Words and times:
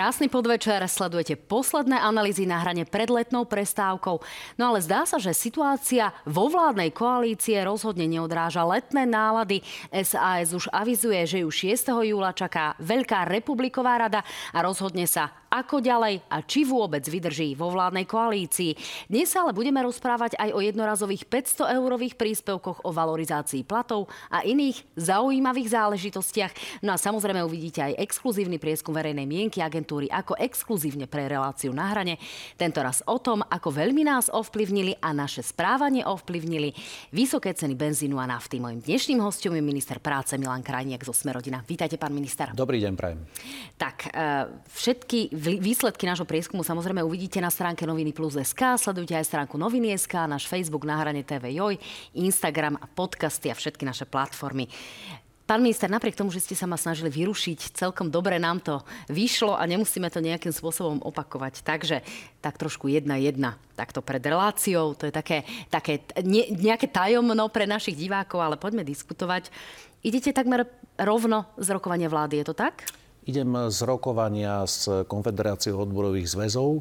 Krásny 0.00 0.32
podvečer, 0.32 0.80
sledujete 0.88 1.36
posledné 1.36 2.00
analýzy 2.00 2.48
na 2.48 2.56
hrane 2.56 2.88
pred 2.88 3.12
letnou 3.12 3.44
prestávkou. 3.44 4.24
No 4.56 4.72
ale 4.72 4.80
zdá 4.80 5.04
sa, 5.04 5.20
že 5.20 5.36
situácia 5.36 6.08
vo 6.24 6.48
vládnej 6.48 6.88
koalície 6.88 7.60
rozhodne 7.60 8.08
neodráža 8.08 8.64
letné 8.64 9.04
nálady. 9.04 9.60
SAS 9.92 10.56
už 10.56 10.72
avizuje, 10.72 11.20
že 11.28 11.38
ju 11.44 11.52
6. 11.52 11.92
júla 12.16 12.32
čaká 12.32 12.80
Veľká 12.80 13.28
republiková 13.28 14.00
rada 14.00 14.24
a 14.56 14.64
rozhodne 14.64 15.04
sa, 15.04 15.36
ako 15.50 15.82
ďalej 15.82 16.22
a 16.30 16.46
či 16.46 16.62
vôbec 16.62 17.02
vydrží 17.02 17.58
vo 17.58 17.74
vládnej 17.74 18.06
koalícii. 18.06 18.78
Dnes 19.10 19.26
sa 19.26 19.42
ale 19.42 19.50
budeme 19.50 19.82
rozprávať 19.82 20.38
aj 20.38 20.54
o 20.54 20.62
jednorazových 20.62 21.26
500 21.26 21.74
eurových 21.74 22.14
príspevkoch 22.14 22.86
o 22.86 22.90
valorizácii 22.94 23.66
platov 23.66 24.06
a 24.30 24.46
iných 24.46 24.78
zaujímavých 24.94 25.74
záležitostiach. 25.74 26.82
No 26.86 26.94
a 26.94 27.02
samozrejme 27.02 27.42
uvidíte 27.42 27.82
aj 27.82 27.98
exkluzívny 27.98 28.62
prieskum 28.62 28.94
verejnej 28.94 29.26
mienky 29.26 29.58
agentúry 29.58 30.06
ako 30.06 30.38
exkluzívne 30.38 31.10
pre 31.10 31.26
reláciu 31.26 31.74
na 31.74 31.90
hrane. 31.90 32.22
Tento 32.54 32.78
raz 32.78 33.02
o 33.10 33.18
tom, 33.18 33.42
ako 33.42 33.74
veľmi 33.74 34.06
nás 34.06 34.30
ovplyvnili 34.30 35.02
a 35.02 35.10
naše 35.10 35.42
správanie 35.42 36.06
ovplyvnili 36.06 36.70
vysoké 37.10 37.50
ceny 37.58 37.74
benzínu 37.74 38.22
a 38.22 38.30
nafty. 38.30 38.62
Mojím 38.62 38.86
dnešným 38.86 39.18
hostom 39.18 39.58
je 39.58 39.62
minister 39.66 39.98
práce 39.98 40.38
Milan 40.38 40.62
Krajniak 40.62 41.02
zo 41.02 41.10
Smerodina. 41.10 41.66
Vítajte, 41.66 41.98
pán 41.98 42.14
minister. 42.14 42.54
Dobrý 42.54 42.78
deň, 42.78 42.92
prajem. 42.94 43.26
Tak, 43.74 43.96
e, 44.06 44.46
všetky 44.70 45.39
výsledky 45.40 46.04
nášho 46.04 46.28
prieskumu 46.28 46.60
samozrejme 46.60 47.00
uvidíte 47.00 47.40
na 47.40 47.48
stránke 47.48 47.88
Noviny 47.88 48.12
Plus 48.12 48.36
SK, 48.36 48.76
sledujte 48.76 49.16
aj 49.16 49.24
stránku 49.24 49.56
Noviny 49.56 49.96
SK, 49.96 50.28
náš 50.28 50.44
Facebook 50.44 50.84
na 50.84 51.00
hrane 51.00 51.24
TV 51.24 51.56
Joj, 51.56 51.80
Instagram 52.12 52.76
a 52.76 52.84
podcasty 52.84 53.48
a 53.48 53.56
všetky 53.56 53.88
naše 53.88 54.04
platformy. 54.04 54.68
Pán 55.48 55.66
minister, 55.66 55.90
napriek 55.90 56.14
tomu, 56.14 56.30
že 56.30 56.38
ste 56.38 56.54
sa 56.54 56.70
ma 56.70 56.78
snažili 56.78 57.10
vyrušiť, 57.10 57.74
celkom 57.74 58.06
dobre 58.06 58.38
nám 58.38 58.62
to 58.62 58.86
vyšlo 59.10 59.58
a 59.58 59.66
nemusíme 59.66 60.06
to 60.06 60.22
nejakým 60.22 60.54
spôsobom 60.54 61.02
opakovať. 61.02 61.66
Takže 61.66 62.06
tak 62.38 62.54
trošku 62.54 62.86
jedna 62.86 63.18
jedna, 63.18 63.58
takto 63.74 63.98
pred 63.98 64.22
reláciou. 64.22 64.94
To 64.94 65.10
je 65.10 65.12
také, 65.14 65.42
také 65.66 66.06
ne, 66.22 66.54
nejaké 66.54 66.86
tajomno 66.86 67.50
pre 67.50 67.66
našich 67.66 67.98
divákov, 67.98 68.38
ale 68.38 68.62
poďme 68.62 68.86
diskutovať. 68.86 69.50
Idete 70.06 70.30
takmer 70.30 70.70
rovno 70.94 71.50
z 71.58 71.66
rokovania 71.74 72.06
vlády, 72.06 72.46
je 72.46 72.46
to 72.46 72.54
tak? 72.54 72.99
Idem 73.28 73.52
z 73.68 73.78
rokovania 73.84 74.64
s 74.64 74.88
Konfederáciou 75.04 75.84
odborových 75.84 76.32
zväzov 76.32 76.80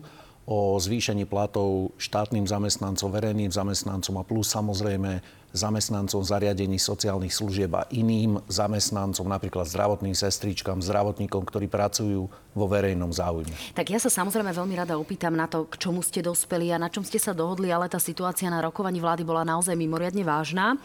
o 0.50 0.80
zvýšení 0.80 1.28
platov 1.30 1.94
štátnym 2.00 2.48
zamestnancom, 2.48 3.12
verejným 3.12 3.52
zamestnancom 3.52 4.18
a 4.18 4.24
plus 4.24 4.50
samozrejme 4.50 5.22
zamestnancom 5.54 6.22
zariadení 6.22 6.78
sociálnych 6.78 7.34
služieb 7.34 7.74
a 7.74 7.90
iným 7.90 8.38
zamestnancom, 8.46 9.26
napríklad 9.26 9.66
zdravotným 9.66 10.14
sestričkám, 10.14 10.82
zdravotníkom, 10.82 11.42
ktorí 11.42 11.66
pracujú 11.66 12.30
vo 12.30 12.66
verejnom 12.70 13.10
záujme. 13.10 13.54
Tak 13.74 13.90
ja 13.90 14.00
sa 14.02 14.10
samozrejme 14.10 14.54
veľmi 14.54 14.76
rada 14.78 14.98
opýtam 14.98 15.34
na 15.34 15.50
to, 15.50 15.66
k 15.70 15.82
čomu 15.82 16.06
ste 16.06 16.22
dospeli 16.22 16.70
a 16.74 16.82
na 16.82 16.90
čom 16.90 17.02
ste 17.02 17.18
sa 17.18 17.34
dohodli, 17.34 17.74
ale 17.74 17.90
tá 17.90 17.98
situácia 17.98 18.50
na 18.50 18.62
rokovaní 18.62 19.02
vlády 19.02 19.26
bola 19.26 19.46
naozaj 19.46 19.74
mimoriadne 19.74 20.22
vážna. 20.22 20.78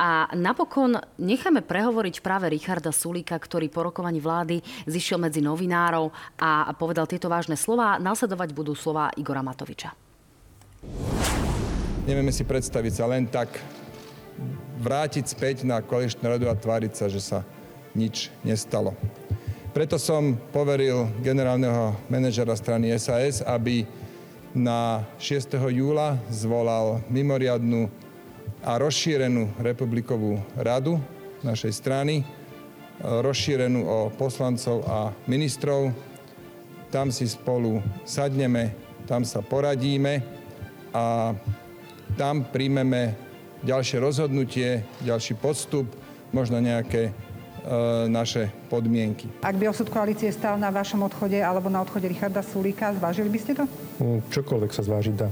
A 0.00 0.32
napokon 0.32 0.96
necháme 1.20 1.60
prehovoriť 1.60 2.24
práve 2.24 2.48
Richarda 2.48 2.92
Sulíka, 2.92 3.36
ktorý 3.36 3.68
po 3.68 3.84
rokovaní 3.84 4.20
vlády 4.20 4.64
zišiel 4.88 5.20
medzi 5.20 5.44
novinárov 5.44 6.08
a 6.40 6.72
povedal 6.76 7.04
tieto 7.04 7.28
vážne 7.28 7.56
slova. 7.56 8.00
Následovať 8.00 8.56
budú 8.56 8.72
slova 8.72 9.12
Igora 9.20 9.44
Matoviča. 9.44 9.92
Nevieme 12.08 12.32
si 12.32 12.48
predstaviť 12.48 12.92
sa 12.96 13.04
len 13.04 13.28
tak 13.28 13.60
vrátiť 14.80 15.28
späť 15.28 15.68
na 15.68 15.84
koaličnú 15.84 16.24
radu 16.24 16.48
a 16.48 16.56
tváriť 16.56 16.92
sa, 16.96 17.06
že 17.12 17.20
sa 17.20 17.44
nič 17.92 18.32
nestalo. 18.40 18.96
Preto 19.70 20.00
som 20.00 20.34
poveril 20.50 21.06
generálneho 21.22 21.94
manažera 22.10 22.56
strany 22.58 22.90
SAS, 22.98 23.44
aby 23.44 23.86
na 24.50 25.06
6. 25.22 25.54
júla 25.70 26.18
zvolal 26.26 26.98
mimoriadnu 27.06 27.86
a 28.66 28.74
rozšírenú 28.82 29.54
republikovú 29.62 30.42
radu 30.58 30.98
našej 31.46 31.70
strany, 31.70 32.26
rozšírenú 33.00 33.80
o 33.86 33.98
poslancov 34.10 34.82
a 34.90 35.14
ministrov. 35.30 35.94
Tam 36.90 37.14
si 37.14 37.30
spolu 37.30 37.78
sadneme, 38.02 38.74
tam 39.06 39.22
sa 39.22 39.38
poradíme 39.38 40.18
a 40.90 41.30
tam 42.18 42.42
príjmeme 42.50 43.29
ďalšie 43.64 43.98
rozhodnutie, 44.00 44.84
ďalší 45.04 45.36
postup, 45.36 45.86
možno 46.32 46.60
nejaké 46.60 47.10
e, 47.10 47.12
naše 48.08 48.48
podmienky. 48.72 49.28
Ak 49.44 49.56
by 49.56 49.68
osud 49.68 49.92
koalície 49.92 50.32
stal 50.32 50.56
na 50.56 50.72
vašom 50.72 51.04
odchode 51.04 51.36
alebo 51.36 51.68
na 51.68 51.84
odchode 51.84 52.08
Richarda 52.08 52.40
Sulíka, 52.40 52.94
zvážili 52.96 53.28
by 53.28 53.38
ste 53.38 53.52
to? 53.56 53.64
Mm, 54.00 54.20
čokoľvek 54.32 54.70
sa 54.72 54.82
zvážiť 54.86 55.14
dá. 55.14 55.28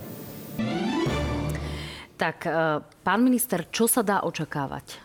Tak, 2.19 2.39
e, 2.45 2.83
pán 2.83 3.21
minister, 3.25 3.65
čo 3.71 3.89
sa 3.89 4.05
dá 4.05 4.21
očakávať? 4.27 5.01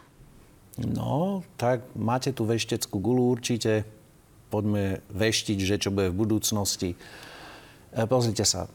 No, 0.82 1.46
tak 1.54 1.86
máte 1.94 2.34
tu 2.34 2.50
vešteckú 2.50 2.98
gulu 2.98 3.30
určite. 3.30 3.86
Poďme 4.50 5.06
veštiť, 5.14 5.58
že 5.62 5.76
čo 5.78 5.90
bude 5.94 6.10
v 6.10 6.18
budúcnosti. 6.18 6.98
E, 7.94 8.04
pozrite 8.10 8.44
sa. 8.44 8.68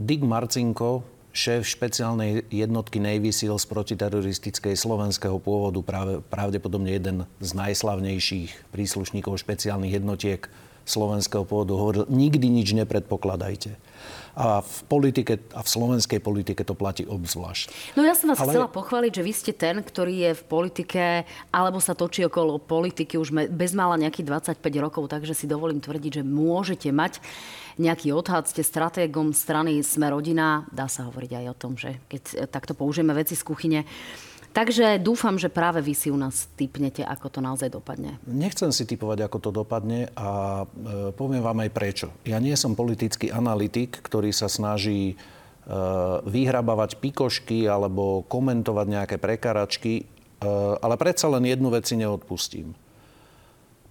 Dick 0.00 0.24
Marcinko, 0.24 1.04
šéf 1.30 1.66
špeciálnej 1.66 2.46
jednotky 2.50 2.98
Navy 2.98 3.30
Seals 3.30 3.66
protiteroristickej 3.66 4.74
slovenského 4.74 5.38
pôvodu, 5.38 5.78
práve, 5.82 6.18
pravdepodobne 6.26 6.90
jeden 6.90 7.16
z 7.38 7.50
najslavnejších 7.54 8.74
príslušníkov 8.74 9.38
špeciálnych 9.38 10.02
jednotiek 10.02 10.50
slovenského 10.82 11.46
pôvodu, 11.46 11.78
hovoril, 11.78 12.04
nikdy 12.10 12.50
nič 12.50 12.74
nepredpokladajte. 12.74 13.78
A 14.38 14.62
v 14.62 14.78
politike, 14.86 15.42
a 15.52 15.60
v 15.60 15.68
slovenskej 15.68 16.22
politike 16.22 16.62
to 16.62 16.78
platí 16.78 17.02
obzvlášť. 17.02 17.94
No 17.98 18.06
ja 18.06 18.14
som 18.14 18.30
vás 18.30 18.38
Ale... 18.38 18.54
chcela 18.54 18.70
pochváliť, 18.70 19.12
že 19.18 19.26
vy 19.26 19.32
ste 19.34 19.52
ten, 19.52 19.82
ktorý 19.82 20.30
je 20.30 20.32
v 20.38 20.44
politike, 20.46 21.02
alebo 21.50 21.82
sa 21.82 21.98
točí 21.98 22.22
okolo 22.22 22.62
politiky 22.62 23.18
už 23.18 23.50
bezmála 23.50 23.98
nejakých 23.98 24.56
25 24.56 24.84
rokov, 24.84 25.10
takže 25.10 25.34
si 25.34 25.50
dovolím 25.50 25.82
tvrdiť, 25.82 26.20
že 26.20 26.24
môžete 26.24 26.88
mať 26.94 27.18
nejaký 27.80 28.12
odhad, 28.12 28.44
ste 28.44 28.60
stratégom 28.60 29.32
strany 29.32 29.80
Sme 29.80 30.12
rodina, 30.12 30.68
dá 30.68 30.84
sa 30.86 31.08
hovoriť 31.08 31.32
aj 31.42 31.46
o 31.48 31.54
tom, 31.56 31.72
že 31.80 31.96
keď 32.12 32.50
takto 32.52 32.76
použijeme 32.76 33.16
veci 33.16 33.32
z 33.32 33.42
kuchyne, 33.42 33.80
Takže 34.50 34.98
dúfam, 34.98 35.38
že 35.38 35.46
práve 35.46 35.78
vy 35.78 35.94
si 35.94 36.10
u 36.10 36.18
nás 36.18 36.50
typnete, 36.58 37.06
ako 37.06 37.26
to 37.30 37.38
naozaj 37.38 37.70
dopadne. 37.70 38.18
Nechcem 38.26 38.74
si 38.74 38.82
typovať, 38.82 39.30
ako 39.30 39.38
to 39.38 39.50
dopadne 39.54 40.10
a 40.18 40.62
e, 40.66 41.14
poviem 41.14 41.38
vám 41.38 41.62
aj 41.62 41.70
prečo. 41.70 42.08
Ja 42.26 42.42
nie 42.42 42.58
som 42.58 42.74
politický 42.74 43.30
analytik, 43.30 44.02
ktorý 44.02 44.34
sa 44.34 44.50
snaží 44.50 45.14
e, 45.14 45.16
vyhrabávať 46.26 46.98
pikošky 46.98 47.70
alebo 47.70 48.26
komentovať 48.26 48.86
nejaké 48.90 49.16
prekaračky, 49.22 50.02
e, 50.02 50.04
ale 50.82 50.98
predsa 50.98 51.30
len 51.30 51.46
jednu 51.46 51.70
vec 51.70 51.86
si 51.86 51.94
neodpustím. 51.94 52.74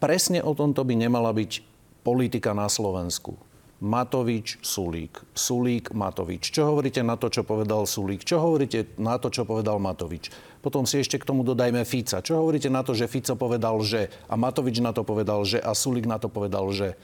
Presne 0.03 0.44
o 0.44 0.52
tomto 0.52 0.84
by 0.84 0.96
nemala 0.96 1.31
byť 1.31 1.64
politika 2.03 2.52
na 2.52 2.68
Slovensku. 2.68 3.40
Matovič, 3.80 4.59
Sulík. 4.59 5.24
Sulík, 5.31 5.96
Matovič. 5.96 6.52
Čo 6.52 6.76
hovoríte 6.76 7.00
na 7.00 7.16
to, 7.16 7.31
čo 7.31 7.47
povedal 7.47 7.88
Sulík? 7.88 8.28
Čo 8.28 8.44
hovoríte 8.44 8.91
na 9.00 9.16
to, 9.16 9.31
čo 9.31 9.47
povedal 9.47 9.80
Matovič? 9.80 10.28
Potom 10.59 10.84
si 10.84 11.00
ešte 11.00 11.16
k 11.16 11.28
tomu 11.28 11.47
dodajme 11.47 11.88
Fica. 11.88 12.20
Čo 12.20 12.44
hovoríte 12.44 12.68
na 12.68 12.84
to, 12.84 12.92
že 12.92 13.08
Fico 13.08 13.36
povedal, 13.40 13.80
že 13.80 14.12
a 14.28 14.36
Matovič 14.36 14.84
na 14.84 14.92
to 14.92 15.08
povedal, 15.08 15.47
že 15.47 15.59
a 15.64 15.72
Sulík 15.72 16.03
na 16.03 16.20
to 16.20 16.28
povedal, 16.28 16.68
že. 16.75 17.00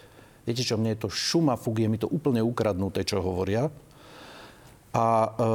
Viete 0.45 0.61
čo, 0.61 0.77
mne 0.77 0.93
je 0.93 1.07
to 1.07 1.09
šuma 1.09 1.57
fuk, 1.57 1.81
je 1.81 1.89
mi 1.89 1.97
to 1.97 2.05
úplne 2.05 2.37
ukradnuté, 2.45 3.01
čo 3.01 3.17
hovoria. 3.17 3.73
A, 4.93 5.07
e, 5.25 5.51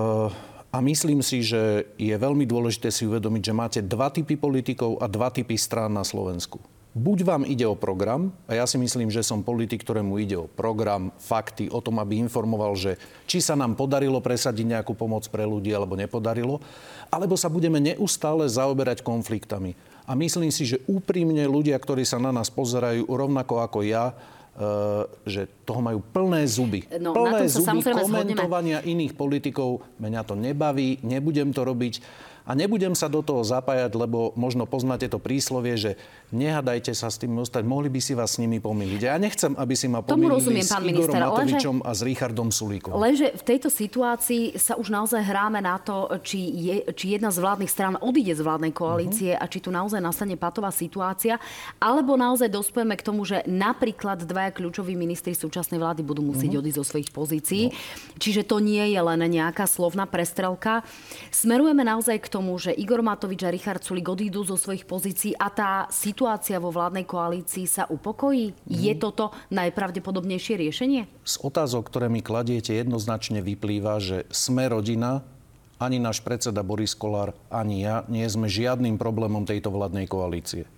a 0.67 0.79
myslím 0.82 1.23
si, 1.23 1.47
že 1.47 1.87
je 1.94 2.11
veľmi 2.11 2.43
dôležité 2.43 2.91
si 2.91 3.06
uvedomiť, 3.06 3.43
že 3.43 3.55
máte 3.55 3.81
dva 3.87 4.11
typy 4.11 4.35
politikov 4.35 4.99
a 4.99 5.06
dva 5.06 5.31
typy 5.31 5.55
strán 5.55 5.94
na 5.94 6.03
Slovensku 6.03 6.58
buď 6.90 7.19
vám 7.22 7.42
ide 7.46 7.66
o 7.66 7.78
program, 7.78 8.34
a 8.50 8.58
ja 8.58 8.64
si 8.66 8.75
myslím, 8.75 9.10
že 9.14 9.22
som 9.22 9.46
politik, 9.46 9.87
ktorému 9.87 10.19
ide 10.19 10.34
o 10.34 10.50
program, 10.50 11.14
fakty, 11.22 11.70
o 11.70 11.78
tom, 11.78 12.02
aby 12.02 12.19
informoval, 12.19 12.75
že 12.75 12.98
či 13.31 13.38
sa 13.38 13.54
nám 13.54 13.78
podarilo 13.78 14.19
presadiť 14.19 14.66
nejakú 14.78 14.98
pomoc 14.98 15.22
pre 15.31 15.46
ľudí, 15.46 15.70
alebo 15.70 15.94
nepodarilo, 15.94 16.58
alebo 17.10 17.38
sa 17.38 17.46
budeme 17.46 17.78
neustále 17.78 18.46
zaoberať 18.50 19.06
konfliktami. 19.06 19.78
A 20.10 20.19
myslím 20.19 20.50
si, 20.50 20.66
že 20.66 20.82
úprimne 20.90 21.46
ľudia, 21.46 21.78
ktorí 21.78 22.02
sa 22.02 22.19
na 22.19 22.34
nás 22.34 22.50
pozerajú 22.50 23.06
rovnako 23.06 23.62
ako 23.62 23.81
ja, 23.86 24.14
Uh, 24.50 25.06
že 25.25 25.46
toho 25.62 25.78
majú 25.78 26.02
plné 26.02 26.43
zuby. 26.44 26.82
No, 26.98 27.14
plné 27.14 27.46
zuby 27.48 27.81
komentovania 27.86 28.82
zhodneme. 28.82 28.93
iných 28.93 29.12
politikov. 29.14 29.86
Mňa 29.96 30.20
to 30.26 30.34
nebaví, 30.34 31.00
nebudem 31.06 31.54
to 31.54 31.62
robiť. 31.64 32.02
A 32.50 32.58
nebudem 32.58 32.99
sa 32.99 33.06
do 33.06 33.23
toho 33.23 33.47
zapájať, 33.47 33.94
lebo 33.94 34.35
možno 34.35 34.67
poznáte 34.67 35.06
to 35.06 35.23
príslovie, 35.23 35.79
že 35.79 35.94
nehadajte 36.35 36.91
sa 36.99 37.06
s 37.06 37.23
tým 37.23 37.38
ostať, 37.38 37.62
mohli 37.62 37.87
by 37.87 38.02
si 38.02 38.19
vás 38.19 38.35
s 38.35 38.43
nimi 38.43 38.58
pomýliť. 38.58 39.00
Ja 39.06 39.14
nechcem, 39.23 39.55
aby 39.55 39.79
si 39.79 39.87
ma 39.87 40.02
pomýlili 40.02 40.35
rozumiem, 40.35 40.67
s 40.67 40.75
pán 40.75 40.82
Igorom 40.82 41.14
minister, 41.14 41.23
Matovičom 41.23 41.76
lenže- 41.79 41.87
a 41.87 41.91
s 41.94 42.00
Richardom 42.02 42.49
Sulíkom. 42.50 42.99
Lenže 42.99 43.38
v 43.38 43.43
tejto 43.47 43.70
situácii 43.70 44.58
sa 44.58 44.75
už 44.75 44.91
naozaj 44.91 45.23
hráme 45.23 45.62
na 45.62 45.79
to, 45.79 46.11
či, 46.26 46.43
je, 46.43 46.75
či 46.99 47.14
jedna 47.14 47.31
z 47.31 47.38
vládnych 47.38 47.70
strán 47.70 47.94
odíde 48.02 48.35
z 48.35 48.43
vládnej 48.43 48.75
koalície 48.75 49.31
uh-huh. 49.31 49.46
a 49.46 49.46
či 49.46 49.62
tu 49.62 49.70
naozaj 49.70 50.03
nastane 50.03 50.35
patová 50.35 50.75
situácia, 50.75 51.38
alebo 51.79 52.19
naozaj 52.19 52.50
dospojeme 52.50 52.99
k 52.99 53.06
tomu, 53.06 53.23
že 53.23 53.46
napríklad 53.46 54.26
dvaja 54.26 54.50
kľúčoví 54.50 54.99
ministri 54.99 55.38
súčasnej 55.38 55.79
vlády 55.79 56.03
budú 56.03 56.26
musieť 56.26 56.58
uh-huh. 56.58 56.67
odísť 56.67 56.79
zo 56.82 56.87
svojich 56.91 57.11
pozícií. 57.14 57.70
No. 57.70 58.19
Čiže 58.19 58.43
to 58.43 58.58
nie 58.58 58.91
je 58.91 58.99
len 58.99 59.23
nejaká 59.23 59.70
slovná 59.70 60.03
prestrelka. 60.11 60.82
Smerujeme 61.31 61.87
naozaj 61.87 62.19
k 62.19 62.26
tomu, 62.26 62.39
že 62.60 62.72
Igor 62.72 63.04
Matovič 63.04 63.44
a 63.44 63.52
Richard 63.52 63.84
Sulik 63.84 64.08
odídu 64.08 64.44
zo 64.44 64.56
svojich 64.56 64.88
pozícií 64.88 65.37
a 65.37 65.52
tá 65.52 65.84
situácia 65.92 66.56
vo 66.56 66.72
vládnej 66.72 67.04
koalícii 67.04 67.69
sa 67.69 67.84
upokojí? 67.87 68.52
Uh-huh. 68.52 68.72
Je 68.72 68.92
toto 68.96 69.32
najpravdepodobnejšie 69.52 70.54
riešenie? 70.56 71.06
Z 71.25 71.37
otázok, 71.44 71.88
ktoré 71.88 72.08
mi 72.08 72.25
kladiete, 72.25 72.72
jednoznačne 72.76 73.44
vyplýva, 73.44 74.00
že 74.00 74.25
sme 74.32 74.70
rodina, 74.70 75.25
ani 75.81 75.96
náš 75.96 76.20
predseda 76.20 76.60
Boris 76.60 76.92
Kolár, 76.92 77.32
ani 77.48 77.84
ja 77.84 78.04
nie 78.12 78.28
sme 78.28 78.48
žiadnym 78.48 79.00
problémom 79.00 79.48
tejto 79.48 79.72
vládnej 79.72 80.04
koalície. 80.08 80.69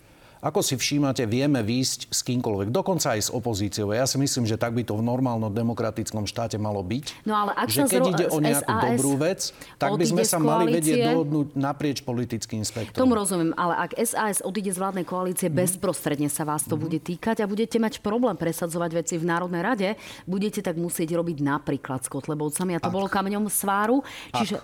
Ako 0.43 0.59
si 0.59 0.75
všímate, 0.75 1.23
vieme 1.31 1.63
výjsť 1.63 2.11
s 2.11 2.27
kýmkoľvek, 2.27 2.75
dokonca 2.75 3.15
aj 3.15 3.21
s 3.23 3.31
opozíciou. 3.31 3.95
Ja 3.95 4.11
si 4.11 4.19
myslím, 4.19 4.43
že 4.43 4.59
tak 4.59 4.75
by 4.75 4.83
to 4.83 4.99
v 4.99 5.07
normálnom 5.07 5.55
demokratickom 5.55 6.27
štáte 6.27 6.59
malo 6.59 6.83
byť. 6.83 7.23
No 7.23 7.39
ale 7.39 7.55
ak 7.55 7.71
že 7.71 7.87
keď 7.87 8.03
zro- 8.03 8.11
ide 8.11 8.27
o 8.27 8.39
nejakú 8.43 8.67
SAS 8.75 8.83
dobrú 8.83 9.13
vec, 9.23 9.41
tak 9.79 9.95
by 9.95 10.03
sme 10.03 10.27
sa 10.27 10.43
mali 10.43 10.75
vedieť 10.75 11.15
dohodnúť 11.15 11.55
naprieč 11.55 12.03
politickým 12.03 12.67
spektrom. 12.67 13.07
Tomu 13.07 13.15
rozumiem, 13.15 13.55
ale 13.55 13.87
ak 13.87 13.95
SAS 14.03 14.43
odíde 14.43 14.75
z 14.75 14.83
vládnej 14.83 15.07
koalície, 15.07 15.47
mm. 15.47 15.55
bezprostredne 15.63 16.27
sa 16.27 16.43
vás 16.43 16.67
to 16.67 16.75
mm. 16.75 16.83
bude 16.91 16.99
týkať 16.99 17.39
a 17.39 17.47
budete 17.47 17.79
mať 17.79 18.03
problém 18.03 18.35
presadzovať 18.35 18.91
veci 18.99 19.15
v 19.23 19.25
Národnej 19.31 19.63
rade, 19.63 19.89
budete 20.27 20.59
tak 20.59 20.75
musieť 20.75 21.23
robiť 21.23 21.39
napríklad 21.39 22.03
s 22.03 22.11
Kotlebovcami 22.11 22.75
a 22.75 22.83
to 22.83 22.91
Ak. 22.91 22.95
bolo 22.99 23.07
kameňom 23.07 23.47
sváru. 23.47 24.03
Čiže, 24.35 24.59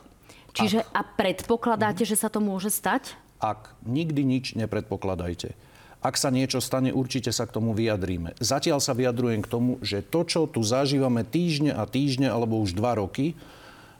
čiže 0.59 0.83
a 0.91 1.07
predpokladáte, 1.07 2.03
Mhm. 2.03 2.11
že 2.11 2.17
sa 2.19 2.27
to 2.27 2.43
môže 2.43 2.75
stať? 2.75 3.15
Ak 3.39 3.79
nikdy 3.87 4.27
nič 4.27 4.59
nepredpokladajte. 4.59 5.55
Ak 5.99 6.15
sa 6.15 6.31
niečo 6.31 6.63
stane, 6.63 6.95
určite 6.95 7.35
sa 7.35 7.43
k 7.43 7.59
tomu 7.59 7.75
vyjadríme. 7.75 8.39
Zatiaľ 8.39 8.79
sa 8.79 8.95
vyjadrujem 8.95 9.43
k 9.43 9.51
tomu, 9.51 9.83
že 9.83 9.99
to, 10.07 10.23
čo 10.23 10.47
tu 10.47 10.63
zažívame 10.63 11.27
týždne 11.27 11.75
a 11.75 11.83
týždne, 11.91 12.31
alebo 12.31 12.63
už 12.63 12.79
dva 12.79 12.95
roky, 12.95 13.35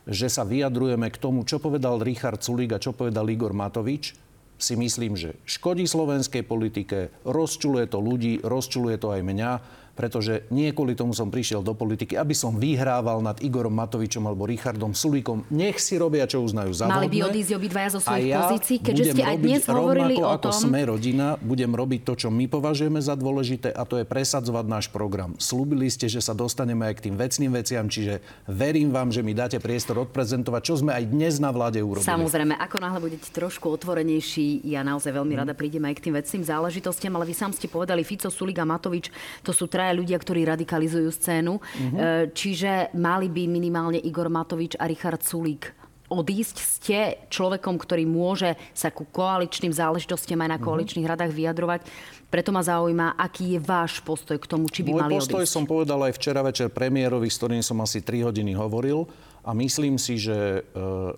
že 0.07 0.31
sa 0.31 0.47
vyjadrujeme 0.47 1.11
k 1.11 1.19
tomu, 1.19 1.43
čo 1.43 1.59
povedal 1.59 1.99
Richard 1.99 2.39
Sulík 2.39 2.71
a 2.71 2.81
čo 2.81 2.95
povedal 2.95 3.27
Igor 3.27 3.51
Matovič, 3.51 4.15
si 4.59 4.75
myslím, 4.75 5.15
že 5.15 5.39
škodí 5.47 5.87
slovenskej 5.87 6.43
politike, 6.43 7.11
rozčuluje 7.23 7.87
to 7.87 7.99
ľudí, 8.03 8.43
rozčuluje 8.43 8.99
to 8.99 9.15
aj 9.15 9.21
mňa, 9.23 9.51
pretože 9.99 10.47
nie 10.47 10.71
kvôli 10.71 10.95
tomu 10.95 11.11
som 11.11 11.27
prišiel 11.27 11.59
do 11.59 11.75
politiky, 11.75 12.15
aby 12.15 12.31
som 12.31 12.55
vyhrával 12.55 13.19
nad 13.19 13.35
Igorom 13.43 13.75
Matovičom 13.75 14.23
alebo 14.23 14.47
Richardom 14.47 14.95
Sulíkom. 14.95 15.43
Nech 15.51 15.83
si 15.83 15.99
robia, 15.99 16.23
čo 16.23 16.39
uznajú 16.39 16.71
za 16.71 16.87
Mali 16.87 17.11
by 17.11 17.27
odísť 17.27 17.51
obidvaja 17.59 17.89
zo 17.91 17.99
svojich 17.99 18.31
ja 18.31 18.47
pozícií, 18.47 18.79
keďže 18.79 19.03
ste 19.11 19.23
aj 19.27 19.37
dnes 19.43 19.61
hovorili 19.67 20.15
o 20.23 20.31
ako 20.31 20.55
tom... 20.55 20.71
sme 20.71 20.87
rodina, 20.87 21.35
budem 21.43 21.75
robiť 21.75 22.07
to, 22.07 22.13
čo 22.15 22.27
my 22.31 22.47
považujeme 22.47 23.03
za 23.03 23.19
dôležité 23.19 23.75
a 23.75 23.83
to 23.83 23.99
je 23.99 24.07
presadzovať 24.07 24.65
náš 24.71 24.85
program. 24.87 25.35
Slúbili 25.35 25.91
ste, 25.91 26.07
že 26.07 26.23
sa 26.23 26.31
dostaneme 26.31 26.87
aj 26.87 27.03
k 27.03 27.11
tým 27.11 27.15
vecným 27.19 27.51
veciam, 27.51 27.83
čiže 27.91 28.23
verím 28.47 28.95
vám, 28.95 29.11
že 29.11 29.19
mi 29.19 29.35
dáte 29.35 29.59
priestor 29.59 29.99
odprezentovať, 30.07 30.61
čo 30.63 30.79
sme 30.79 30.95
aj 30.95 31.03
dnes 31.11 31.43
na 31.43 31.51
vláde 31.51 31.83
urobili. 31.83 32.07
Samozrejme, 32.07 32.55
ako 32.55 32.77
náhle 32.79 32.99
budete 33.03 33.27
trošku 33.35 33.67
otvorenejší, 33.67 34.63
ja 34.63 34.79
naozaj 34.79 35.11
veľmi 35.11 35.35
Mhm. 35.35 35.41
rada 35.43 35.51
prídem 35.51 35.83
aj 35.91 35.99
k 35.99 36.03
tým 36.07 36.15
vecným 36.15 36.43
záležitostiam, 36.47 37.11
ale 37.19 37.27
vy 37.27 37.35
sám 37.35 37.51
ste 37.51 37.67
povedali, 37.67 38.07
Fico, 38.07 38.31
Sulik 38.31 38.63
a 38.63 38.65
Matovič, 38.65 39.11
to 39.43 39.51
sú 39.51 39.67
traja 39.67 39.88
ľudia, 39.91 40.15
ktorí 40.15 40.43
radikalizujú 40.43 41.09
scénu. 41.09 41.53
Mhm. 41.57 41.95
E, 41.95 42.01
Čiže 42.31 42.93
mali 42.93 43.27
by 43.27 43.43
minimálne 43.45 43.97
Igor 43.97 44.27
Matovič 44.27 44.75
a 44.75 44.85
Richard 44.85 45.21
Sulik 45.21 45.73
odísť. 46.09 46.57
Ste 46.57 46.97
človekom, 47.29 47.77
ktorý 47.77 48.01
môže 48.03 48.57
sa 48.73 48.89
ku 48.89 49.05
koaličným 49.05 49.69
záležitostiam 49.69 50.41
aj 50.41 50.49
Mhm. 50.49 50.53
na 50.53 50.59
koaličných 50.59 51.05
radách 51.05 51.29
vyjadrovať. 51.29 51.81
Preto 52.29 52.49
ma 52.49 52.61
zaujíma, 52.61 53.13
aký 53.15 53.53
je 53.53 53.59
váš 53.59 54.01
postoj 54.01 54.37
k 54.37 54.45
tomu, 54.45 54.65
či 54.67 54.81
by 54.81 54.89
Môj 54.89 55.01
mali 55.01 55.13
postoj 55.13 55.41
odísť. 55.41 55.53
som 55.53 55.65
povedal 55.65 56.01
aj 56.01 56.13
včera 56.13 56.41
večer 56.41 56.69
premiérovi, 56.69 57.25
s 57.25 57.37
ktorým 57.37 57.61
som 57.61 57.77
asi 57.79 58.01
3 58.01 58.21
hodiny 58.21 58.53
hovoril 58.53 59.05
a 59.41 59.53
myslím 59.53 59.97
si, 59.97 60.17
že 60.17 60.65
e, 60.65 61.13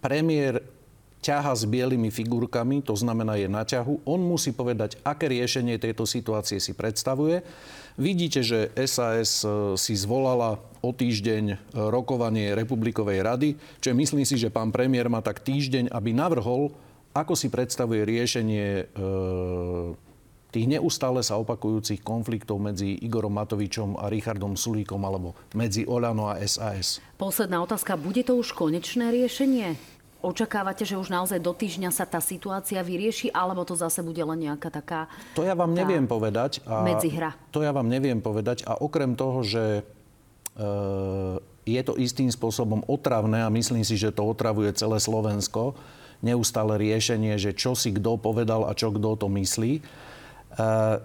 premiér 0.00 0.62
ťaha 1.24 1.56
s 1.56 1.64
bielými 1.64 2.12
figurkami, 2.12 2.84
to 2.84 2.92
znamená 2.92 3.40
je 3.40 3.48
na 3.48 3.64
ťahu. 3.64 4.04
On 4.04 4.20
musí 4.20 4.52
povedať, 4.52 5.00
aké 5.00 5.32
riešenie 5.32 5.80
tejto 5.80 6.04
situácie 6.04 6.60
si 6.60 6.76
predstavuje. 6.76 7.40
Vidíte, 7.96 8.44
že 8.44 8.68
SAS 8.84 9.40
e, 9.40 9.78
si 9.80 9.94
zvolala 9.96 10.60
o 10.84 10.90
týždeň 10.92 11.44
e, 11.48 11.56
rokovanie 11.88 12.52
Republikovej 12.52 13.24
rady, 13.24 13.48
čo 13.80 13.96
myslím 13.96 14.28
si, 14.28 14.36
že 14.36 14.52
pán 14.52 14.68
premiér 14.68 15.08
má 15.08 15.24
tak 15.24 15.40
týždeň, 15.40 15.88
aby 15.88 16.12
navrhol, 16.12 16.76
ako 17.16 17.32
si 17.32 17.48
predstavuje 17.48 18.04
riešenie 18.04 18.66
e, 18.82 18.84
tých 20.54 20.70
neustále 20.70 21.18
sa 21.26 21.34
opakujúcich 21.42 22.06
konfliktov 22.06 22.62
medzi 22.62 22.94
Igorom 23.02 23.34
Matovičom 23.34 23.98
a 23.98 24.06
Richardom 24.06 24.54
Sulíkom 24.54 25.02
alebo 25.02 25.34
medzi 25.58 25.82
Olano 25.82 26.30
a 26.30 26.38
SAS. 26.46 27.02
Posledná 27.18 27.58
otázka. 27.58 27.98
Bude 27.98 28.22
to 28.22 28.38
už 28.38 28.54
konečné 28.54 29.10
riešenie? 29.10 29.93
Očakávate, 30.24 30.88
že 30.88 30.96
už 30.96 31.12
naozaj 31.12 31.36
do 31.36 31.52
týždňa 31.52 31.92
sa 31.92 32.08
tá 32.08 32.16
situácia 32.16 32.80
vyrieši, 32.80 33.28
alebo 33.28 33.60
to 33.68 33.76
zase 33.76 34.00
bude 34.00 34.24
len 34.24 34.40
nejaká 34.40 34.72
taká... 34.72 35.04
To 35.36 35.44
ja 35.44 35.52
vám 35.52 35.76
neviem 35.76 36.08
povedať. 36.08 36.64
A 36.64 36.80
Medzihra. 36.80 37.36
To 37.52 37.60
ja 37.60 37.76
vám 37.76 37.92
neviem 37.92 38.24
povedať. 38.24 38.64
A 38.64 38.80
okrem 38.80 39.20
toho, 39.20 39.44
že 39.44 39.84
e, 40.56 40.64
je 41.68 41.80
to 41.84 42.00
istým 42.00 42.32
spôsobom 42.32 42.88
otravné 42.88 43.44
a 43.44 43.52
myslím 43.52 43.84
si, 43.84 44.00
že 44.00 44.16
to 44.16 44.24
otravuje 44.24 44.72
celé 44.72 44.96
Slovensko, 44.96 45.76
neustále 46.24 46.80
riešenie, 46.80 47.36
že 47.36 47.52
čo 47.52 47.76
si 47.76 47.92
kto 47.92 48.16
povedal 48.16 48.64
a 48.64 48.72
čo 48.72 48.88
kto 48.96 49.20
to 49.20 49.28
myslí, 49.28 49.84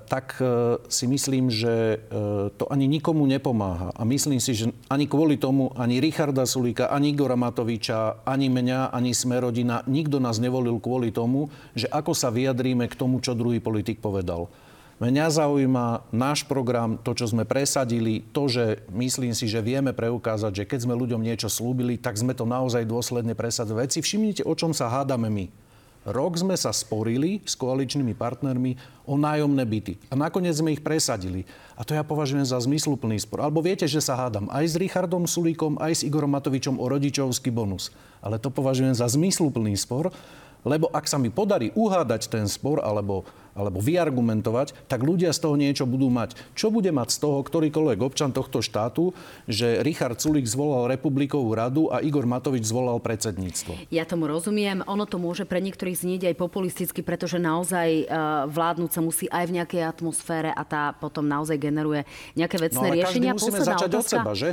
tak 0.06 0.38
e, 0.38 0.78
si 0.86 1.10
myslím, 1.10 1.50
že 1.50 1.98
e, 1.98 2.14
to 2.54 2.70
ani 2.70 2.86
nikomu 2.86 3.26
nepomáha. 3.26 3.90
A 3.98 4.06
myslím 4.06 4.38
si, 4.38 4.54
že 4.54 4.70
ani 4.94 5.10
kvôli 5.10 5.42
tomu, 5.42 5.74
ani 5.74 5.98
Richarda 5.98 6.46
Sulíka, 6.46 6.94
ani 6.94 7.18
Igora 7.18 7.34
Matoviča, 7.34 8.22
ani 8.30 8.46
mňa, 8.46 8.94
ani 8.94 9.10
Smerodina, 9.10 9.82
nikto 9.90 10.22
nás 10.22 10.38
nevolil 10.38 10.78
kvôli 10.78 11.10
tomu, 11.10 11.50
že 11.74 11.90
ako 11.90 12.14
sa 12.14 12.30
vyjadríme 12.30 12.86
k 12.86 12.98
tomu, 12.98 13.18
čo 13.26 13.34
druhý 13.34 13.58
politik 13.58 13.98
povedal. 13.98 14.54
Mňa 15.00 15.32
zaujíma 15.32 16.12
náš 16.12 16.44
program, 16.44 17.00
to, 17.00 17.16
čo 17.16 17.32
sme 17.32 17.48
presadili, 17.48 18.20
to, 18.36 18.52
že 18.52 18.84
myslím 18.92 19.32
si, 19.32 19.48
že 19.48 19.64
vieme 19.64 19.96
preukázať, 19.96 20.52
že 20.52 20.68
keď 20.68 20.80
sme 20.84 21.00
ľuďom 21.00 21.24
niečo 21.24 21.48
slúbili, 21.48 21.96
tak 21.96 22.20
sme 22.20 22.36
to 22.36 22.44
naozaj 22.44 22.84
dôsledne 22.84 23.32
presadzovali. 23.32 23.88
Veď 23.88 23.92
si 23.96 24.02
všimnite, 24.04 24.44
o 24.44 24.54
čom 24.54 24.76
sa 24.76 24.92
hádame 24.92 25.32
my. 25.32 25.69
Rok 26.08 26.40
sme 26.40 26.56
sa 26.56 26.72
sporili 26.72 27.44
s 27.44 27.60
koaličnými 27.60 28.16
partnermi 28.16 29.04
o 29.04 29.20
nájomné 29.20 29.68
byty. 29.68 30.00
A 30.08 30.16
nakoniec 30.16 30.56
sme 30.56 30.72
ich 30.72 30.80
presadili. 30.80 31.44
A 31.76 31.84
to 31.84 31.92
ja 31.92 32.08
považujem 32.08 32.48
za 32.48 32.56
zmysluplný 32.56 33.20
spor. 33.20 33.44
Alebo 33.44 33.60
viete, 33.60 33.84
že 33.84 34.00
sa 34.00 34.16
hádam 34.16 34.48
aj 34.48 34.64
s 34.64 34.76
Richardom 34.80 35.28
Sulíkom, 35.28 35.76
aj 35.76 36.00
s 36.00 36.06
Igorom 36.08 36.32
Matovičom 36.32 36.80
o 36.80 36.86
rodičovský 36.88 37.52
bonus. 37.52 37.92
Ale 38.24 38.40
to 38.40 38.48
považujem 38.48 38.96
za 38.96 39.12
zmysluplný 39.12 39.76
spor, 39.76 40.16
lebo 40.64 40.92
ak 40.92 41.08
sa 41.08 41.20
mi 41.20 41.32
podarí 41.32 41.72
uhádať 41.76 42.32
ten 42.32 42.48
spor 42.48 42.80
alebo, 42.84 43.28
alebo 43.60 43.84
vyargumentovať, 43.84 44.88
tak 44.88 45.04
ľudia 45.04 45.36
z 45.36 45.44
toho 45.44 45.60
niečo 45.60 45.84
budú 45.84 46.08
mať. 46.08 46.40
Čo 46.56 46.72
bude 46.72 46.96
mať 46.96 47.12
z 47.12 47.18
toho 47.20 47.44
ktorýkoľvek 47.44 48.00
občan 48.00 48.32
tohto 48.32 48.64
štátu, 48.64 49.12
že 49.52 49.84
Richard 49.84 50.16
Sulík 50.16 50.48
zvolal 50.48 50.88
Republikovú 50.96 51.52
radu 51.52 51.92
a 51.92 52.00
Igor 52.00 52.24
Matovič 52.24 52.64
zvolal 52.64 53.04
predsedníctvo? 53.04 53.92
Ja 53.92 54.08
tomu 54.08 54.32
rozumiem. 54.32 54.80
Ono 54.88 55.04
to 55.04 55.20
môže 55.20 55.44
pre 55.44 55.60
niektorých 55.60 56.00
znieť 56.00 56.32
aj 56.32 56.36
populisticky, 56.40 57.04
pretože 57.04 57.36
naozaj 57.36 58.08
uh, 58.08 58.48
vládnuť 58.48 58.92
sa 58.96 59.02
musí 59.04 59.28
aj 59.28 59.44
v 59.52 59.56
nejakej 59.60 59.82
atmosfére 59.84 60.56
a 60.56 60.64
tá 60.64 60.96
potom 60.96 61.28
naozaj 61.28 61.60
generuje 61.60 62.08
nejaké 62.40 62.56
No 62.56 62.64
vecné 62.64 62.88
ale 62.88 62.96
každý 63.04 63.20
riešenia. 63.28 63.32
musíme 63.36 63.60
Posledná 63.60 63.68
začať 63.76 63.90
od 63.90 63.94
otázka. 64.00 64.16
seba, 64.16 64.32
že? 64.32 64.50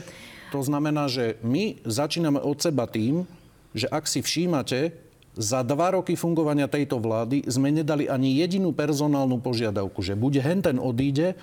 To 0.50 0.60
znamená, 0.62 1.04
že 1.06 1.38
my 1.46 1.78
začíname 1.86 2.42
od 2.42 2.58
seba 2.58 2.90
tým, 2.90 3.22
že 3.76 3.86
ak 3.92 4.08
si 4.08 4.24
všímate, 4.24 4.94
za 5.36 5.60
dva 5.60 6.00
roky 6.00 6.16
fungovania 6.16 6.64
tejto 6.64 6.96
vlády 6.96 7.44
sme 7.44 7.68
nedali 7.68 8.08
ani 8.08 8.40
jedinú 8.40 8.72
personálnu 8.72 9.36
požiadavku, 9.38 10.00
že 10.00 10.16
buď 10.16 10.40
henten 10.40 10.80
odíde, 10.80 11.36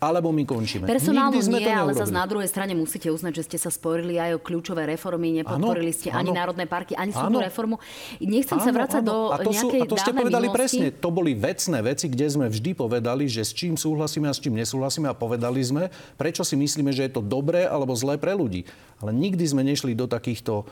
alebo 0.00 0.32
my 0.32 0.48
končíme. 0.48 0.88
Nikdy 0.88 1.38
sme 1.44 1.60
nie, 1.60 1.68
to 1.68 1.76
ale 1.76 1.92
zase 1.92 2.08
na 2.08 2.24
druhej 2.24 2.48
strane 2.48 2.72
musíte 2.72 3.12
uznať, 3.12 3.36
že 3.36 3.42
ste 3.44 3.58
sa 3.60 3.68
sporili 3.68 4.16
aj 4.16 4.32
o 4.32 4.40
kľúčové 4.40 4.88
reformy, 4.88 5.44
nepodporili 5.44 5.92
ste 5.92 6.08
ani 6.08 6.32
áno. 6.32 6.40
národné 6.40 6.64
parky, 6.64 6.96
ani 6.96 7.12
súdnu 7.12 7.36
reformu. 7.36 7.76
Nechcem 8.16 8.56
sa 8.64 8.72
Áno, 8.72 8.76
vrácať 8.80 9.02
do 9.04 9.28
a 9.28 9.36
to 9.44 9.52
sú, 9.52 9.68
A 9.76 9.84
to 9.84 10.00
ste 10.00 10.16
povedali 10.16 10.48
minulosti. 10.48 10.80
presne. 10.80 10.86
To 11.04 11.12
boli 11.12 11.36
vecné 11.36 11.78
veci, 11.84 12.08
kde 12.08 12.26
sme 12.32 12.46
vždy 12.48 12.70
povedali, 12.72 13.28
že 13.28 13.44
s 13.44 13.52
čím 13.52 13.76
súhlasíme 13.76 14.24
a 14.24 14.32
s 14.32 14.40
čím 14.40 14.56
nesúhlasíme 14.56 15.04
a 15.04 15.12
povedali 15.12 15.60
sme, 15.60 15.92
prečo 16.16 16.48
si 16.48 16.56
myslíme, 16.56 16.96
že 16.96 17.04
je 17.04 17.20
to 17.20 17.20
dobré 17.20 17.68
alebo 17.68 17.92
zlé 17.92 18.16
pre 18.16 18.32
ľudí. 18.32 18.64
Ale 19.04 19.12
nikdy 19.12 19.44
sme 19.44 19.60
nešli 19.68 19.92
do 19.92 20.08
takýchto 20.08 20.64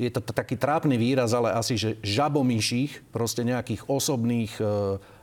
je 0.00 0.08
to 0.08 0.24
taký 0.24 0.56
trápny 0.56 0.96
výraz, 0.96 1.36
ale 1.36 1.52
asi, 1.52 1.76
že 1.76 2.00
žabomyších, 2.00 3.12
proste 3.12 3.44
nejakých 3.44 3.84
osobných 3.84 4.56
e, 4.56 4.64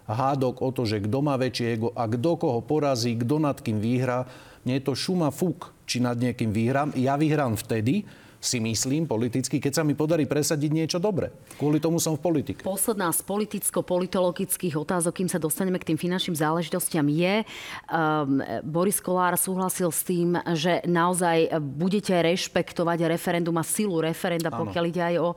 hádok 0.05 0.61
o 0.61 0.69
to, 0.69 0.85
že 0.85 1.01
kto 1.01 1.19
má 1.25 1.33
väčšie 1.33 1.65
ego 1.73 1.89
a 1.97 2.05
kto 2.05 2.37
koho 2.37 2.61
porazí, 2.61 3.17
kto 3.17 3.41
nad 3.41 3.57
kým 3.57 3.81
vyhrá. 3.81 4.29
Nie 4.69 4.77
je 4.77 4.85
to 4.85 4.93
šuma 4.93 5.33
fúk, 5.33 5.73
či 5.89 5.97
nad 5.97 6.21
niekým 6.21 6.53
vyhrám. 6.53 6.93
Ja 6.93 7.17
vyhrám 7.17 7.57
vtedy, 7.57 8.05
si 8.37 8.61
myslím 8.61 9.09
politicky, 9.09 9.57
keď 9.57 9.81
sa 9.81 9.83
mi 9.83 9.97
podarí 9.97 10.29
presadiť 10.29 10.71
niečo 10.71 10.99
dobre. 11.01 11.33
Kvôli 11.57 11.81
tomu 11.81 11.97
som 11.97 12.13
v 12.13 12.21
politike. 12.21 12.61
Posledná 12.61 13.09
z 13.09 13.25
politicko-politologických 13.25 14.77
otázok, 14.77 15.23
kým 15.23 15.29
sa 15.29 15.41
dostaneme 15.41 15.81
k 15.81 15.93
tým 15.93 15.99
finančným 15.99 16.37
záležitostiam, 16.37 17.05
je, 17.09 17.43
um, 17.89 18.39
Boris 18.61 19.01
Kolár 19.01 19.33
súhlasil 19.35 19.89
s 19.89 20.01
tým, 20.05 20.37
že 20.53 20.85
naozaj 20.85 21.57
budete 21.59 22.13
rešpektovať 22.13 23.09
referendum 23.09 23.57
a 23.57 23.65
silu 23.65 23.97
referenda, 23.99 24.53
ano. 24.53 24.69
pokiaľ 24.69 24.83
ide 24.85 25.01
aj 25.01 25.15
o, 25.17 25.29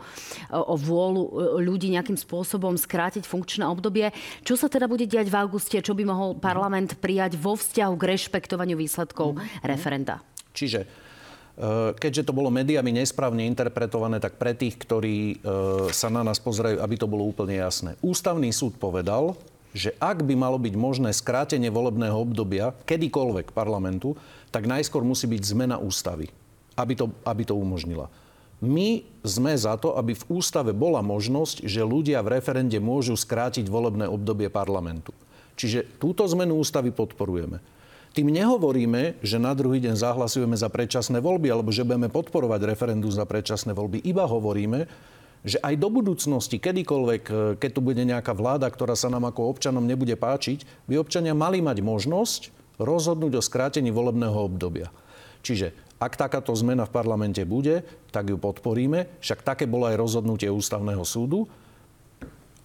o 0.53 0.75
vôľu 0.77 1.23
ľudí 1.65 1.91
nejakým 1.97 2.21
spôsobom 2.21 2.77
skrátiť 2.77 3.25
funkčné 3.25 3.65
obdobie. 3.65 4.13
Čo 4.45 4.61
sa 4.61 4.69
teda 4.69 4.87
bude 4.87 5.09
diať 5.09 5.33
v 5.33 5.39
auguste? 5.41 5.81
Čo 5.81 5.97
by 5.97 6.05
mohol 6.05 6.37
parlament 6.37 7.01
prijať 7.01 7.41
vo 7.41 7.57
vzťahu 7.57 7.95
k 7.97 8.05
rešpektovaniu 8.17 8.77
výsledkov 8.77 9.37
mm-hmm. 9.37 9.65
referenda? 9.65 10.21
Čiže 10.53 11.10
keďže 11.97 12.31
to 12.31 12.37
bolo 12.37 12.49
médiami 12.49 12.95
nesprávne 12.95 13.45
interpretované, 13.45 14.23
tak 14.23 14.41
pre 14.41 14.57
tých, 14.57 14.79
ktorí 14.81 15.19
eh, 15.19 15.37
sa 15.91 16.09
na 16.09 16.25
nás 16.25 16.41
pozerajú, 16.41 16.81
aby 16.81 16.97
to 16.97 17.11
bolo 17.11 17.29
úplne 17.29 17.59
jasné. 17.59 17.99
Ústavný 18.01 18.49
súd 18.55 18.79
povedal, 18.81 19.37
že 19.71 19.95
ak 20.03 20.27
by 20.27 20.35
malo 20.35 20.59
byť 20.59 20.75
možné 20.75 21.11
skrátenie 21.15 21.71
volebného 21.71 22.17
obdobia 22.17 22.75
kedykoľvek 22.87 23.55
parlamentu, 23.55 24.19
tak 24.51 24.67
najskôr 24.67 25.07
musí 25.07 25.31
byť 25.31 25.43
zmena 25.47 25.79
ústavy, 25.79 26.27
aby 26.75 26.95
to, 26.99 27.07
aby 27.23 27.43
to 27.47 27.55
umožnila. 27.55 28.11
My 28.61 29.01
sme 29.25 29.57
za 29.57 29.79
to, 29.81 29.97
aby 29.97 30.13
v 30.13 30.27
ústave 30.29 30.77
bola 30.77 31.01
možnosť, 31.01 31.65
že 31.65 31.81
ľudia 31.81 32.21
v 32.21 32.37
referende 32.37 32.77
môžu 32.77 33.17
skrátiť 33.17 33.65
volebné 33.71 34.05
obdobie 34.05 34.53
parlamentu. 34.53 35.17
Čiže 35.57 35.97
túto 35.97 36.27
zmenu 36.29 36.61
ústavy 36.61 36.93
podporujeme. 36.93 37.63
Tým 38.11 38.27
nehovoríme, 38.35 39.23
že 39.23 39.39
na 39.39 39.55
druhý 39.55 39.79
deň 39.79 39.95
zahlasujeme 39.95 40.59
za 40.59 40.67
predčasné 40.67 41.23
voľby 41.23 41.47
alebo 41.55 41.71
že 41.71 41.87
budeme 41.87 42.11
podporovať 42.11 42.67
referendum 42.67 43.11
za 43.11 43.23
predčasné 43.23 43.71
voľby. 43.71 44.03
Iba 44.03 44.27
hovoríme, 44.27 44.91
že 45.47 45.63
aj 45.63 45.75
do 45.79 45.89
budúcnosti, 45.89 46.59
kedykoľvek, 46.61 47.23
e, 47.31 47.35
keď 47.57 47.71
tu 47.71 47.81
bude 47.81 48.03
nejaká 48.03 48.35
vláda, 48.35 48.69
ktorá 48.69 48.99
sa 48.99 49.09
nám 49.09 49.31
ako 49.31 49.57
občanom 49.57 49.87
nebude 49.87 50.13
páčiť, 50.19 50.91
by 50.91 51.01
občania 51.01 51.33
mali 51.33 51.63
mať 51.65 51.81
možnosť 51.81 52.41
rozhodnúť 52.83 53.41
o 53.41 53.43
skrátení 53.45 53.95
volebného 53.95 54.37
obdobia. 54.37 54.91
Čiže 55.41 55.73
ak 56.01 56.17
takáto 56.17 56.53
zmena 56.57 56.89
v 56.89 56.93
parlamente 56.97 57.45
bude, 57.45 57.85
tak 58.09 58.33
ju 58.33 58.37
podporíme. 58.41 59.21
Však 59.21 59.45
také 59.45 59.65
bolo 59.69 59.89
aj 59.89 60.01
rozhodnutie 60.01 60.49
ústavného 60.49 61.05
súdu. 61.05 61.45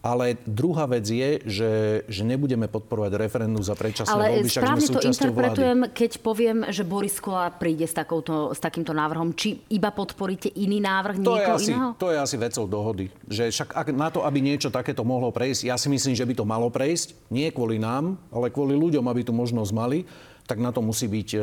Ale 0.05 0.37
druhá 0.45 0.85
vec 0.85 1.09
je, 1.09 1.41
že, 1.49 1.71
že 2.05 2.21
nebudeme 2.21 2.69
podporovať 2.69 3.17
referendum 3.17 3.65
za 3.65 3.73
predčasné 3.73 4.13
Ale 4.13 4.37
voľby, 4.37 4.49
však 4.53 4.63
sme 4.77 4.93
to 4.93 5.01
interpretujem, 5.01 5.79
vlády. 5.81 5.97
keď 5.97 6.11
poviem, 6.21 6.57
že 6.69 6.85
Boris 6.85 7.17
Kolár 7.17 7.57
príde 7.57 7.89
s, 7.89 7.97
takouto, 7.97 8.53
s 8.53 8.61
takýmto 8.61 8.93
návrhom. 8.93 9.33
Či 9.33 9.65
iba 9.73 9.89
podporíte 9.89 10.53
iný 10.61 10.77
návrh 10.77 11.25
to 11.25 11.33
niekoho 11.33 11.57
je 11.57 11.65
asi, 11.65 11.71
iného? 11.73 11.89
To 11.97 12.07
je 12.13 12.17
asi 12.21 12.35
vecou 12.37 12.65
dohody. 12.69 13.09
Že 13.25 13.43
však 13.49 13.69
ak, 13.73 13.87
na 13.97 14.13
to, 14.13 14.21
aby 14.21 14.45
niečo 14.45 14.69
takéto 14.69 15.01
mohlo 15.01 15.33
prejsť, 15.33 15.73
ja 15.73 15.75
si 15.81 15.89
myslím, 15.89 16.13
že 16.13 16.27
by 16.29 16.33
to 16.37 16.45
malo 16.45 16.69
prejsť. 16.69 17.17
Nie 17.33 17.49
kvôli 17.49 17.81
nám, 17.81 18.21
ale 18.29 18.53
kvôli 18.53 18.77
ľuďom, 18.77 19.09
aby 19.09 19.25
tu 19.25 19.33
možnosť 19.33 19.71
mali 19.73 20.05
tak 20.45 20.61
na 20.61 20.69
to 20.69 20.85
musí 20.85 21.09
byť 21.09 21.29
e, 21.33 21.39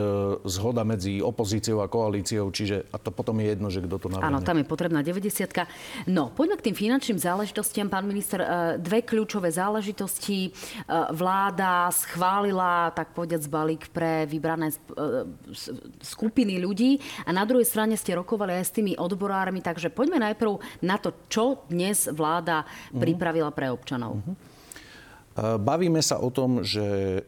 zhoda 0.46 0.86
medzi 0.86 1.18
opozíciou 1.18 1.82
a 1.82 1.90
koalíciou, 1.90 2.54
čiže 2.54 2.86
a 2.94 2.96
to 3.02 3.10
potom 3.10 3.34
je 3.42 3.46
jedno, 3.50 3.66
že 3.66 3.82
kto 3.82 3.96
to 3.98 4.06
navrhne. 4.06 4.30
Áno, 4.30 4.38
tam 4.46 4.62
je 4.62 4.66
potrebná 4.66 5.02
90 5.02 6.06
No, 6.06 6.30
poďme 6.30 6.62
k 6.62 6.70
tým 6.70 6.76
finančným 6.78 7.18
záležitostiam. 7.18 7.90
Pán 7.90 8.06
minister, 8.06 8.38
e, 8.38 8.46
dve 8.78 9.02
kľúčové 9.02 9.50
záležitosti. 9.50 10.48
E, 10.48 10.50
vláda 11.10 11.90
schválila, 11.90 12.94
tak 12.94 13.10
povedať, 13.10 13.50
balík 13.50 13.90
pre 13.90 14.24
vybrané 14.30 14.70
skupiny 15.98 16.62
ľudí 16.62 17.02
a 17.26 17.34
na 17.34 17.42
druhej 17.42 17.66
strane 17.66 17.98
ste 17.98 18.14
rokovali 18.14 18.62
aj 18.62 18.64
s 18.70 18.76
tými 18.78 18.94
odborármi, 18.94 19.58
takže 19.58 19.90
poďme 19.90 20.30
najprv 20.30 20.62
na 20.86 20.96
to, 21.02 21.10
čo 21.26 21.66
dnes 21.66 22.06
vláda 22.06 22.62
mhm. 22.94 23.02
pripravila 23.02 23.50
pre 23.50 23.66
občanov. 23.74 24.22
Mm-hmm. 24.22 24.51
Bavíme 25.40 26.04
sa 26.04 26.20
o 26.20 26.28
tom, 26.28 26.60
že 26.60 26.84
e, 26.84 27.20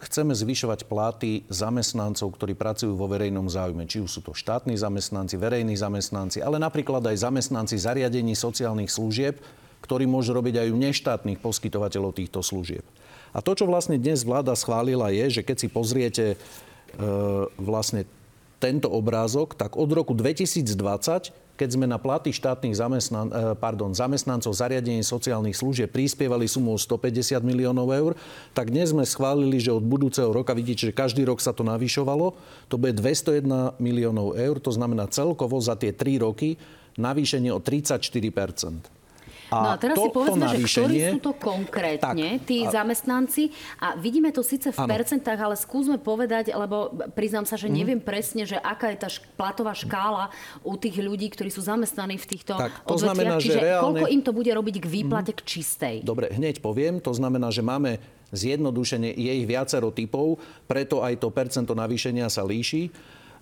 chceme 0.00 0.32
zvyšovať 0.32 0.88
platy 0.88 1.44
zamestnancov, 1.52 2.32
ktorí 2.32 2.56
pracujú 2.56 2.96
vo 2.96 3.04
verejnom 3.04 3.44
záujme. 3.52 3.84
Či 3.84 4.00
už 4.00 4.08
sú 4.08 4.20
to 4.24 4.32
štátni 4.32 4.80
zamestnanci, 4.80 5.36
verejní 5.36 5.76
zamestnanci, 5.76 6.40
ale 6.40 6.56
napríklad 6.56 7.04
aj 7.04 7.28
zamestnanci 7.28 7.76
zariadení 7.76 8.32
sociálnych 8.32 8.88
služieb, 8.88 9.36
ktorí 9.84 10.08
môžu 10.08 10.32
robiť 10.32 10.64
aj 10.64 10.68
u 10.72 10.78
neštátnych 10.80 11.38
poskytovateľov 11.44 12.16
týchto 12.16 12.40
služieb. 12.40 12.84
A 13.36 13.44
to, 13.44 13.52
čo 13.52 13.68
vlastne 13.68 14.00
dnes 14.00 14.24
vláda 14.24 14.56
schválila, 14.56 15.12
je, 15.12 15.40
že 15.40 15.42
keď 15.44 15.56
si 15.60 15.68
pozriete 15.68 16.24
e, 16.32 16.36
vlastne 17.60 18.08
tento 18.56 18.88
obrázok, 18.88 19.52
tak 19.52 19.76
od 19.76 19.92
roku 19.92 20.16
2020 20.16 21.47
keď 21.58 21.74
sme 21.74 21.90
na 21.90 21.98
platy 21.98 22.30
štátnych 22.30 22.78
zamestnan- 22.78 23.34
eh, 23.34 23.58
pardon, 23.58 23.90
zamestnancov 23.90 24.54
zariadení 24.54 25.02
sociálnych 25.02 25.58
služieb 25.58 25.90
prispievali 25.90 26.46
sumou 26.46 26.78
150 26.78 27.42
miliónov 27.42 27.90
eur, 27.90 28.14
tak 28.54 28.70
dnes 28.70 28.94
sme 28.94 29.02
schválili, 29.02 29.58
že 29.58 29.74
od 29.74 29.82
budúceho 29.82 30.30
roka, 30.30 30.54
vidíte, 30.54 30.88
že 30.88 30.94
každý 30.94 31.26
rok 31.26 31.42
sa 31.42 31.50
to 31.50 31.66
navyšovalo, 31.66 32.38
to 32.70 32.78
bude 32.78 32.94
201 32.94 33.74
miliónov 33.82 34.38
eur, 34.38 34.62
to 34.62 34.70
znamená 34.70 35.10
celkovo 35.10 35.58
za 35.58 35.74
tie 35.74 35.90
3 35.90 36.22
roky 36.22 36.54
navýšenie 36.94 37.50
o 37.50 37.58
34 37.58 38.30
a 39.48 39.56
no 39.64 39.68
a 39.72 39.76
teraz 39.80 39.96
to, 39.96 40.04
si 40.04 40.08
povedzme, 40.12 40.46
že 40.52 40.58
ktorí 40.60 40.96
sú 41.16 41.18
to 41.24 41.32
konkrétne, 41.36 42.28
tak, 42.38 42.44
tí 42.44 42.64
a... 42.64 42.72
zamestnanci. 42.72 43.52
A 43.80 43.96
vidíme 43.96 44.28
to 44.30 44.44
síce 44.44 44.68
v 44.68 44.78
ano. 44.78 44.88
percentách, 44.88 45.38
ale 45.40 45.56
skúsme 45.56 45.96
povedať, 45.96 46.52
lebo 46.52 46.92
priznám 47.16 47.48
sa, 47.48 47.56
že 47.56 47.68
mhm. 47.68 47.74
neviem 47.74 48.00
presne, 48.00 48.44
že 48.44 48.60
aká 48.60 48.92
je 48.92 48.98
tá 49.00 49.08
platová 49.36 49.72
škála 49.72 50.28
u 50.60 50.76
tých 50.76 51.00
ľudí, 51.00 51.32
ktorí 51.32 51.48
sú 51.48 51.64
zamestnaní 51.64 52.20
v 52.20 52.26
týchto 52.28 52.56
tak, 52.56 52.72
to 52.84 52.96
odvetviach. 52.96 53.08
Znamená, 53.08 53.34
Čiže 53.40 53.60
reálne... 53.60 53.84
koľko 53.84 54.06
im 54.12 54.22
to 54.22 54.32
bude 54.36 54.50
robiť 54.52 54.76
k 54.84 54.86
výplate 54.86 55.32
mm. 55.32 55.36
k 55.36 55.40
čistej? 55.44 55.96
Dobre, 56.04 56.28
hneď 56.32 56.60
poviem. 56.60 57.00
To 57.00 57.12
znamená, 57.16 57.48
že 57.48 57.64
máme 57.64 57.98
zjednodušenie, 58.32 59.16
je 59.16 59.32
ich 59.32 59.46
viacero 59.48 59.88
typov, 59.88 60.36
preto 60.68 61.00
aj 61.00 61.16
to 61.16 61.32
percento 61.32 61.72
navýšenia 61.72 62.28
sa 62.28 62.44
líši. 62.44 62.92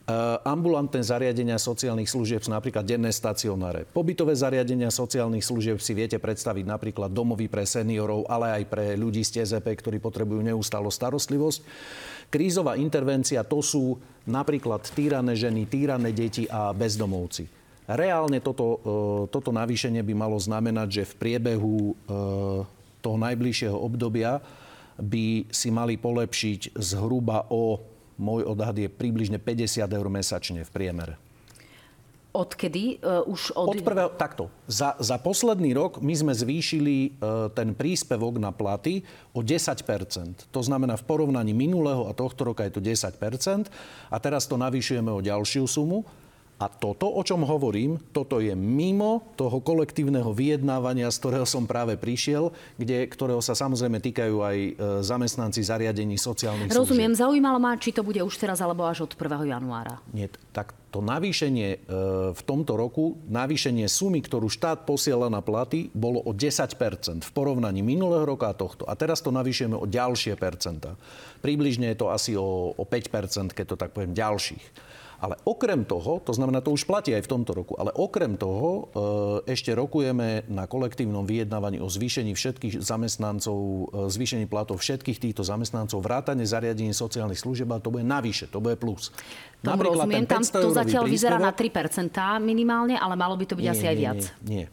Eh, 0.07 0.39
ambulantné 0.47 1.03
zariadenia 1.03 1.59
sociálnych 1.59 2.07
služieb 2.07 2.39
sú 2.39 2.55
napríklad 2.55 2.87
denné 2.87 3.11
stacionáre. 3.11 3.91
Pobytové 3.91 4.39
zariadenia 4.39 4.87
sociálnych 4.87 5.43
služieb 5.43 5.83
si 5.83 5.99
viete 5.99 6.15
predstaviť 6.23 6.63
napríklad 6.63 7.11
domovy 7.11 7.51
pre 7.51 7.67
seniorov, 7.67 8.23
ale 8.31 8.63
aj 8.63 8.71
pre 8.71 8.95
ľudí 8.95 9.27
z 9.27 9.43
TZP, 9.43 9.67
ktorí 9.67 9.99
potrebujú 9.99 10.47
neustálo 10.47 10.95
starostlivosť. 10.95 11.59
Krízová 12.31 12.79
intervencia 12.79 13.43
to 13.43 13.59
sú 13.59 13.99
napríklad 14.31 14.87
týrané 14.95 15.35
ženy, 15.35 15.67
týrané 15.67 16.15
deti 16.15 16.47
a 16.47 16.71
bezdomovci. 16.71 17.51
Reálne 17.91 18.39
toto, 18.39 18.67
eh, 18.79 18.79
toto 19.27 19.51
navýšenie 19.51 20.07
by 20.07 20.15
malo 20.15 20.39
znamenať, 20.39 21.03
že 21.03 21.03
v 21.03 21.15
priebehu 21.19 21.79
eh, 21.83 21.95
toho 23.03 23.17
najbližšieho 23.19 23.75
obdobia 23.75 24.39
by 25.03 25.51
si 25.51 25.75
mali 25.75 25.99
polepšiť 25.99 26.79
zhruba 26.79 27.51
o 27.51 27.96
môj 28.17 28.49
odhad 28.49 28.77
je 28.77 28.89
približne 28.89 29.41
50 29.41 29.87
eur 29.87 30.09
mesačne 30.09 30.65
v 30.65 30.71
priemere. 30.73 31.15
Odkedy? 32.37 33.01
Uh, 33.01 33.25
už 33.33 33.57
od... 33.57 33.73
od 33.73 33.81
prvého, 33.81 34.13
takto. 34.13 34.53
Za, 34.69 34.93
za 35.01 35.17
posledný 35.17 35.73
rok 35.73 36.05
my 36.05 36.13
sme 36.13 36.37
zvýšili 36.37 37.17
uh, 37.17 37.49
ten 37.49 37.73
príspevok 37.73 38.37
na 38.37 38.53
platy 38.53 39.01
o 39.33 39.41
10% 39.41 40.53
To 40.53 40.61
znamená, 40.61 41.01
v 41.01 41.05
porovnaní 41.09 41.57
minulého 41.57 42.05
a 42.05 42.13
tohto 42.13 42.45
roka 42.45 42.69
je 42.69 42.77
to 42.77 42.85
10% 42.85 43.17
A 44.13 44.17
teraz 44.21 44.45
to 44.45 44.61
navýšujeme 44.61 45.09
o 45.09 45.25
ďalšiu 45.25 45.65
sumu. 45.65 46.05
A 46.57 46.73
toto, 46.73 47.13
o 47.13 47.21
čom 47.21 47.45
hovorím, 47.45 48.01
toto 48.17 48.41
je 48.41 48.57
mimo 48.57 49.29
toho 49.37 49.61
kolektívneho 49.61 50.33
vyjednávania, 50.33 51.13
z 51.13 51.21
ktorého 51.21 51.45
som 51.45 51.69
práve 51.69 52.01
prišiel, 52.01 52.49
kde, 52.81 53.05
ktorého 53.13 53.45
sa 53.45 53.53
samozrejme 53.53 54.01
týkajú 54.01 54.37
aj 54.41 54.57
e, 54.57 54.71
zamestnanci 55.05 55.61
zariadení 55.61 56.17
sociálnych 56.17 56.73
Rozumiem, 56.73 57.13
služieb. 57.13 57.21
zaujímalo 57.29 57.61
ma, 57.61 57.77
či 57.77 57.93
to 57.93 58.01
bude 58.01 58.25
už 58.25 58.41
teraz 58.41 58.65
alebo 58.65 58.89
až 58.89 59.05
od 59.05 59.13
1. 59.13 59.53
januára. 59.53 60.01
Nie, 60.17 60.33
tak 60.57 60.73
to 60.89 61.05
navýšenie 61.05 61.69
e, 61.77 61.79
v 62.33 62.43
tomto 62.49 62.81
roku, 62.81 63.21
navýšenie 63.29 63.85
sumy, 63.85 64.25
ktorú 64.25 64.49
štát 64.49 64.89
posiela 64.89 65.29
na 65.29 65.45
platy, 65.45 65.93
bolo 65.93 66.25
o 66.25 66.33
10% 66.33 66.73
v 67.21 67.31
porovnaní 67.37 67.85
minulého 67.85 68.25
roka 68.25 68.49
a 68.49 68.57
tohto. 68.57 68.89
A 68.89 68.97
teraz 68.97 69.21
to 69.21 69.29
navýšime 69.29 69.77
o 69.77 69.85
ďalšie 69.85 70.41
percenta. 70.41 70.97
Približne 71.45 71.93
je 71.93 72.01
to 72.01 72.09
asi 72.09 72.33
o, 72.33 72.73
o 72.73 72.85
5% 72.89 73.53
keď 73.53 73.67
to 73.69 73.77
tak 73.77 73.93
poviem, 73.93 74.17
ďalších. 74.17 74.96
Ale 75.17 75.41
okrem 75.49 75.89
toho, 75.89 76.21
to 76.21 76.37
znamená, 76.37 76.61
to 76.61 76.77
už 76.77 76.85
platí 76.85 77.17
aj 77.17 77.25
v 77.25 77.31
tomto 77.33 77.57
roku, 77.57 77.73
ale 77.81 77.89
okrem 77.97 78.37
toho 78.37 78.69
e, 78.69 78.81
ešte 79.49 79.73
rokujeme 79.73 80.45
na 80.53 80.69
kolektívnom 80.69 81.25
vyjednávaní 81.25 81.81
o 81.81 81.89
zvýšení 81.89 82.37
všetkých 82.37 82.85
zamestnancov, 82.85 83.57
e, 83.57 84.13
zvýšení 84.13 84.45
platov 84.45 84.85
všetkých 84.85 85.17
týchto 85.17 85.41
zamestnancov, 85.41 86.05
vrátane 86.05 86.45
zariadení 86.45 86.93
sociálnych 86.93 87.41
služieb, 87.41 87.65
ale 87.73 87.81
to 87.81 87.89
bude 87.89 88.05
navyše, 88.05 88.45
to 88.53 88.61
bude 88.61 88.77
plus. 88.77 89.09
Tomu 89.65 89.89
rozumiem, 89.89 90.29
tam 90.29 90.45
to 90.45 90.69
zatiaľ 90.69 91.09
vyzerá 91.09 91.41
na 91.41 91.51
3% 91.51 92.13
minimálne, 92.45 93.01
ale 93.01 93.17
malo 93.17 93.41
by 93.41 93.45
to 93.49 93.57
byť 93.57 93.65
nie, 93.65 93.73
asi 93.73 93.85
aj 93.89 93.97
viac. 93.97 94.21
Nie, 94.45 94.45
nie. 94.45 94.65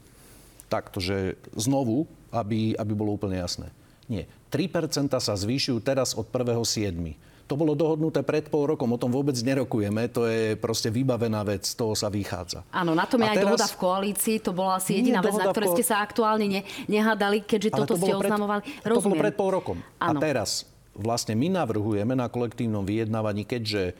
Takto, 0.67 0.99
že 0.99 1.39
znovu, 1.55 2.03
aby, 2.35 2.75
aby 2.75 2.93
bolo 2.97 3.15
úplne 3.15 3.39
jasné. 3.39 3.71
Nie. 4.11 4.27
3% 4.51 5.07
sa 5.17 5.33
zvýšujú 5.33 5.79
teraz 5.79 6.13
od 6.13 6.27
1.7. 6.27 7.32
To 7.53 7.61
bolo 7.61 7.77
dohodnuté 7.77 8.25
pred 8.25 8.49
pol 8.49 8.65
rokom, 8.65 8.89
o 8.89 8.97
tom 8.97 9.13
vôbec 9.13 9.37
nerokujeme, 9.37 10.09
to 10.09 10.25
je 10.25 10.57
proste 10.57 10.89
vybavená 10.89 11.45
vec, 11.45 11.69
z 11.69 11.77
toho 11.77 11.93
sa 11.93 12.09
vychádza. 12.09 12.65
Áno, 12.73 12.97
na 12.97 13.05
tom 13.05 13.21
je 13.21 13.29
aj 13.29 13.37
teraz... 13.37 13.45
dohoda 13.45 13.67
v 13.69 13.77
koalícii, 13.77 14.35
to 14.41 14.57
bola 14.57 14.81
asi 14.81 14.97
jediná 14.97 15.21
vec, 15.21 15.37
na 15.37 15.53
ktorej 15.53 15.77
ste 15.77 15.85
sa 15.85 16.01
aktuálne 16.01 16.49
ne, 16.49 16.61
nehádali, 16.89 17.45
keďže 17.45 17.69
Ale 17.69 17.79
toto 17.85 17.93
to 17.93 18.09
ste 18.09 18.13
pred, 18.17 18.33
oznamovali. 18.33 18.61
Rozumiem. 18.81 18.97
To 18.97 19.05
bolo 19.05 19.21
pred 19.21 19.35
pol 19.37 19.49
rokom. 19.53 19.77
Áno. 20.01 20.17
A 20.17 20.25
teraz 20.25 20.65
vlastne 20.97 21.37
my 21.37 21.53
navrhujeme 21.53 22.17
na 22.17 22.25
kolektívnom 22.25 22.81
vyjednávaní, 22.89 23.45
keďže 23.45 23.93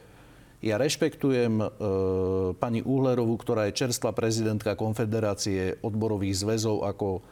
ja 0.58 0.74
rešpektujem 0.74 1.54
e, 1.62 1.66
pani 2.58 2.82
Uhlerovú, 2.82 3.38
ktorá 3.38 3.70
je 3.70 3.78
čerstvá 3.86 4.10
prezidentka 4.10 4.74
Konfederácie 4.74 5.78
odborových 5.78 6.42
zväzov 6.42 6.82
ako 6.90 7.22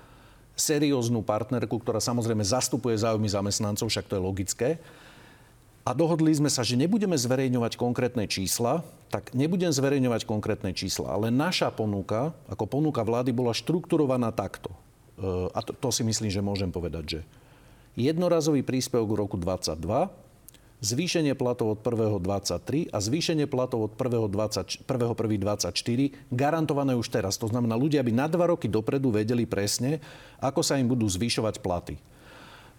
serióznu 0.55 1.27
partnerku, 1.27 1.83
ktorá 1.83 1.99
samozrejme 1.99 2.47
zastupuje 2.47 2.95
záujmy 2.95 3.27
zamestnancov, 3.27 3.91
však 3.91 4.07
to 4.07 4.15
je 4.15 4.23
logické 4.23 4.71
a 5.83 5.91
dohodli 5.99 6.31
sme 6.31 6.47
sa, 6.47 6.63
že 6.63 6.79
nebudeme 6.79 7.19
zverejňovať 7.19 7.75
konkrétne 7.75 8.31
čísla, 8.31 8.87
tak 9.11 9.35
nebudem 9.35 9.75
zverejňovať 9.75 10.23
konkrétne 10.25 10.71
čísla, 10.71 11.11
ale 11.11 11.35
naša 11.35 11.75
ponuka, 11.75 12.31
ako 12.47 12.65
ponuka 12.71 13.03
vlády, 13.03 13.35
bola 13.35 13.51
štrukturovaná 13.51 14.31
takto. 14.31 14.71
E, 15.19 15.51
a 15.51 15.59
to, 15.61 15.75
to 15.75 15.89
si 15.91 16.07
myslím, 16.07 16.31
že 16.31 16.39
môžem 16.39 16.71
povedať, 16.71 17.05
že 17.05 17.21
jednorazový 17.99 18.63
príspevok 18.63 19.11
v 19.11 19.21
roku 19.27 19.37
22, 19.37 20.07
zvýšenie 20.83 21.35
platov 21.35 21.79
od 21.79 21.81
1.23 21.83 22.91
a 22.91 22.99
zvýšenie 22.99 23.47
platov 23.51 23.91
od 23.91 23.93
1.1.24 23.99 25.75
garantované 26.31 26.95
už 26.95 27.11
teraz. 27.11 27.39
To 27.43 27.51
znamená, 27.51 27.75
ľudia 27.79 28.07
by 28.07 28.13
na 28.15 28.27
dva 28.31 28.51
roky 28.51 28.71
dopredu 28.71 29.11
vedeli 29.15 29.47
presne, 29.51 29.99
ako 30.39 30.63
sa 30.63 30.79
im 30.79 30.87
budú 30.87 31.07
zvyšovať 31.11 31.59
platy. 31.59 31.99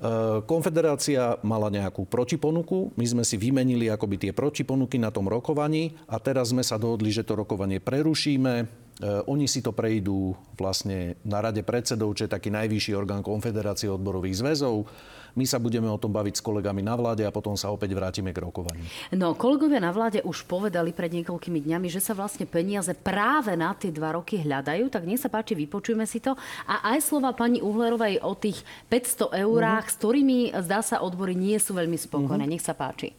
Eh, 0.04 0.40
Konfederácia 0.44 1.40
mala 1.48 1.72
nejakú 1.72 2.04
protiponuku, 2.04 2.92
my 3.00 3.06
sme 3.08 3.24
si 3.24 3.40
vymenili 3.40 3.88
akoby 3.88 4.20
tie 4.20 4.32
protiponuky 4.36 5.00
na 5.00 5.16
tom 5.16 5.32
rokovaní 5.32 5.96
a 6.12 6.20
teraz 6.20 6.52
sme 6.52 6.60
sa 6.60 6.76
dohodli, 6.76 7.08
že 7.08 7.24
to 7.24 7.40
rokovanie 7.40 7.80
prerušíme. 7.80 8.83
Eh, 9.02 9.26
oni 9.26 9.50
si 9.50 9.66
to 9.66 9.74
prejdú 9.74 10.38
vlastne 10.54 11.18
na 11.26 11.42
rade 11.42 11.66
predsedov, 11.66 12.14
čo 12.14 12.30
je 12.30 12.32
taký 12.32 12.54
najvyšší 12.54 12.94
orgán 12.94 13.26
Konfederácie 13.26 13.90
odborových 13.90 14.38
zväzov. 14.38 14.86
My 15.34 15.50
sa 15.50 15.58
budeme 15.58 15.90
o 15.90 15.98
tom 15.98 16.14
baviť 16.14 16.38
s 16.38 16.46
kolegami 16.46 16.86
na 16.86 16.94
vláde 16.94 17.26
a 17.26 17.34
potom 17.34 17.58
sa 17.58 17.74
opäť 17.74 17.98
vrátime 17.98 18.30
k 18.30 18.38
rokovaniu. 18.46 18.86
No, 19.18 19.34
kolegovia 19.34 19.82
na 19.82 19.90
vláde 19.90 20.22
už 20.22 20.46
povedali 20.46 20.94
pred 20.94 21.10
niekoľkými 21.10 21.58
dňami, 21.58 21.90
že 21.90 22.06
sa 22.06 22.14
vlastne 22.14 22.46
peniaze 22.46 22.94
práve 22.94 23.58
na 23.58 23.74
tie 23.74 23.90
dva 23.90 24.14
roky 24.14 24.38
hľadajú, 24.38 24.94
tak 24.94 25.10
nech 25.10 25.18
sa 25.18 25.34
páči, 25.34 25.58
vypočujme 25.58 26.06
si 26.06 26.22
to. 26.22 26.38
A 26.70 26.94
aj 26.94 27.10
slova 27.10 27.34
pani 27.34 27.66
Uhlerovej 27.66 28.22
o 28.22 28.38
tých 28.38 28.62
500 28.94 29.42
eurách, 29.42 29.90
uh-huh. 29.90 29.98
s 29.98 30.00
ktorými 30.06 30.38
zdá 30.62 30.86
sa 30.86 31.02
odbory 31.02 31.34
nie 31.34 31.58
sú 31.58 31.74
veľmi 31.74 31.98
spokojné. 31.98 32.46
Uh-huh. 32.46 32.54
Nech 32.54 32.62
sa 32.62 32.78
páči. 32.78 33.18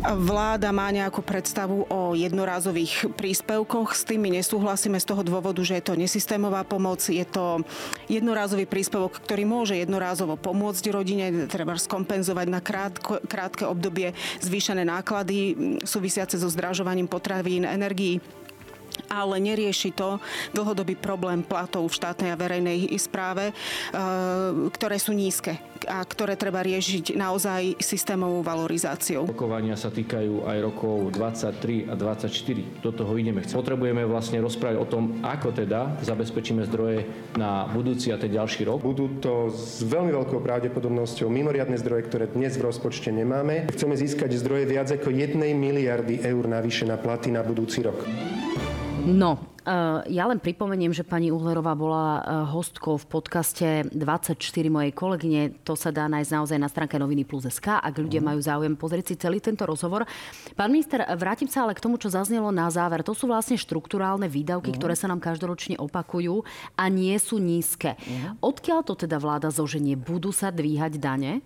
Vláda 0.00 0.72
má 0.72 0.88
nejakú 0.88 1.20
predstavu 1.20 1.84
o 1.92 2.16
jednorázových 2.16 3.12
príspevkoch. 3.20 3.92
S 3.92 4.08
tými 4.08 4.32
nesúhlasíme 4.32 4.96
z 4.96 5.04
toho 5.04 5.20
dôvodu, 5.20 5.60
že 5.60 5.76
je 5.76 5.84
to 5.84 5.94
nesystémová 6.00 6.64
pomoc. 6.64 7.04
Je 7.04 7.20
to 7.28 7.60
jednorázový 8.08 8.64
príspevok, 8.64 9.20
ktorý 9.20 9.44
môže 9.44 9.76
jednorázovo 9.76 10.40
pomôcť 10.40 10.84
rodine, 10.88 11.44
treba 11.52 11.76
skompenzovať 11.76 12.46
na 12.48 12.64
krátko, 12.64 13.20
krátke 13.28 13.68
obdobie 13.68 14.16
zvýšené 14.40 14.88
náklady 14.88 15.76
súvisiace 15.84 16.40
so 16.40 16.48
zdražovaním 16.48 17.04
potravín, 17.04 17.68
energií 17.68 18.24
ale 19.10 19.42
nerieši 19.42 19.90
to 19.90 20.22
dlhodobý 20.54 20.94
problém 20.94 21.42
platov 21.42 21.90
v 21.90 21.96
štátnej 21.98 22.30
a 22.30 22.38
verejnej 22.38 22.86
správe, 22.94 23.50
e, 23.50 23.54
ktoré 24.70 24.96
sú 25.02 25.10
nízke 25.10 25.58
a 25.90 26.04
ktoré 26.04 26.36
treba 26.36 26.62
riešiť 26.62 27.16
naozaj 27.16 27.80
systémovou 27.82 28.44
valorizáciou. 28.44 29.26
Rokovania 29.26 29.74
sa 29.74 29.88
týkajú 29.88 30.46
aj 30.46 30.58
rokov 30.60 31.10
23 31.16 31.88
a 31.88 31.94
24. 31.96 32.84
Do 32.84 32.92
toho 32.92 33.12
ideme. 33.16 33.42
Potrebujeme 33.42 34.04
vlastne 34.04 34.38
rozprávať 34.44 34.76
o 34.76 34.86
tom, 34.86 35.24
ako 35.24 35.56
teda 35.56 36.00
zabezpečíme 36.04 36.62
zdroje 36.68 37.08
na 37.34 37.66
budúci 37.72 38.12
a 38.12 38.20
ten 38.20 38.30
ďalší 38.30 38.68
rok. 38.68 38.84
Budú 38.84 39.18
to 39.18 39.48
s 39.50 39.80
veľmi 39.82 40.12
veľkou 40.12 40.40
pravdepodobnosťou 40.44 41.32
mimoriadne 41.32 41.80
zdroje, 41.80 42.06
ktoré 42.12 42.24
dnes 42.28 42.60
v 42.60 42.68
rozpočte 42.68 43.10
nemáme. 43.10 43.66
Chceme 43.72 43.96
získať 43.96 44.36
zdroje 44.36 44.68
viac 44.68 44.92
ako 44.92 45.10
1 45.10 45.40
miliardy 45.56 46.20
eur 46.22 46.44
navyše 46.44 46.84
na 46.84 47.00
platy 47.00 47.32
na 47.32 47.40
budúci 47.40 47.80
rok. 47.80 48.04
No, 49.02 49.40
e, 49.64 49.72
ja 50.12 50.24
len 50.28 50.36
pripomeniem, 50.38 50.92
že 50.92 51.06
pani 51.06 51.32
Uhlerová 51.32 51.72
bola 51.72 52.04
e, 52.04 52.20
hostkou 52.52 53.00
v 53.00 53.06
podcaste 53.08 53.68
24 53.90 54.36
mojej 54.68 54.92
kolegyne. 54.92 55.42
To 55.64 55.72
sa 55.74 55.88
dá 55.88 56.06
nájsť 56.06 56.30
naozaj 56.30 56.58
na 56.60 56.68
stránke 56.68 57.00
noviny 57.00 57.24
plus 57.24 57.48
SK, 57.48 57.80
ak 57.80 57.94
ľudia 57.96 58.20
mhm. 58.20 58.26
majú 58.30 58.40
záujem 58.40 58.74
pozrieť 58.76 59.04
si 59.12 59.14
celý 59.16 59.40
tento 59.40 59.64
rozhovor. 59.64 60.04
Pán 60.54 60.70
minister, 60.70 61.02
vrátim 61.16 61.48
sa 61.48 61.64
ale 61.64 61.74
k 61.74 61.82
tomu, 61.82 61.96
čo 61.96 62.12
zaznelo 62.12 62.52
na 62.52 62.68
záver. 62.68 63.00
To 63.02 63.16
sú 63.16 63.26
vlastne 63.26 63.56
štruktúrálne 63.56 64.28
výdavky, 64.28 64.70
uh-huh. 64.70 64.80
ktoré 64.80 64.94
sa 64.94 65.08
nám 65.08 65.18
každoročne 65.22 65.80
opakujú 65.80 66.44
a 66.76 66.84
nie 66.92 67.16
sú 67.16 67.40
nízke. 67.40 67.96
Uh-huh. 67.96 68.52
Odkiaľ 68.52 68.84
to 68.84 68.94
teda 68.94 69.16
vláda 69.16 69.48
zoženie? 69.48 69.96
Budú 69.96 70.30
sa 70.30 70.52
dvíhať 70.52 71.00
dane? 71.00 71.40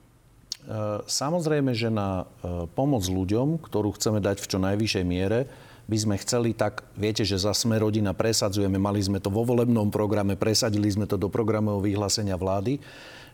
Samozrejme, 1.05 1.77
že 1.77 1.93
na 1.93 2.25
pomoc 2.73 3.05
ľuďom, 3.05 3.61
ktorú 3.61 3.93
chceme 4.01 4.25
dať 4.25 4.41
v 4.41 4.49
čo 4.49 4.59
najvyššej 4.61 5.05
miere, 5.05 5.45
by 5.85 5.97
sme 6.01 6.17
chceli, 6.17 6.57
tak 6.57 6.85
viete, 6.97 7.23
že 7.29 7.37
za 7.37 7.53
sme 7.53 7.77
rodina 7.77 8.17
presadzujeme, 8.17 8.81
mali 8.81 9.05
sme 9.05 9.21
to 9.21 9.29
vo 9.29 9.45
volebnom 9.45 9.93
programe, 9.93 10.33
presadili 10.33 10.89
sme 10.89 11.05
to 11.05 11.21
do 11.21 11.29
programového 11.29 11.85
vyhlásenia 11.85 12.41
vlády, 12.41 12.81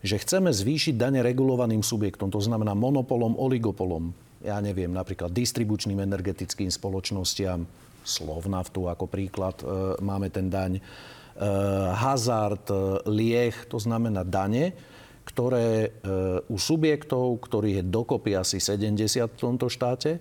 že 0.03 0.19
chceme 0.19 0.51
zvýšiť 0.51 0.99
dane 0.99 1.21
regulovaným 1.23 1.85
subjektom, 1.85 2.33
to 2.33 2.41
znamená 2.43 2.75
monopolom, 2.75 3.39
oligopolom, 3.39 4.11
ja 4.41 4.59
neviem, 4.59 4.91
napríklad 4.91 5.31
distribučným 5.31 6.01
energetickým 6.01 6.73
spoločnostiam, 6.73 7.69
Slovnaftu 8.01 8.89
ako 8.89 9.05
príklad, 9.07 9.61
e, 9.61 10.01
máme 10.01 10.33
ten 10.33 10.49
daň, 10.49 10.81
e, 10.81 10.83
hazard, 11.93 12.65
e, 12.73 13.05
liech, 13.13 13.69
to 13.69 13.77
znamená 13.77 14.25
dane, 14.25 14.73
ktoré 15.31 15.69
e, 15.85 15.89
u 16.49 16.57
subjektov, 16.57 17.45
ktorých 17.45 17.85
je 17.85 17.91
dokopy 17.93 18.31
asi 18.35 18.59
70 18.59 19.31
v 19.31 19.39
tomto 19.39 19.69
štáte, 19.69 20.19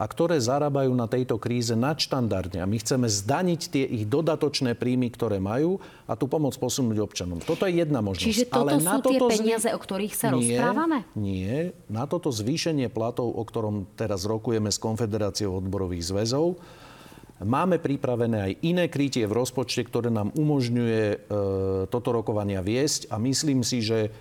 a 0.00 0.04
ktoré 0.08 0.40
zarábajú 0.40 0.96
na 0.96 1.04
tejto 1.04 1.36
kríze 1.36 1.76
nadštandardne. 1.76 2.64
A 2.64 2.66
my 2.66 2.80
chceme 2.80 3.04
zdaniť 3.04 3.60
tie 3.68 3.84
ich 3.84 4.08
dodatočné 4.08 4.72
príjmy, 4.72 5.12
ktoré 5.12 5.36
majú 5.44 5.76
a 6.08 6.16
tú 6.16 6.24
pomoc 6.24 6.56
posunúť 6.56 7.04
občanom. 7.04 7.36
Toto 7.44 7.68
je 7.68 7.84
jedna 7.84 8.00
možnosť. 8.00 8.24
Čiže 8.24 8.44
toto 8.48 8.64
Ale 8.64 8.80
sú 8.80 8.88
na 8.88 8.96
toto 8.96 9.12
tie 9.12 9.20
peniaze, 9.36 9.68
zvý... 9.68 9.76
o 9.76 9.78
ktorých 9.84 10.14
sa 10.16 10.32
nie, 10.32 10.56
rozprávame? 10.56 11.04
Nie. 11.20 11.76
Na 11.92 12.08
toto 12.08 12.32
zvýšenie 12.32 12.88
platov, 12.88 13.28
o 13.28 13.44
ktorom 13.44 13.84
teraz 13.92 14.24
rokujeme 14.24 14.72
s 14.72 14.80
Konfederáciou 14.80 15.60
odborových 15.60 16.08
zväzov, 16.08 16.56
Máme 17.40 17.80
pripravené 17.80 18.36
aj 18.36 18.52
iné 18.68 18.84
krytie 18.92 19.24
v 19.24 19.32
rozpočte, 19.32 19.88
ktoré 19.88 20.12
nám 20.12 20.28
umožňuje 20.36 21.04
e, 21.08 21.16
toto 21.88 22.12
rokovania 22.12 22.60
viesť 22.60 23.08
a 23.08 23.16
myslím 23.16 23.64
si, 23.64 23.80
že 23.80 24.12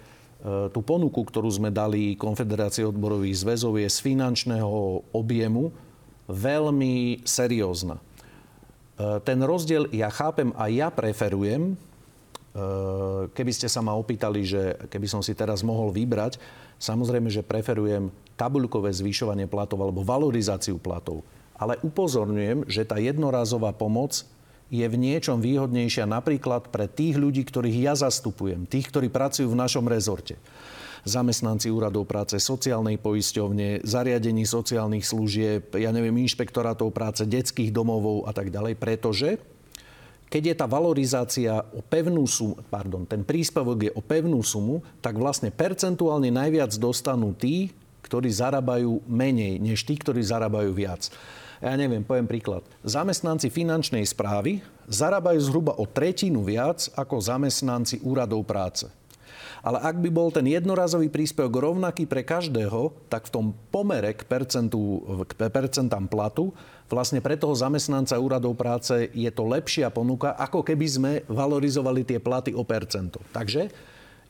tú 0.72 0.80
ponuku, 0.80 1.20
ktorú 1.20 1.52
sme 1.52 1.68
dali 1.68 2.16
Konfederácie 2.16 2.88
odborových 2.88 3.44
zväzov, 3.44 3.76
je 3.76 3.92
z 3.92 4.00
finančného 4.00 5.04
objemu 5.12 5.76
veľmi 6.30 7.26
seriózna. 7.26 7.98
E, 7.98 8.04
ten 9.26 9.40
rozdiel 9.42 9.90
ja 9.90 10.14
chápem 10.14 10.54
a 10.54 10.70
ja 10.70 10.94
preferujem, 10.94 11.74
e, 11.74 11.76
keby 13.34 13.52
ste 13.52 13.66
sa 13.66 13.82
ma 13.82 13.98
opýtali, 13.98 14.46
že 14.46 14.78
keby 14.88 15.08
som 15.10 15.26
si 15.26 15.34
teraz 15.34 15.66
mohol 15.66 15.90
vybrať, 15.90 16.38
samozrejme, 16.78 17.28
že 17.34 17.44
preferujem 17.44 18.14
tabuľkové 18.38 18.94
zvyšovanie 18.94 19.50
platov 19.50 19.82
alebo 19.82 20.06
valorizáciu 20.06 20.78
platov. 20.80 21.26
Ale 21.60 21.76
upozorňujem, 21.84 22.72
že 22.72 22.88
tá 22.88 22.96
jednorazová 22.96 23.76
pomoc 23.76 24.24
je 24.70 24.86
v 24.86 24.96
niečom 24.96 25.42
výhodnejšia 25.42 26.06
napríklad 26.06 26.70
pre 26.70 26.86
tých 26.86 27.18
ľudí, 27.18 27.42
ktorých 27.46 27.78
ja 27.90 27.94
zastupujem, 27.98 28.70
tých, 28.70 28.94
ktorí 28.94 29.10
pracujú 29.10 29.50
v 29.50 29.60
našom 29.60 29.86
rezorte 29.90 30.38
zamestnanci 31.08 31.72
úradov 31.72 32.04
práce, 32.04 32.36
sociálnej 32.38 33.00
poisťovne, 33.00 33.88
zariadení 33.88 34.44
sociálnych 34.44 35.08
služieb, 35.08 35.72
ja 35.80 35.96
neviem, 35.96 36.16
inšpektorátov 36.28 36.92
práce, 36.92 37.24
detských 37.24 37.72
domovov 37.72 38.28
a 38.28 38.36
tak 38.36 38.52
ďalej, 38.52 38.76
pretože 38.76 39.40
keď 40.30 40.44
je 40.46 40.56
tá 40.56 40.68
valorizácia 40.70 41.54
o 41.74 41.82
pevnú 41.82 42.30
sumu, 42.30 42.62
pardon, 42.70 43.02
ten 43.10 43.26
príspevok 43.26 43.90
je 43.90 43.92
o 43.98 44.02
pevnú 44.06 44.46
sumu, 44.46 44.86
tak 45.02 45.18
vlastne 45.18 45.50
percentuálne 45.50 46.30
najviac 46.30 46.70
dostanú 46.78 47.34
tí, 47.34 47.74
ktorí 48.06 48.30
zarábajú 48.30 49.02
menej 49.10 49.58
než 49.58 49.82
tí, 49.90 49.98
ktorí 49.98 50.22
zarábajú 50.22 50.70
viac. 50.70 51.10
Ja 51.60 51.76
neviem, 51.76 52.08
poviem 52.08 52.24
príklad. 52.24 52.64
Zamestnanci 52.88 53.52
finančnej 53.52 54.08
správy 54.08 54.64
zarábajú 54.88 55.40
zhruba 55.44 55.76
o 55.76 55.84
tretinu 55.84 56.40
viac 56.40 56.88
ako 56.96 57.20
zamestnanci 57.20 58.00
úradov 58.00 58.48
práce. 58.48 58.88
Ale 59.60 59.76
ak 59.84 60.00
by 60.00 60.08
bol 60.08 60.32
ten 60.32 60.48
jednorazový 60.48 61.12
príspevok 61.12 61.60
rovnaký 61.60 62.08
pre 62.08 62.24
každého, 62.24 62.96
tak 63.12 63.28
v 63.28 63.34
tom 63.36 63.46
pomere 63.76 64.16
k, 64.16 64.24
percentu, 64.24 65.04
k 65.28 65.36
percentám 65.52 66.08
platu 66.08 66.56
vlastne 66.88 67.20
pre 67.20 67.36
toho 67.36 67.52
zamestnanca 67.52 68.16
úradov 68.16 68.56
práce 68.56 69.12
je 69.12 69.28
to 69.28 69.44
lepšia 69.44 69.92
ponuka, 69.92 70.34
ako 70.40 70.64
keby 70.64 70.88
sme 70.88 71.12
valorizovali 71.28 72.08
tie 72.08 72.24
platy 72.24 72.56
o 72.56 72.64
percento. 72.64 73.20
Takže 73.36 73.68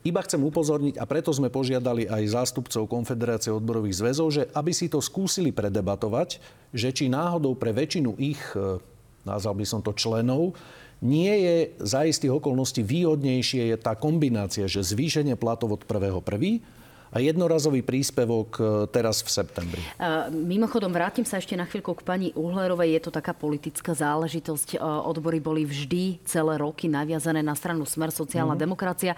iba 0.04 0.24
chcem 0.24 0.40
upozorniť, 0.40 0.96
a 0.96 1.04
preto 1.04 1.36
sme 1.36 1.52
požiadali 1.52 2.08
aj 2.08 2.24
zástupcov 2.32 2.88
Konfederácie 2.88 3.52
odborových 3.52 4.00
zväzov, 4.00 4.28
že 4.32 4.44
aby 4.56 4.72
si 4.72 4.88
to 4.88 5.04
skúsili 5.04 5.52
predebatovať, 5.52 6.40
že 6.72 6.90
či 6.96 7.12
náhodou 7.12 7.56
pre 7.60 7.76
väčšinu 7.76 8.16
ich, 8.16 8.40
e, 8.56 8.80
nazval 9.28 9.60
by 9.60 9.66
som 9.68 9.84
to 9.84 9.92
členov, 9.92 10.56
nie 11.00 11.32
je 11.32 11.58
za 11.80 12.04
istých 12.04 12.44
okolností 12.44 12.84
výhodnejšie 12.84 13.72
je 13.72 13.78
tá 13.80 13.96
kombinácia, 13.96 14.68
že 14.68 14.84
zvýšenie 14.84 15.40
platov 15.40 15.80
od 15.80 15.82
1.1 15.88 16.60
a 17.10 17.18
jednorazový 17.18 17.82
príspevok 17.82 18.50
e, 18.58 18.62
teraz 18.94 19.26
v 19.26 19.30
septembri. 19.34 19.82
Mimochodom, 20.30 20.94
vrátim 20.94 21.26
sa 21.26 21.42
ešte 21.42 21.58
na 21.58 21.66
chvíľku 21.66 21.98
k 21.98 22.06
pani 22.06 22.28
Uhlerovej. 22.38 22.98
Je 22.98 23.02
to 23.02 23.12
taká 23.14 23.34
politická 23.34 23.98
záležitosť. 23.98 24.76
E, 24.76 24.78
odbory 24.80 25.42
boli 25.42 25.66
vždy 25.66 26.22
celé 26.24 26.62
roky 26.62 26.86
naviazané 26.86 27.42
na 27.42 27.58
stranu 27.58 27.90
Smer 27.90 28.14
sociálna 28.14 28.54
mm-hmm. 28.54 28.64
demokracia. 28.64 29.14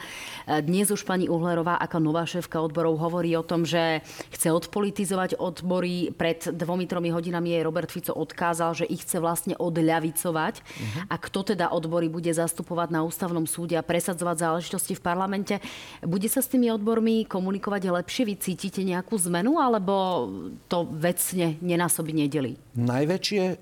E, 0.48 0.64
dnes 0.64 0.88
už 0.88 1.04
pani 1.04 1.28
Uhlerová 1.28 1.76
ako 1.84 1.98
nová 2.00 2.24
šéfka 2.24 2.64
odborov 2.64 2.96
hovorí 2.96 3.36
o 3.36 3.44
tom, 3.44 3.68
že 3.68 4.00
chce 4.32 4.56
odpolitizovať 4.56 5.36
odbory. 5.36 6.16
Pred 6.16 6.56
dvomi, 6.56 6.88
tromi 6.88 7.12
hodinami 7.12 7.60
jej 7.60 7.64
Robert 7.68 7.92
Fico 7.92 8.16
odkázal, 8.16 8.84
že 8.84 8.86
ich 8.88 9.04
chce 9.04 9.20
vlastne 9.20 9.56
odľavicovať. 9.60 10.56
Mm-hmm. 10.64 11.04
A 11.12 11.16
kto 11.20 11.40
teda 11.44 11.76
odbory 11.76 12.08
bude 12.08 12.32
zastupovať 12.32 12.96
na 12.96 13.04
ústavnom 13.04 13.44
súde 13.44 13.76
a 13.76 13.84
presadzovať 13.84 14.38
záležitosti 14.40 14.94
v 14.96 15.04
parlamente, 15.04 15.56
bude 16.00 16.32
sa 16.32 16.40
s 16.40 16.48
tými 16.48 16.72
odbormi 16.72 17.28
komunikovať 17.28 17.81
fungovať 17.82 18.06
lepšie? 18.06 18.24
Vy 18.30 18.36
cítite 18.38 18.82
nejakú 18.86 19.18
zmenu, 19.26 19.58
alebo 19.58 20.30
to 20.70 20.86
vecne 20.94 21.58
nenásobí 21.66 22.14
nedeli? 22.14 22.54
Najväčšie, 22.78 23.44
e, 23.50 23.56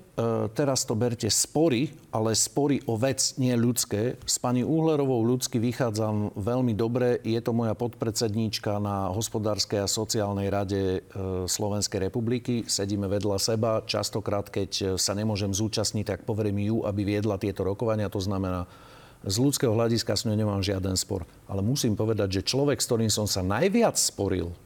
teraz 0.52 0.84
to 0.84 0.92
berte, 0.92 1.26
spory, 1.32 1.90
ale 2.12 2.36
spory 2.36 2.84
o 2.84 3.00
vec, 3.00 3.34
nie 3.40 3.56
ľudské. 3.56 4.20
S 4.28 4.36
pani 4.36 4.60
Uhlerovou 4.60 5.24
ľudsky 5.24 5.56
vychádzam 5.56 6.36
veľmi 6.36 6.76
dobre. 6.76 7.18
Je 7.24 7.40
to 7.40 7.56
moja 7.56 7.72
podpredsedníčka 7.72 8.76
na 8.76 9.08
hospodárskej 9.10 9.80
a 9.80 9.88
sociálnej 9.88 10.52
rade 10.52 10.82
e, 10.82 11.48
Slovenskej 11.48 12.12
republiky. 12.12 12.68
Sedíme 12.68 13.08
vedľa 13.08 13.38
seba. 13.40 13.80
Častokrát, 13.88 14.52
keď 14.52 15.00
sa 15.00 15.16
nemôžem 15.16 15.50
zúčastniť, 15.50 16.04
tak 16.04 16.20
poverím 16.28 16.60
ju, 16.60 16.76
aby 16.84 17.16
viedla 17.16 17.40
tieto 17.40 17.64
rokovania. 17.64 18.12
To 18.12 18.20
znamená, 18.20 18.68
z 19.20 19.36
ľudského 19.36 19.76
hľadiska 19.76 20.16
s 20.16 20.24
ňou 20.24 20.36
nemám 20.36 20.64
žiaden 20.64 20.96
spor. 20.96 21.28
Ale 21.44 21.60
musím 21.60 21.92
povedať, 21.92 22.40
že 22.40 22.48
človek, 22.48 22.80
s 22.80 22.88
ktorým 22.88 23.12
som 23.12 23.28
sa 23.28 23.44
najviac 23.44 24.00
sporil 24.00 24.56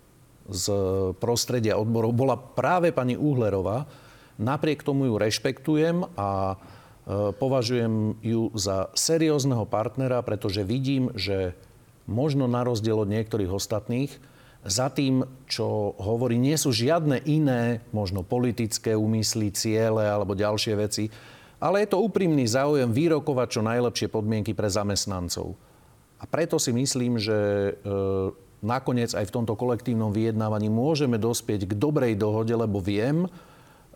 z 0.46 0.70
prostredia 1.18 1.74
odborov, 1.74 2.14
bola 2.14 2.36
práve 2.38 2.94
pani 2.94 3.18
Uhlerová. 3.18 3.88
Napriek 4.38 4.86
tomu 4.86 5.10
ju 5.10 5.14
rešpektujem 5.18 6.06
a 6.14 6.54
e, 6.54 6.56
považujem 7.34 8.18
ju 8.22 8.50
za 8.54 8.94
seriózneho 8.94 9.66
partnera, 9.66 10.22
pretože 10.22 10.62
vidím, 10.62 11.10
že 11.18 11.58
možno 12.06 12.46
na 12.46 12.62
rozdiel 12.62 13.02
od 13.02 13.10
niektorých 13.10 13.50
ostatných, 13.50 14.12
za 14.64 14.88
tým, 14.88 15.28
čo 15.44 15.92
hovorí, 16.00 16.40
nie 16.40 16.56
sú 16.56 16.72
žiadne 16.72 17.20
iné, 17.28 17.84
možno 17.92 18.24
politické 18.24 18.96
úmysly, 18.96 19.52
ciele 19.52 20.08
alebo 20.08 20.32
ďalšie 20.32 20.72
veci 20.80 21.12
ale 21.64 21.80
je 21.80 21.96
to 21.96 22.04
úprimný 22.04 22.44
záujem 22.44 22.92
vyrokovať 22.92 23.48
čo 23.48 23.62
najlepšie 23.64 24.12
podmienky 24.12 24.52
pre 24.52 24.68
zamestnancov. 24.68 25.56
A 26.20 26.28
preto 26.28 26.60
si 26.60 26.76
myslím, 26.76 27.16
že 27.16 27.32
e, 27.32 27.72
nakoniec 28.60 29.16
aj 29.16 29.24
v 29.24 29.34
tomto 29.40 29.56
kolektívnom 29.56 30.12
vyjednávaní 30.12 30.68
môžeme 30.68 31.16
dospieť 31.16 31.64
k 31.64 31.72
dobrej 31.72 32.20
dohode, 32.20 32.52
lebo 32.52 32.84
viem, 32.84 33.24
e, 33.24 33.28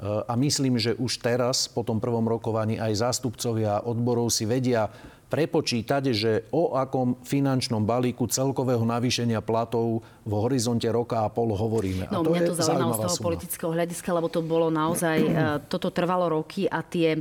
a 0.05 0.33
myslím, 0.33 0.81
že 0.81 0.97
už 0.97 1.21
teraz, 1.21 1.69
po 1.69 1.85
tom 1.85 2.01
prvom 2.01 2.25
rokovaní, 2.25 2.81
aj 2.81 3.05
zástupcovia 3.05 3.85
odborov 3.85 4.33
si 4.33 4.49
vedia 4.49 4.89
prepočítať, 5.29 6.03
že 6.17 6.33
o 6.57 6.73
akom 6.73 7.21
finančnom 7.21 7.85
balíku 7.85 8.25
celkového 8.33 8.81
navýšenia 8.81 9.45
platov 9.45 10.01
v 10.25 10.33
horizonte 10.33 10.89
roka 10.89 11.25
a 11.25 11.29
pol 11.29 11.53
hovoríme. 11.53 12.09
No, 12.09 12.21
a 12.21 12.25
to 12.25 12.31
mňa 12.33 12.43
to 12.49 12.55
zaujímalo 12.57 12.97
z 12.97 13.01
toho 13.05 13.17
suma. 13.17 13.27
politického 13.29 13.71
hľadiska, 13.77 14.09
lebo 14.13 14.29
to 14.33 14.41
bolo 14.41 14.73
naozaj, 14.73 15.19
e, 15.29 15.33
toto 15.69 15.93
trvalo 15.93 16.33
roky 16.33 16.65
a 16.65 16.81
tie 16.81 17.17
e, 17.17 17.19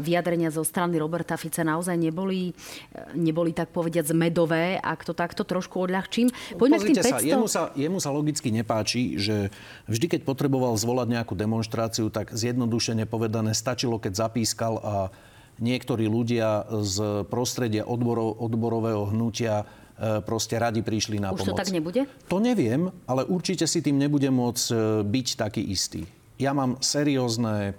vyjadrenia 0.00 0.52
zo 0.52 0.60
strany 0.60 1.00
Roberta 1.00 1.40
Fica 1.40 1.64
naozaj 1.64 1.96
neboli, 1.96 2.52
e, 2.52 3.16
neboli 3.16 3.56
tak 3.56 3.72
povediať 3.72 4.12
zmedové, 4.12 4.76
ak 4.76 5.00
to 5.08 5.16
takto 5.16 5.48
trošku 5.48 5.88
odľahčím. 5.88 6.28
Poďme 6.60 6.84
Pozrite 6.84 7.00
k 7.00 7.04
tým 7.04 7.16
500... 7.16 7.16
sa, 7.16 7.18
jemu 7.24 7.46
sa, 7.48 7.62
jemu 7.72 7.98
sa 8.00 8.10
logicky 8.12 8.48
nepáči, 8.52 9.16
že 9.16 9.48
vždy, 9.88 10.06
keď 10.16 10.20
potreboval 10.28 10.76
zvolať 10.76 11.08
nejakú 11.16 11.32
demonstráciu, 11.32 12.12
tak 12.12 12.36
zjednodušene 12.36 13.08
povedané 13.08 13.56
stačilo, 13.56 13.96
keď 13.96 14.28
zapískal 14.28 14.76
a 14.84 14.94
niektorí 15.62 16.10
ľudia 16.10 16.66
z 16.82 17.22
prostredia 17.30 17.86
odborov, 17.86 18.42
odborového 18.42 19.14
hnutia 19.14 19.62
e, 19.62 20.18
proste 20.26 20.58
radi 20.58 20.82
prišli 20.82 21.22
na 21.22 21.30
Už 21.30 21.46
pomoc. 21.46 21.54
to 21.54 21.60
tak 21.62 21.70
nebude? 21.70 22.04
To 22.26 22.42
neviem, 22.42 22.90
ale 23.06 23.22
určite 23.24 23.70
si 23.70 23.78
tým 23.78 23.96
nebudem 23.96 24.34
môcť 24.34 24.66
e, 24.68 24.76
byť 25.06 25.28
taký 25.38 25.62
istý. 25.62 26.02
Ja 26.42 26.50
mám 26.50 26.82
seriózne 26.82 27.78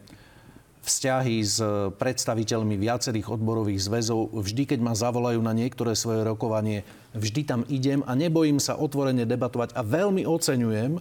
vzťahy 0.84 1.38
s 1.39 1.63
predstaviteľmi 1.96 2.76
viacerých 2.76 3.32
odborových 3.32 3.80
zväzov. 3.88 4.36
Vždy, 4.36 4.76
keď 4.76 4.80
ma 4.84 4.91
zavolajú 4.91 5.39
na 5.39 5.56
niektoré 5.56 5.96
svoje 5.96 6.28
rokovanie, 6.28 6.84
vždy 7.15 7.41
tam 7.48 7.62
idem 7.72 8.04
a 8.04 8.12
nebojím 8.19 8.60
sa 8.60 8.76
otvorene 8.76 9.24
debatovať 9.24 9.72
a 9.80 9.82
veľmi 9.82 10.28
oceňujem, 10.28 11.00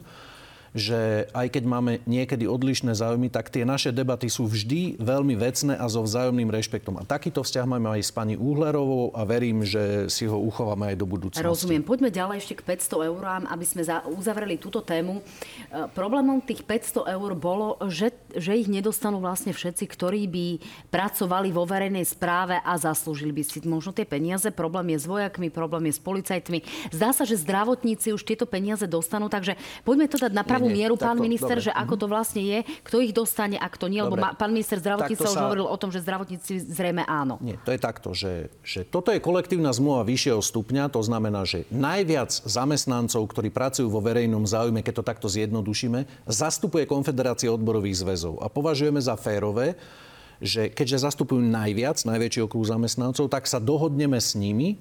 že 0.73 1.29
aj 1.37 1.53
keď 1.53 1.65
máme 1.69 1.93
niekedy 2.09 2.49
odlišné 2.49 2.97
záujmy, 2.97 3.29
tak 3.29 3.53
tie 3.53 3.69
naše 3.69 3.93
debaty 3.93 4.33
sú 4.33 4.49
vždy 4.49 4.97
veľmi 4.97 5.37
vecné 5.37 5.77
a 5.77 5.85
so 5.89 6.01
vzájomným 6.01 6.49
rešpektom. 6.49 6.97
A 6.97 7.05
takýto 7.05 7.45
vzťah 7.45 7.67
máme 7.69 7.93
aj 7.93 8.09
s 8.09 8.11
pani 8.13 8.35
Úhlerovou 8.41 9.13
a 9.13 9.29
verím, 9.29 9.65
že 9.69 10.09
si 10.09 10.25
ho 10.25 10.41
uchováme 10.41 10.93
aj 10.93 10.97
do 10.97 11.05
budúcnosti. 11.05 11.45
Rozumiem. 11.45 11.85
Poďme 11.85 12.09
ďalej 12.09 12.41
ešte 12.41 12.55
k 12.57 12.63
500 12.65 13.13
eurám, 13.13 13.43
aby 13.53 13.65
sme 13.69 13.85
uzavreli 14.17 14.57
túto 14.57 14.81
tému. 14.81 15.21
E, 15.21 15.23
problémom 15.93 16.41
tých 16.41 16.65
500 16.65 17.21
eur 17.21 17.31
bolo, 17.37 17.77
že, 17.93 18.17
že 18.33 18.57
ich 18.57 18.73
nedostanú 18.73 19.21
vlastne 19.21 19.53
všetci, 19.53 19.85
ktorí 19.85 20.25
by 20.25 20.47
pracovali 20.89 21.53
vo 21.53 21.69
verejnej 21.69 22.09
správe 22.09 22.57
a 22.65 22.73
zaslúžili 22.81 23.31
by 23.37 23.43
si 23.45 23.61
možno 23.69 23.93
tie 23.93 24.09
peniaze. 24.09 24.49
Problém 24.49 24.97
je 24.97 25.05
s 25.05 25.07
vojakmi, 25.07 25.53
problém 25.53 25.93
je 25.93 25.95
s 25.97 26.03
policajtmi. 26.03 26.65
Zdá 26.89 27.13
sa, 27.13 27.29
že 27.29 27.37
zdravotníci 27.37 28.17
už 28.17 28.25
tieto 28.25 28.49
peniaze 28.49 28.89
dostanú, 28.89 29.29
takže 29.29 29.61
poďme 29.85 30.09
to 30.09 30.17
dať 30.17 30.33
na 30.33 30.45
nie, 30.67 30.85
mieru, 30.85 30.95
pán 30.99 31.19
minister, 31.19 31.59
dobre. 31.59 31.67
že 31.67 31.73
ako 31.73 31.95
to 31.99 32.07
vlastne 32.11 32.43
je, 32.43 32.59
kto 32.85 32.97
ich 33.03 33.13
dostane 33.15 33.57
a 33.57 33.67
kto 33.71 33.89
nie, 33.89 34.03
lebo 34.03 34.19
pán 34.19 34.51
minister 34.51 34.79
zdravotníctva 34.79 35.29
sa... 35.29 35.33
už 35.33 35.43
hovoril 35.49 35.67
o 35.67 35.77
tom, 35.79 35.91
že 35.91 36.03
zdravotníci 36.03 36.63
zrejme 36.63 37.03
áno. 37.07 37.41
Nie, 37.43 37.59
to 37.63 37.75
je 37.75 37.81
takto, 37.81 38.13
že, 38.13 38.53
že 38.63 38.87
toto 38.87 39.11
je 39.11 39.23
kolektívna 39.23 39.73
zmluva 39.73 40.07
vyššieho 40.07 40.43
stupňa, 40.43 40.93
to 40.93 41.01
znamená, 41.03 41.43
že 41.47 41.65
najviac 41.73 42.31
zamestnancov, 42.31 43.23
ktorí 43.31 43.49
pracujú 43.49 43.89
vo 43.89 44.05
verejnom 44.05 44.45
záujme, 44.45 44.85
keď 44.85 45.03
to 45.03 45.05
takto 45.05 45.27
zjednodušíme, 45.31 46.29
zastupuje 46.29 46.85
Konfederácia 46.85 47.49
odborových 47.49 48.03
zväzov. 48.03 48.43
A 48.43 48.51
považujeme 48.53 49.01
za 49.01 49.17
férové, 49.17 49.79
že 50.43 50.67
keďže 50.75 51.07
zastupujú 51.07 51.39
najviac, 51.39 52.03
najväčší 52.03 52.43
okruh 52.51 52.67
zamestnancov, 52.67 53.31
tak 53.31 53.47
sa 53.47 53.63
dohodneme 53.63 54.19
s 54.19 54.35
nimi 54.35 54.75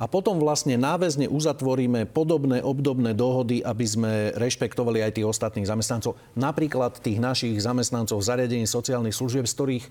a 0.00 0.04
potom 0.08 0.40
vlastne 0.40 0.80
náväzne 0.80 1.28
uzatvoríme 1.28 2.08
podobné 2.10 2.64
obdobné 2.64 3.12
dohody, 3.12 3.60
aby 3.60 3.84
sme 3.86 4.12
rešpektovali 4.36 5.04
aj 5.04 5.20
tých 5.20 5.28
ostatných 5.28 5.68
zamestnancov. 5.68 6.16
Napríklad 6.38 7.00
tých 7.00 7.20
našich 7.20 7.56
zamestnancov 7.60 8.20
v 8.20 8.28
zariadení 8.28 8.66
sociálnych 8.66 9.16
služieb, 9.16 9.44
z 9.44 9.54
ktorých 9.56 9.84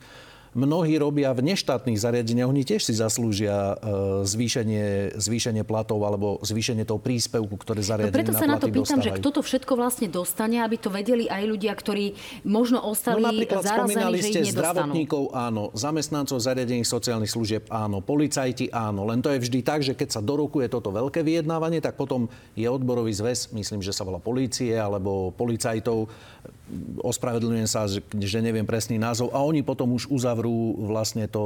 mnohí 0.52 1.00
robia 1.00 1.32
v 1.32 1.48
neštátnych 1.54 1.96
zariadeniach, 1.96 2.52
oni 2.52 2.68
tiež 2.68 2.84
si 2.84 2.94
zaslúžia 2.96 3.80
e, 3.80 4.26
zvýšenie, 4.28 5.16
zvýšenie 5.16 5.64
platov 5.64 6.04
alebo 6.04 6.44
zvýšenie 6.44 6.84
toho 6.84 7.00
príspevku, 7.00 7.56
ktoré 7.56 7.80
zariadenie 7.80 8.12
no 8.12 8.20
preto 8.20 8.34
sa 8.36 8.48
na, 8.48 8.60
to 8.60 8.68
pýtam, 8.68 9.00
dostávajú. 9.00 9.08
že 9.08 9.18
kto 9.24 9.30
to 9.32 9.42
všetko 9.42 9.74
vlastne 9.80 10.08
dostane, 10.12 10.60
aby 10.60 10.76
to 10.76 10.92
vedeli 10.92 11.32
aj 11.32 11.44
ľudia, 11.48 11.72
ktorí 11.72 12.06
možno 12.44 12.84
ostali 12.84 13.24
no, 13.24 13.32
napríklad 13.32 13.64
zarazení, 13.64 14.20
že 14.20 14.44
ich 14.44 14.52
zdravotníkov 14.52 15.32
áno, 15.32 15.72
zamestnancov 15.72 16.44
zariadení 16.44 16.84
sociálnych 16.84 17.32
služieb 17.32 17.64
áno, 17.72 18.04
policajti 18.04 18.68
áno. 18.76 19.08
Len 19.08 19.24
to 19.24 19.32
je 19.32 19.40
vždy 19.40 19.60
tak, 19.64 19.80
že 19.88 19.96
keď 19.96 20.20
sa 20.20 20.22
dorokuje 20.22 20.68
toto 20.68 20.92
veľké 20.92 21.24
vyjednávanie, 21.24 21.80
tak 21.80 21.96
potom 21.96 22.28
je 22.60 22.68
odborový 22.68 23.16
zväz, 23.16 23.56
myslím, 23.56 23.80
že 23.80 23.96
sa 23.96 24.04
volá 24.04 24.20
polície 24.20 24.76
alebo 24.76 25.32
policajtov, 25.32 26.12
ospravedlňujem 27.04 27.67
sa, 27.67 27.86
že, 27.89 28.39
neviem 28.39 28.63
presný 28.63 28.95
názov, 28.95 29.34
a 29.36 29.43
oni 29.43 29.62
potom 29.62 29.91
už 29.91 30.08
uzavrú 30.08 30.80
vlastne 30.88 31.27
to, 31.27 31.43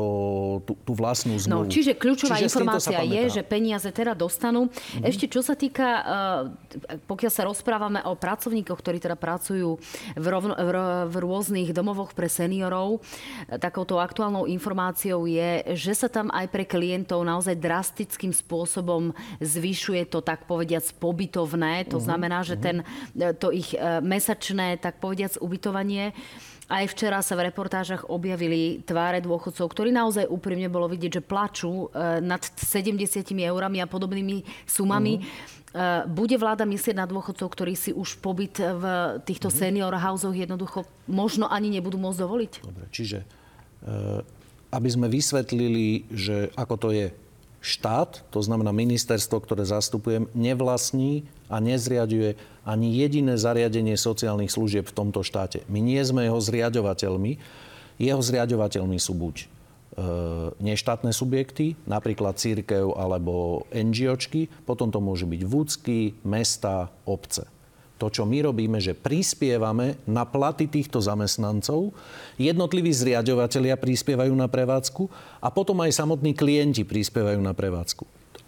tú, 0.63 0.77
tú 0.85 0.91
vlastnú 0.93 1.35
zmluvu. 1.35 1.65
No, 1.65 1.71
čiže 1.71 1.97
kľúčová 1.97 2.37
čiže 2.37 2.47
informácia 2.51 3.01
je, 3.01 3.41
že 3.41 3.41
peniaze 3.41 3.89
teda 3.89 4.13
dostanú. 4.13 4.69
Mm-hmm. 4.69 5.09
Ešte 5.09 5.25
čo 5.25 5.41
sa 5.41 5.57
týka, 5.57 5.87
uh, 5.87 6.03
pokiaľ 7.09 7.31
sa 7.31 7.43
rozprávame 7.47 7.99
o 8.05 8.13
pracovníkoch, 8.13 8.77
ktorí 8.77 9.01
teda 9.01 9.17
pracujú 9.17 9.81
v, 10.13 10.25
rovno, 10.29 10.53
v, 10.53 10.69
v 11.09 11.15
rôznych 11.17 11.69
domovoch 11.73 12.13
pre 12.13 12.29
seniorov, 12.29 13.01
takouto 13.57 13.97
aktuálnou 13.97 14.45
informáciou 14.45 15.25
je, 15.25 15.73
že 15.73 15.93
sa 15.97 16.07
tam 16.11 16.29
aj 16.29 16.45
pre 16.53 16.69
klientov 16.69 17.25
naozaj 17.25 17.57
drastickým 17.57 18.31
spôsobom 18.31 19.09
zvyšuje 19.41 20.05
to, 20.11 20.21
tak 20.21 20.45
povediac, 20.45 20.85
pobytovné. 21.01 21.89
To 21.89 21.97
mm-hmm. 21.97 22.05
znamená, 22.05 22.39
že 22.45 22.55
mhm. 22.57 22.61
ten, 22.61 22.77
to 23.41 23.49
ich 23.49 23.73
mesačné, 24.05 24.77
tak 24.85 25.01
povediac, 25.01 25.41
ubytovanie. 25.41 26.13
Aj 26.69 26.85
včera 26.85 27.21
sa 27.25 27.33
v 27.33 27.49
reportážach 27.49 28.09
objavili 28.09 28.85
tváre 28.85 29.21
dôchodcov, 29.21 29.65
ktorí 29.65 29.89
naozaj 29.89 30.29
úprimne 30.29 30.69
bolo 30.69 30.85
vidieť, 30.89 31.21
že 31.21 31.25
plačú 31.25 31.89
e, 31.89 32.21
nad 32.21 32.41
70 32.41 33.01
eurami 33.33 33.81
a 33.81 33.89
podobnými 33.89 34.45
sumami. 34.69 35.21
Mm. 35.21 35.53
Bude 36.07 36.39
vláda 36.39 36.63
myslieť 36.63 36.95
na 36.95 37.03
dôchodcov, 37.03 37.51
ktorí 37.51 37.75
si 37.75 37.91
už 37.91 38.23
pobyt 38.23 38.63
v 38.63 38.83
týchto 39.27 39.51
mm. 39.51 39.55
senior 39.59 39.91
houseoch 39.91 40.31
jednoducho 40.31 40.87
možno 41.03 41.51
ani 41.51 41.67
nebudú 41.67 41.99
môcť 41.99 42.21
dovoliť? 42.23 42.51
Dobre, 42.63 42.85
čiže 42.95 43.19
e, 43.21 43.25
aby 44.71 44.89
sme 44.89 45.11
vysvetlili, 45.11 46.07
že 46.09 46.49
ako 46.55 46.75
to 46.79 46.89
je, 46.95 47.07
štát, 47.65 48.23
to 48.29 48.39
znamená 48.45 48.69
ministerstvo, 48.69 49.41
ktoré 49.41 49.65
zastupujem, 49.65 50.29
nevlastní 50.37 51.25
a 51.49 51.57
nezriaduje 51.57 52.37
ani 52.65 52.91
jediné 52.97 53.37
zariadenie 53.37 53.95
sociálnych 53.95 54.49
služieb 54.49 54.89
v 54.89 54.95
tomto 54.97 55.21
štáte. 55.21 55.61
My 55.69 55.79
nie 55.79 56.01
sme 56.01 56.25
jeho 56.25 56.41
zriadovateľmi. 56.41 57.37
Jeho 58.01 58.19
zriadovateľmi 58.19 58.97
sú 58.99 59.15
buď 59.15 59.35
e, 59.39 59.45
neštátne 60.59 61.13
subjekty, 61.13 61.79
napríklad 61.87 62.35
církev 62.35 62.97
alebo 62.97 63.63
NGOčky, 63.71 64.51
potom 64.67 64.91
to 64.91 64.99
môžu 64.99 65.29
byť 65.29 65.41
vúcky, 65.45 66.17
mesta, 66.25 66.91
obce 67.07 67.47
to, 67.95 68.11
čo 68.11 68.27
my 68.27 68.51
robíme, 68.51 68.75
že 68.83 68.91
prispievame 68.91 69.95
na 70.03 70.27
platy 70.27 70.67
týchto 70.67 70.99
zamestnancov, 70.99 71.95
jednotliví 72.35 72.91
zriadovateľia 72.91 73.79
prispievajú 73.79 74.35
na 74.35 74.51
prevádzku 74.51 75.07
a 75.39 75.47
potom 75.47 75.79
aj 75.79 75.95
samotní 75.95 76.35
klienti 76.35 76.83
prispievajú 76.83 77.39
na 77.39 77.55
prevádzku. 77.55 78.03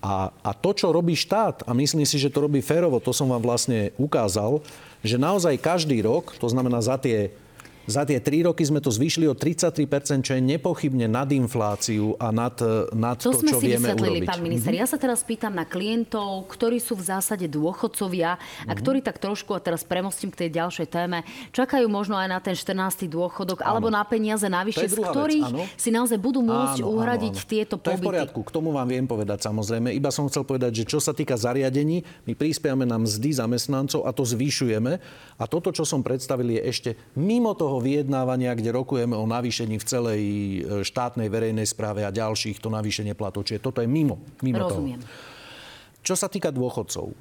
A, 0.08 0.32
a 0.32 0.52
to, 0.56 0.72
čo 0.72 0.96
robí 0.96 1.20
štát, 1.20 1.68
a 1.68 1.76
myslím 1.76 2.08
si, 2.08 2.16
že 2.16 2.32
to 2.32 2.48
robí 2.48 2.64
férovo, 2.64 3.04
to 3.04 3.12
som 3.12 3.28
vám 3.28 3.44
vlastne 3.44 3.92
ukázal, 4.00 4.64
že 5.04 5.20
naozaj 5.20 5.60
každý 5.60 6.00
rok, 6.00 6.40
to 6.40 6.48
znamená 6.48 6.80
za 6.80 6.96
tie 6.96 7.36
za 7.88 8.04
tie 8.04 8.20
tri 8.20 8.44
roky 8.44 8.68
sme 8.68 8.84
to 8.84 8.92
zvýšili 8.92 9.32
o 9.32 9.34
33%, 9.34 9.88
čo 10.20 10.36
je 10.36 10.42
nepochybne 10.44 11.08
nad 11.08 11.32
infláciu 11.32 12.20
a 12.20 12.36
nad, 12.36 12.60
nad 12.92 13.16
to, 13.16 13.32
to 13.32 13.48
čo 13.48 13.64
vieme 13.64 13.96
urobiť. 13.96 14.28
pán 14.28 14.44
minister. 14.44 14.76
Mm-hmm. 14.76 14.84
Ja 14.84 14.92
sa 14.92 15.00
teraz 15.00 15.24
pýtam 15.24 15.56
na 15.56 15.64
klientov, 15.64 16.52
ktorí 16.52 16.84
sú 16.84 17.00
v 17.00 17.08
zásade 17.08 17.48
dôchodcovia 17.48 18.36
a 18.36 18.38
mm-hmm. 18.38 18.76
ktorí 18.76 19.00
tak 19.00 19.24
trošku, 19.24 19.56
a 19.56 19.64
teraz 19.64 19.88
premostím 19.88 20.36
k 20.36 20.46
tej 20.46 20.60
ďalšej 20.60 20.88
téme, 20.92 21.24
čakajú 21.56 21.88
možno 21.88 22.20
aj 22.20 22.28
na 22.28 22.40
ten 22.44 22.60
14. 22.60 23.08
dôchodok 23.08 23.64
áno. 23.64 23.80
alebo 23.80 23.88
na 23.88 24.04
peniaze 24.04 24.52
navyše, 24.52 24.84
z 24.92 25.00
ktorých 25.00 25.48
vec, 25.56 25.80
si 25.80 25.90
naozaj 25.90 26.20
budú 26.20 26.44
môcť 26.44 26.84
áno, 26.84 26.92
uhradiť 26.92 27.36
áno, 27.40 27.44
áno. 27.48 27.52
tieto 27.56 27.76
pobyty. 27.80 27.88
To 27.88 27.96
je 27.96 28.04
v 28.04 28.10
poriadku, 28.12 28.40
k 28.44 28.52
tomu 28.52 28.76
vám 28.76 28.92
viem 28.92 29.08
povedať 29.08 29.48
samozrejme. 29.48 29.96
Iba 29.96 30.12
som 30.12 30.28
chcel 30.28 30.44
povedať, 30.44 30.84
že 30.84 30.92
čo 30.92 31.00
sa 31.00 31.16
týka 31.16 31.40
zariadení, 31.40 32.04
my 32.28 32.36
prispiame 32.36 32.84
na 32.84 33.00
mzdy 33.00 33.32
zamestnancov 33.32 34.04
a 34.04 34.12
to 34.12 34.28
zvyšujeme. 34.28 35.00
A 35.40 35.44
toto, 35.48 35.72
čo 35.72 35.88
som 35.88 36.04
predstavil, 36.04 36.60
je 36.60 36.62
ešte 36.68 36.90
mimo 37.16 37.56
toho 37.56 37.77
toho 37.78 37.86
vyjednávania, 37.86 38.58
kde 38.58 38.74
rokujeme 38.74 39.14
o 39.14 39.30
navýšení 39.30 39.78
v 39.78 39.86
celej 39.86 40.22
e, 40.26 40.82
štátnej 40.82 41.30
verejnej 41.30 41.70
správe 41.70 42.02
a 42.02 42.10
ďalších, 42.10 42.58
to 42.58 42.74
navýšenie 42.74 43.14
platov. 43.14 43.46
Čiže 43.46 43.62
toto 43.62 43.86
je 43.86 43.90
mimo, 43.90 44.18
mimo 44.42 44.66
Rozumiem. 44.66 44.98
toho. 44.98 45.06
Čo 46.02 46.18
sa 46.18 46.26
týka 46.26 46.50
dôchodcov, 46.50 47.14
e, 47.14 47.16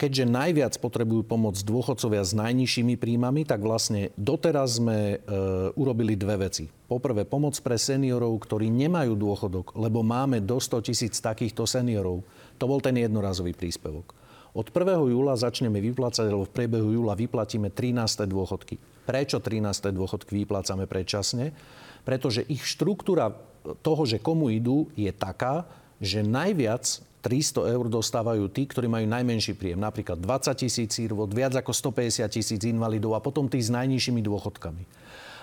keďže 0.00 0.24
najviac 0.32 0.80
potrebujú 0.80 1.28
pomoc 1.28 1.60
dôchodcovia 1.60 2.24
s 2.24 2.32
najnižšími 2.32 2.96
príjmami, 2.96 3.44
tak 3.44 3.60
vlastne 3.60 4.08
doteraz 4.16 4.80
sme 4.80 5.20
e, 5.20 5.36
urobili 5.76 6.16
dve 6.16 6.48
veci. 6.48 6.72
Poprvé, 6.72 7.28
pomoc 7.28 7.52
pre 7.60 7.76
seniorov, 7.76 8.32
ktorí 8.48 8.72
nemajú 8.72 9.12
dôchodok, 9.12 9.76
lebo 9.76 10.00
máme 10.00 10.40
do 10.40 10.56
100 10.56 10.88
tisíc 10.88 11.20
takýchto 11.20 11.68
seniorov. 11.68 12.24
To 12.56 12.64
bol 12.64 12.80
ten 12.80 12.96
jednorazový 12.96 13.52
príspevok. 13.52 14.21
Od 14.52 14.68
1. 14.68 15.08
júla 15.08 15.32
začneme 15.32 15.80
vyplácať, 15.80 16.28
alebo 16.28 16.44
v 16.44 16.52
priebehu 16.52 16.92
júla 16.92 17.16
vyplatíme 17.16 17.72
13. 17.72 18.28
dôchodky. 18.28 18.76
Prečo 19.08 19.40
13. 19.40 19.88
dôchodky 19.96 20.44
vyplácame 20.44 20.84
predčasne? 20.84 21.56
Pretože 22.04 22.44
ich 22.44 22.60
štruktúra 22.60 23.32
toho, 23.80 24.02
že 24.04 24.20
komu 24.20 24.52
idú, 24.52 24.92
je 24.92 25.08
taká, 25.08 25.64
že 26.04 26.20
najviac 26.20 26.84
300 27.24 27.72
eur 27.72 27.86
dostávajú 27.88 28.50
tí, 28.52 28.68
ktorí 28.68 28.92
majú 28.92 29.06
najmenší 29.08 29.56
príjem. 29.56 29.80
Napríklad 29.80 30.20
20 30.20 30.52
tisíc 30.58 30.90
sírvot, 31.00 31.32
viac 31.32 31.56
ako 31.56 31.72
150 31.72 32.26
tisíc 32.28 32.60
invalidov 32.66 33.16
a 33.16 33.24
potom 33.24 33.48
tí 33.48 33.62
s 33.62 33.72
najnižšími 33.72 34.20
dôchodkami. 34.20 34.84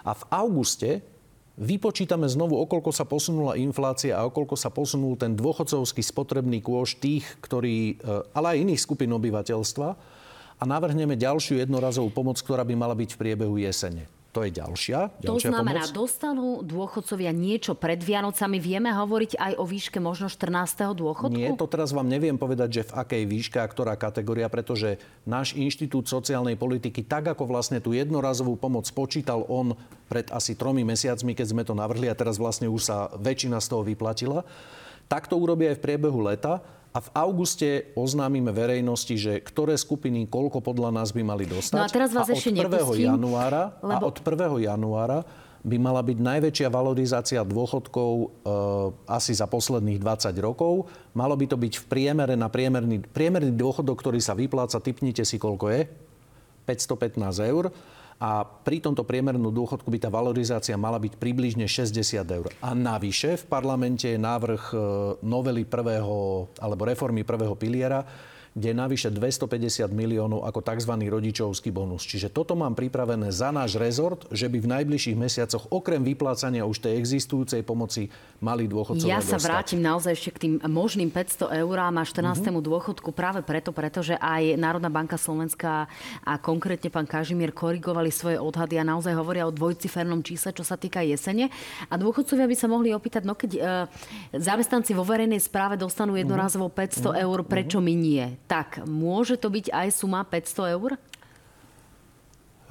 A 0.06 0.12
v 0.14 0.24
auguste 0.30 1.02
vypočítame 1.60 2.26
znovu, 2.32 2.56
okolko 2.64 2.96
sa 2.96 3.04
posunula 3.04 3.60
inflácia 3.60 4.16
a 4.16 4.24
okolko 4.24 4.56
sa 4.56 4.72
posunul 4.72 5.20
ten 5.20 5.36
dôchodcovský 5.36 6.00
spotrebný 6.00 6.64
kôž 6.64 6.98
tých, 7.04 7.28
ktorí, 7.44 8.00
e, 8.00 8.24
ale 8.32 8.56
aj 8.56 8.62
iných 8.64 8.82
skupín 8.82 9.12
obyvateľstva 9.12 9.90
a 10.60 10.64
navrhneme 10.64 11.20
ďalšiu 11.20 11.60
jednorazovú 11.60 12.16
pomoc, 12.16 12.40
ktorá 12.40 12.64
by 12.64 12.76
mala 12.80 12.96
byť 12.96 13.16
v 13.16 13.20
priebehu 13.20 13.60
jesene. 13.60 14.08
To 14.40 14.48
je 14.48 14.56
ďalšia, 14.56 15.00
ďalšia 15.20 15.28
To 15.28 15.36
znamená, 15.52 15.84
pomoc. 15.84 16.00
dostanú 16.00 16.48
dôchodcovia 16.64 17.36
niečo 17.36 17.76
pred 17.76 18.00
Vianocami. 18.00 18.56
Vieme 18.56 18.88
hovoriť 18.96 19.36
aj 19.36 19.54
o 19.60 19.68
výške 19.68 20.00
možno 20.00 20.32
14. 20.32 20.96
dôchodku? 20.96 21.36
Nie, 21.36 21.52
to 21.60 21.68
teraz 21.68 21.92
vám 21.92 22.08
neviem 22.08 22.40
povedať, 22.40 22.80
že 22.80 22.84
v 22.88 23.04
akej 23.04 23.24
výške 23.28 23.60
a 23.60 23.68
ktorá 23.68 24.00
kategória, 24.00 24.48
pretože 24.48 24.96
náš 25.28 25.60
Inštitút 25.60 26.08
sociálnej 26.08 26.56
politiky, 26.56 27.04
tak 27.04 27.36
ako 27.36 27.52
vlastne 27.52 27.84
tú 27.84 27.92
jednorazovú 27.92 28.56
pomoc 28.56 28.88
počítal 28.96 29.44
on 29.52 29.76
pred 30.08 30.32
asi 30.32 30.56
tromi 30.56 30.88
mesiacmi, 30.88 31.36
keď 31.36 31.48
sme 31.52 31.68
to 31.68 31.76
navrhli 31.76 32.08
a 32.08 32.16
teraz 32.16 32.40
vlastne 32.40 32.72
už 32.72 32.80
sa 32.80 33.12
väčšina 33.20 33.60
z 33.60 33.68
toho 33.76 33.84
vyplatila, 33.84 34.48
tak 35.12 35.28
to 35.28 35.36
urobí 35.36 35.68
aj 35.68 35.84
v 35.84 35.84
priebehu 35.84 36.24
leta 36.24 36.64
a 36.90 36.98
v 37.06 37.10
auguste 37.14 37.94
oznámime 37.94 38.50
verejnosti, 38.50 39.14
že 39.14 39.34
ktoré 39.46 39.78
skupiny 39.78 40.26
koľko 40.26 40.58
podľa 40.58 40.90
nás 40.90 41.14
by 41.14 41.22
mali 41.22 41.46
dostať. 41.46 41.78
No 41.78 41.86
a 41.86 41.90
teraz 41.90 42.10
vás 42.10 42.26
a 42.26 42.34
ešte 42.34 42.50
od 42.50 42.66
1. 42.66 42.66
nepustím, 42.66 43.14
januára, 43.14 43.78
lebo... 43.86 44.04
A 44.04 44.10
od 44.10 44.18
1. 44.18 44.66
januára 44.66 45.20
by 45.60 45.78
mala 45.78 46.02
byť 46.02 46.18
najväčšia 46.18 46.68
valorizácia 46.72 47.42
dôchodkov 47.44 48.12
e, 48.16 48.26
asi 49.06 49.36
za 49.36 49.46
posledných 49.46 50.00
20 50.02 50.34
rokov. 50.40 50.88
Malo 51.14 51.36
by 51.36 51.46
to 51.52 51.58
byť 51.60 51.74
v 51.84 51.86
priemere 51.86 52.34
na 52.40 52.48
priemerný, 52.48 53.04
priemerný 53.06 53.54
dôchodok, 53.54 54.00
ktorý 54.00 54.24
sa 54.24 54.34
vypláca, 54.34 54.80
typnite 54.80 55.22
si, 55.28 55.36
koľko 55.36 55.70
je? 55.70 55.82
515 56.66 57.50
eur 57.50 57.70
a 58.20 58.44
pri 58.44 58.84
tomto 58.84 59.08
priemernú 59.08 59.48
dôchodku 59.48 59.88
by 59.88 60.00
tá 60.04 60.12
valorizácia 60.12 60.76
mala 60.76 61.00
byť 61.00 61.16
približne 61.16 61.64
60 61.72 62.20
eur. 62.28 62.52
A 62.60 62.76
navyše 62.76 63.40
v 63.40 63.46
parlamente 63.48 64.12
je 64.12 64.20
návrh 64.20 64.64
e, 64.70 64.78
novely 65.24 65.64
prvého, 65.64 66.52
alebo 66.60 66.84
reformy 66.84 67.24
prvého 67.24 67.56
piliera, 67.56 68.04
kde 68.58 68.74
je 68.74 68.78
navyše 68.78 69.10
250 69.14 69.90
miliónov 69.94 70.46
ako 70.46 70.60
tzv. 70.66 70.94
rodičovský 70.96 71.70
bonus. 71.70 72.06
Čiže 72.06 72.34
toto 72.34 72.58
mám 72.58 72.74
pripravené 72.74 73.30
za 73.30 73.54
náš 73.54 73.78
rezort, 73.78 74.26
že 74.34 74.50
by 74.50 74.58
v 74.58 74.68
najbližších 74.80 75.18
mesiacoch 75.18 75.70
okrem 75.70 76.02
vyplácania 76.02 76.66
už 76.66 76.82
tej 76.82 76.98
existujúcej 76.98 77.62
pomoci 77.62 78.10
mali 78.42 78.66
dôchodcovia 78.66 79.20
Ja 79.20 79.22
sa 79.22 79.38
dostať. 79.38 79.46
vrátim 79.46 79.80
naozaj 79.84 80.12
ešte 80.16 80.32
k 80.34 80.38
tým 80.48 80.54
možným 80.66 81.12
500 81.12 81.62
eurám 81.62 82.00
a 82.00 82.04
14. 82.08 82.40
Uh-huh. 82.40 82.64
dôchodku 82.64 83.12
práve 83.12 83.44
preto, 83.44 83.76
pretože 83.76 84.16
aj 84.18 84.56
Národná 84.56 84.88
banka 84.88 85.20
Slovenska 85.20 85.92
a 86.24 86.34
konkrétne 86.40 86.88
pán 86.90 87.06
Kažimier 87.06 87.52
korigovali 87.52 88.10
svoje 88.10 88.40
odhady 88.40 88.80
a 88.80 88.88
naozaj 88.88 89.14
hovoria 89.14 89.46
o 89.46 89.54
dvojcifernom 89.54 90.24
čísle, 90.24 90.56
čo 90.56 90.64
sa 90.64 90.80
týka 90.80 91.04
jesene. 91.04 91.52
A 91.92 92.00
dôchodcovia 92.00 92.48
by 92.48 92.56
sa 92.56 92.68
mohli 92.72 92.96
opýtať, 92.96 93.28
no 93.28 93.36
keď 93.36 93.52
e, 93.56 93.60
zamestnanci 94.40 94.96
vo 94.96 95.04
verejnej 95.04 95.44
správe 95.44 95.76
dostanú 95.76 96.16
jednorázovo 96.16 96.72
500 96.72 97.04
uh-huh. 97.04 97.24
eur, 97.28 97.40
prečo 97.44 97.84
uh-huh. 97.84 97.88
my 97.92 97.96
nie? 97.96 98.26
Tak 98.50 98.82
môže 98.90 99.38
to 99.38 99.54
byť 99.54 99.70
aj 99.70 99.88
suma 99.94 100.26
500 100.26 100.76
eur? 100.76 100.98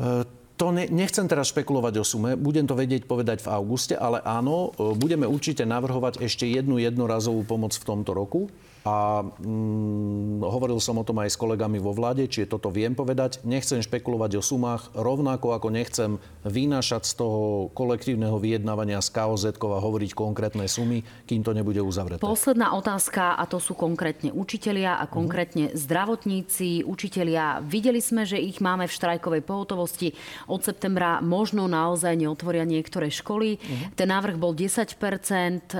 E, 0.02 0.26
To 0.58 0.74
ne, 0.74 0.90
nechcem 0.90 1.22
teraz 1.30 1.54
špekulovať 1.54 2.02
o 2.02 2.04
sume, 2.04 2.34
budem 2.34 2.66
to 2.66 2.74
vedieť 2.74 3.06
povedať 3.06 3.46
v 3.46 3.50
auguste, 3.54 3.94
ale 3.94 4.18
áno, 4.26 4.74
e, 4.74 4.90
budeme 4.98 5.30
určite 5.30 5.62
navrhovať 5.62 6.18
ešte 6.18 6.50
jednu 6.50 6.82
jednorazovú 6.82 7.46
pomoc 7.46 7.78
v 7.78 7.86
tomto 7.86 8.10
roku 8.10 8.50
a 8.88 9.20
mm, 9.20 10.40
hovoril 10.40 10.80
som 10.80 10.96
o 10.96 11.04
tom 11.04 11.20
aj 11.20 11.36
s 11.36 11.40
kolegami 11.40 11.76
vo 11.76 11.92
vláde, 11.92 12.24
či 12.24 12.48
toto 12.48 12.72
viem 12.72 12.96
povedať. 12.96 13.44
Nechcem 13.44 13.84
špekulovať 13.84 14.40
o 14.40 14.42
sumách, 14.42 14.88
rovnako 14.96 15.52
ako 15.52 15.68
nechcem 15.68 16.16
vynášať 16.48 17.04
z 17.04 17.12
toho 17.20 17.68
kolektívneho 17.76 18.40
vyjednávania 18.40 19.04
z 19.04 19.12
KOZ 19.12 19.44
a 19.60 19.78
hovoriť 19.84 20.16
konkrétne 20.16 20.64
sumy, 20.64 21.04
kým 21.28 21.44
to 21.44 21.52
nebude 21.52 21.84
uzavreté. 21.84 22.24
Posledná 22.24 22.72
otázka, 22.72 23.36
a 23.36 23.44
to 23.44 23.60
sú 23.60 23.76
konkrétne 23.76 24.32
učitelia 24.32 24.96
a 24.96 25.04
konkrétne 25.04 25.76
zdravotníci. 25.76 26.88
Učitelia, 26.88 27.60
videli 27.60 28.00
sme, 28.00 28.24
že 28.24 28.40
ich 28.40 28.64
máme 28.64 28.88
v 28.88 28.96
štrajkovej 28.96 29.42
pohotovosti. 29.44 30.16
Od 30.48 30.64
septembra 30.64 31.20
možno 31.20 31.68
naozaj 31.68 32.16
neotvoria 32.16 32.64
niektoré 32.64 33.12
školy. 33.12 33.60
Uh-huh. 33.60 33.92
Ten 33.92 34.08
návrh 34.08 34.40
bol 34.40 34.56
10% 34.56 35.76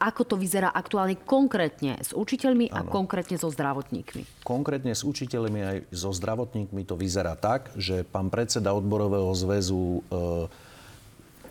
Ako 0.00 0.22
to 0.24 0.34
vyzerá 0.40 0.72
aktuálne 0.72 1.18
konkrétne 1.20 1.98
s 2.00 2.14
učiteľmi 2.22 2.70
a 2.70 2.86
konkrétne 2.86 3.34
so 3.34 3.50
zdravotníkmi? 3.50 4.46
Konkrétne 4.46 4.94
s 4.94 5.02
učiteľmi 5.02 5.60
aj 5.60 5.76
so 5.90 6.14
zdravotníkmi 6.14 6.86
to 6.86 6.94
vyzerá 6.94 7.34
tak, 7.34 7.74
že 7.74 8.06
pán 8.06 8.30
predseda 8.30 8.70
odborového 8.70 9.34
zväzu 9.34 10.06
e, 10.06 10.70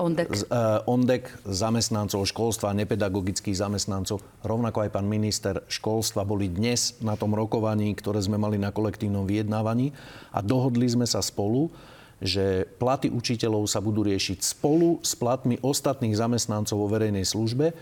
Ondek. 0.01 0.33
Z, 0.33 0.49
uh, 0.49 0.81
Ondek, 0.89 1.29
zamestnancov 1.45 2.25
školstva 2.25 2.73
a 2.73 2.77
nepedagogických 2.77 3.53
zamestnancov, 3.53 4.23
rovnako 4.41 4.87
aj 4.87 4.89
pán 4.97 5.05
minister 5.05 5.61
školstva 5.69 6.25
boli 6.25 6.49
dnes 6.49 6.97
na 7.03 7.13
tom 7.13 7.37
rokovaní, 7.37 7.93
ktoré 7.93 8.17
sme 8.23 8.41
mali 8.41 8.57
na 8.57 8.73
kolektívnom 8.73 9.29
vyjednávaní 9.29 9.93
a 10.33 10.41
dohodli 10.41 10.89
sme 10.89 11.05
sa 11.05 11.21
spolu, 11.21 11.69
že 12.17 12.65
platy 12.81 13.13
učiteľov 13.13 13.69
sa 13.69 13.77
budú 13.77 14.05
riešiť 14.05 14.41
spolu 14.41 15.01
s 15.05 15.13
platmi 15.17 15.61
ostatných 15.61 16.17
zamestnancov 16.17 16.77
vo 16.81 16.87
verejnej 16.89 17.25
službe. 17.25 17.73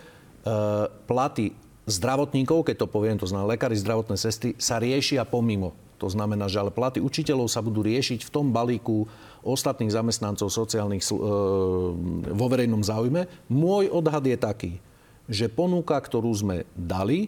Uh, 0.43 0.91
platy 1.08 1.56
zdravotníkov, 1.89 2.69
keď 2.69 2.86
to 2.86 2.88
poviem, 2.88 3.17
to 3.17 3.28
znamená 3.28 3.58
lekári, 3.58 3.75
zdravotné 3.75 4.15
sestry, 4.15 4.54
sa 4.62 4.78
riešia 4.78 5.25
pomimo. 5.25 5.73
To 5.99 6.08
znamená, 6.08 6.47
že 6.47 6.63
ale 6.63 6.71
platy 6.71 7.04
učiteľov 7.04 7.52
sa 7.52 7.60
budú 7.60 7.84
riešiť 7.84 8.23
v 8.23 8.32
tom 8.32 8.56
balíku 8.56 9.06
ostatných 9.43 9.91
zamestnancov 9.91 10.47
sociálnych 10.47 11.04
e, 11.04 11.12
vo 12.32 12.47
verejnom 12.47 12.80
záujme. 12.80 13.28
Môj 13.52 13.91
odhad 13.91 14.23
je 14.23 14.38
taký, 14.39 14.71
že 15.28 15.52
ponuka, 15.52 15.99
ktorú 15.99 16.32
sme 16.32 16.63
dali, 16.71 17.28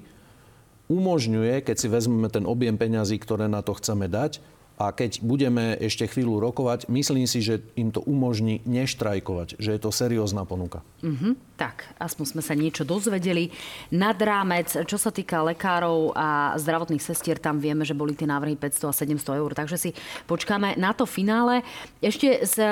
umožňuje, 0.88 1.63
keď 1.63 1.76
si 1.76 1.88
vezmeme 1.91 2.28
ten 2.28 2.43
objem 2.43 2.76
peňazí, 2.76 3.19
ktoré 3.19 3.47
na 3.52 3.63
to 3.63 3.76
chceme 3.76 4.08
dať, 4.12 4.43
a 4.82 4.89
keď 4.89 5.22
budeme 5.22 5.78
ešte 5.78 6.10
chvíľu 6.10 6.41
rokovať, 6.41 6.89
myslím 6.89 7.30
si, 7.30 7.46
že 7.46 7.62
im 7.78 7.94
to 7.94 8.02
umožní 8.02 8.65
neštrajkovať, 8.65 9.62
že 9.62 9.78
je 9.78 9.80
to 9.80 9.94
seriózna 9.94 10.41
ponuka. 10.41 10.82
Uh-huh. 11.06 11.38
Tak, 11.54 11.86
aspoň 12.02 12.26
sme 12.26 12.41
sa 12.41 12.58
niečo 12.58 12.82
dozvedeli. 12.82 13.54
Nad 13.94 14.17
rámec, 14.17 14.74
čo 14.74 14.98
sa 14.98 15.13
týka 15.13 15.46
lekárov 15.46 16.17
a 16.17 16.58
zdravotných 16.58 17.06
sestier, 17.06 17.38
tam 17.38 17.62
vieme, 17.62 17.86
že 17.86 17.94
boli 17.94 18.17
tie 18.17 18.26
návrhy 18.26 18.58
500 18.58 18.89
a 18.89 18.94
700 19.22 19.41
eur, 19.46 19.52
takže 19.54 19.78
si 19.78 19.89
počkáme 20.26 20.74
na 20.82 20.98
to 20.98 21.06
finále. 21.06 21.62
Ešte 22.02 22.41
z, 22.50 22.65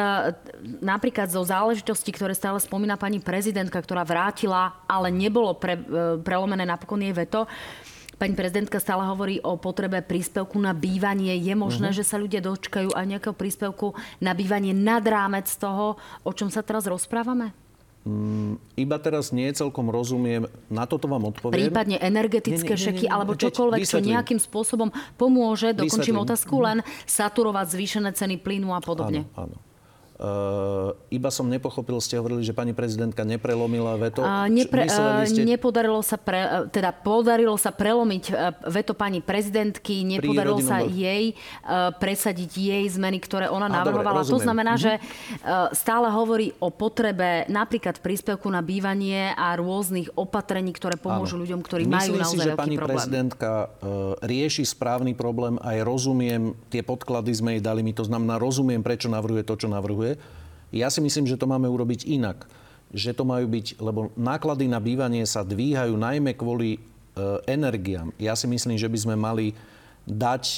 napríklad 0.81 1.29
zo 1.29 1.45
záležitosti, 1.45 2.09
ktoré 2.09 2.33
stále 2.33 2.57
spomína 2.57 2.97
pani 2.97 3.21
prezidentka, 3.21 3.77
ktorá 3.77 4.01
vrátila, 4.01 4.81
ale 4.89 5.13
nebolo 5.13 5.53
pre, 5.53 5.77
e, 5.77 5.81
prelomené 6.25 6.65
napokon 6.65 7.05
jej 7.05 7.13
veto, 7.13 7.45
Pani 8.19 8.35
prezidentka 8.35 8.83
stále 8.83 9.07
hovorí 9.07 9.39
o 9.39 9.55
potrebe 9.55 10.03
príspevku 10.03 10.59
na 10.59 10.75
bývanie. 10.75 11.39
Je 11.39 11.55
možné, 11.55 11.95
uh-huh. 11.95 12.03
že 12.03 12.03
sa 12.03 12.19
ľudia 12.19 12.43
dočkajú 12.43 12.91
aj 12.91 13.05
nejakého 13.07 13.31
príspevku 13.31 13.95
na 14.19 14.35
bývanie 14.35 14.75
nad 14.75 14.99
rámec 15.07 15.47
toho, 15.55 15.95
o 16.27 16.31
čom 16.35 16.51
sa 16.51 16.59
teraz 16.59 16.83
rozprávame? 16.83 17.55
Mm, 18.03 18.59
iba 18.79 18.95
teraz 18.99 19.31
nie 19.31 19.47
celkom 19.55 19.87
rozumiem, 19.87 20.47
na 20.71 20.83
toto 20.83 21.07
vám 21.07 21.31
odpoviem. 21.31 21.67
Prípadne 21.67 21.99
energetické 21.99 22.75
nie, 22.75 22.75
nie, 22.75 22.79
nie, 22.79 22.85
šeky 22.91 23.05
alebo 23.07 23.35
čokoľvek, 23.35 23.83
čo 23.87 23.99
nejakým 24.03 24.39
spôsobom 24.39 24.91
pomôže, 25.19 25.75
dokončím 25.75 26.19
otázku, 26.19 26.59
len 26.63 26.79
saturovať 27.07 27.75
zvýšené 27.75 28.09
ceny 28.15 28.35
plynu 28.39 28.71
a 28.71 28.79
podobne. 28.79 29.27
Áno, 29.35 29.51
áno. 29.51 29.68
Uh, 30.19 30.91
iba 31.15 31.31
som 31.31 31.47
nepochopil, 31.47 31.95
ste 32.03 32.19
hovorili, 32.19 32.43
že 32.43 32.51
pani 32.51 32.75
prezidentka 32.75 33.23
neprelomila 33.23 33.95
veto. 33.95 34.19
Uh, 34.19 34.51
nepre, 34.51 34.83
uh, 34.91 35.23
ste... 35.23 35.47
Nepodarilo 35.47 36.03
sa, 36.03 36.19
pre, 36.19 36.43
uh, 36.43 36.67
teda 36.67 36.91
podarilo 36.91 37.55
sa 37.55 37.71
prelomiť 37.71 38.23
uh, 38.27 38.51
veto 38.67 38.91
pani 38.91 39.23
prezidentky, 39.23 40.03
nepodarilo 40.03 40.59
sa 40.59 40.83
jej 40.83 41.31
presadiť 42.03 42.51
jej 42.51 42.83
zmeny, 42.91 43.23
ktoré 43.23 43.47
ona 43.47 43.71
A, 43.71 43.79
navrhovala. 43.79 44.27
Dobre, 44.27 44.35
to 44.35 44.39
znamená, 44.43 44.75
mm-hmm. 44.75 44.99
že 44.99 45.77
stále 45.77 46.11
hovorí 46.11 46.51
o 46.59 46.67
potrebe 46.67 47.47
napríklad 47.47 48.03
príspevku 48.03 48.51
na 48.51 48.59
bývanie 48.59 49.31
a 49.39 49.55
rôznych 49.55 50.11
opatrení, 50.19 50.75
ktoré 50.75 50.99
pomôžu 50.99 51.39
Áno. 51.39 51.47
ľuďom, 51.47 51.59
ktorí 51.63 51.83
Myslím 51.87 51.95
majú 51.95 52.13
naozaj 52.19 52.35
si, 52.35 52.37
že 52.43 52.59
pani 52.59 52.75
problém. 52.75 52.91
prezidentka 52.97 53.49
rieši 54.19 54.63
správny 54.67 55.15
problém 55.15 55.55
aj 55.63 55.77
rozumiem, 55.87 56.57
tie 56.67 56.83
podklady 56.83 57.31
sme 57.31 57.55
jej 57.55 57.63
dali, 57.63 57.79
mi 57.85 57.95
to 57.95 58.03
znamená, 58.03 58.35
rozumiem, 58.35 58.83
prečo 58.83 59.07
navrhuje 59.07 59.47
to, 59.47 59.55
čo 59.55 59.71
navrhuje 59.71 60.08
funguje. 60.15 60.37
Ja 60.69 60.93
si 60.93 61.01
myslím, 61.01 61.25
že 61.25 61.37
to 61.37 61.49
máme 61.49 61.65
urobiť 61.65 62.05
inak. 62.05 62.45
Že 62.93 63.21
to 63.21 63.23
majú 63.25 63.45
byť, 63.49 63.67
lebo 63.81 64.13
náklady 64.17 64.65
na 64.69 64.81
bývanie 64.81 65.25
sa 65.25 65.45
dvíhajú 65.45 65.97
najmä 65.97 66.37
kvôli 66.37 66.77
e, 66.77 66.79
energiám. 67.49 68.13
Ja 68.21 68.33
si 68.33 68.45
myslím, 68.49 68.77
že 68.77 68.89
by 68.89 68.97
sme 68.97 69.15
mali 69.17 69.53
dať 70.09 70.43
e, 70.45 70.57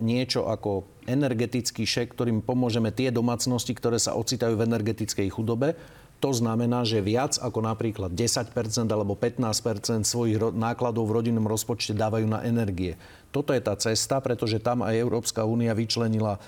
niečo 0.00 0.48
ako 0.48 0.84
energetický 1.08 1.84
šek, 1.84 2.16
ktorým 2.16 2.40
pomôžeme 2.40 2.92
tie 2.92 3.12
domácnosti, 3.12 3.76
ktoré 3.76 4.00
sa 4.00 4.16
ocitajú 4.16 4.56
v 4.56 4.64
energetickej 4.68 5.28
chudobe. 5.32 5.76
To 6.24 6.32
znamená, 6.32 6.80
že 6.88 7.04
viac 7.04 7.36
ako 7.36 7.60
napríklad 7.60 8.16
10% 8.16 8.48
alebo 8.88 9.12
15% 9.12 10.08
svojich 10.08 10.40
nákladov 10.56 11.12
v 11.12 11.20
rodinnom 11.20 11.44
rozpočte 11.44 11.92
dávajú 11.92 12.24
na 12.24 12.40
energie. 12.40 12.96
Toto 13.28 13.52
je 13.52 13.60
tá 13.60 13.76
cesta, 13.76 14.16
pretože 14.24 14.64
tam 14.64 14.80
aj 14.80 14.96
Európska 14.96 15.44
únia 15.44 15.76
vyčlenila 15.76 16.40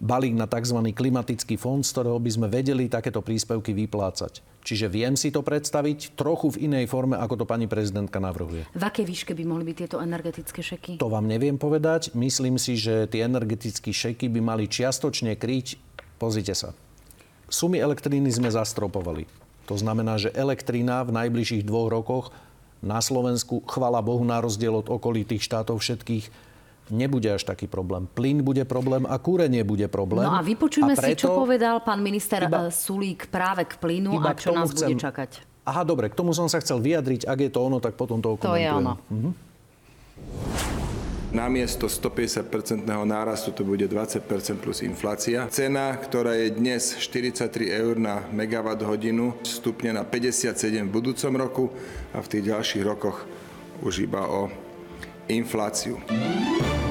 balík 0.00 0.32
na 0.32 0.48
tzv. 0.48 0.80
klimatický 0.96 1.60
fond, 1.60 1.84
z 1.84 1.92
ktorého 1.92 2.16
by 2.16 2.30
sme 2.32 2.46
vedeli 2.48 2.88
takéto 2.88 3.20
príspevky 3.20 3.76
vyplácať. 3.76 4.40
Čiže 4.64 4.88
viem 4.88 5.14
si 5.16 5.28
to 5.28 5.44
predstaviť 5.44 6.16
trochu 6.16 6.56
v 6.56 6.68
inej 6.68 6.88
forme, 6.88 7.16
ako 7.16 7.44
to 7.44 7.44
pani 7.48 7.68
prezidentka 7.68 8.20
navrhuje. 8.20 8.64
V 8.72 8.82
akej 8.82 9.04
výške 9.04 9.32
by 9.36 9.44
mohli 9.44 9.64
byť 9.68 9.76
tieto 9.76 9.98
energetické 10.00 10.60
šeky? 10.64 10.92
To 11.00 11.12
vám 11.12 11.28
neviem 11.28 11.60
povedať. 11.60 12.12
Myslím 12.16 12.56
si, 12.56 12.76
že 12.80 13.08
tie 13.08 13.24
energetické 13.28 13.92
šeky 13.92 14.32
by 14.32 14.40
mali 14.40 14.64
čiastočne 14.68 15.36
kryť, 15.36 15.76
pozrite 16.16 16.56
sa, 16.56 16.72
sumy 17.52 17.80
elektriny 17.80 18.28
sme 18.32 18.48
zastropovali. 18.48 19.28
To 19.68 19.78
znamená, 19.78 20.18
že 20.18 20.34
elektrina 20.34 21.06
v 21.06 21.14
najbližších 21.14 21.62
dvoch 21.62 21.88
rokoch 21.92 22.26
na 22.80 22.98
Slovensku, 22.98 23.60
chvala 23.68 24.00
Bohu, 24.00 24.24
na 24.24 24.40
rozdiel 24.40 24.72
od 24.72 24.88
okolitých 24.88 25.44
štátov 25.44 25.84
všetkých, 25.84 26.49
nebude 26.90 27.30
až 27.30 27.46
taký 27.46 27.70
problém. 27.70 28.06
Plyn 28.10 28.44
bude 28.44 28.62
problém 28.68 29.06
a 29.06 29.16
kúrenie 29.16 29.64
bude 29.64 29.86
problém. 29.86 30.26
No 30.26 30.36
a 30.36 30.42
vypočujme 30.42 30.92
a 30.92 30.98
preto, 30.98 31.08
si, 31.08 31.22
čo 31.24 31.34
povedal 31.34 31.80
pán 31.80 32.02
minister 32.04 32.44
iba, 32.44 32.68
eh, 32.68 32.74
Sulík 32.74 33.30
práve 33.30 33.64
k 33.66 33.78
plynu 33.78 34.18
a 34.20 34.34
čo 34.34 34.52
nás 34.52 34.70
chcem, 34.70 34.94
bude 34.94 35.02
čakať. 35.02 35.30
Aha, 35.64 35.82
dobre, 35.86 36.10
k 36.10 36.18
tomu 36.18 36.34
som 36.34 36.50
sa 36.50 36.58
chcel 36.58 36.82
vyjadriť. 36.82 37.30
Ak 37.30 37.38
je 37.38 37.50
to 37.50 37.62
ono, 37.62 37.78
tak 37.78 37.94
potom 37.94 38.18
to 38.18 38.34
okomentujem. 38.34 38.50
To 38.50 38.58
je 38.58 38.68
ono. 38.70 38.92
Mhm. 39.08 39.30
Namiesto 41.30 41.86
150-percentného 41.86 43.06
nárastu 43.06 43.54
to 43.54 43.62
bude 43.62 43.86
20% 43.86 44.26
plus 44.58 44.82
inflácia. 44.82 45.46
Cena, 45.46 45.94
ktorá 45.94 46.34
je 46.34 46.50
dnes 46.50 46.98
43 46.98 47.70
eur 47.70 48.02
na 48.02 48.26
megawatt 48.34 48.82
hodinu, 48.82 49.38
stupne 49.46 49.94
na 49.94 50.02
57 50.02 50.58
v 50.58 50.90
budúcom 50.90 51.32
roku 51.38 51.64
a 52.10 52.18
v 52.18 52.26
tých 52.26 52.50
ďalších 52.50 52.82
rokoch 52.82 53.30
už 53.86 54.10
iba 54.10 54.26
o 54.26 54.50
infláciu. 55.28 56.00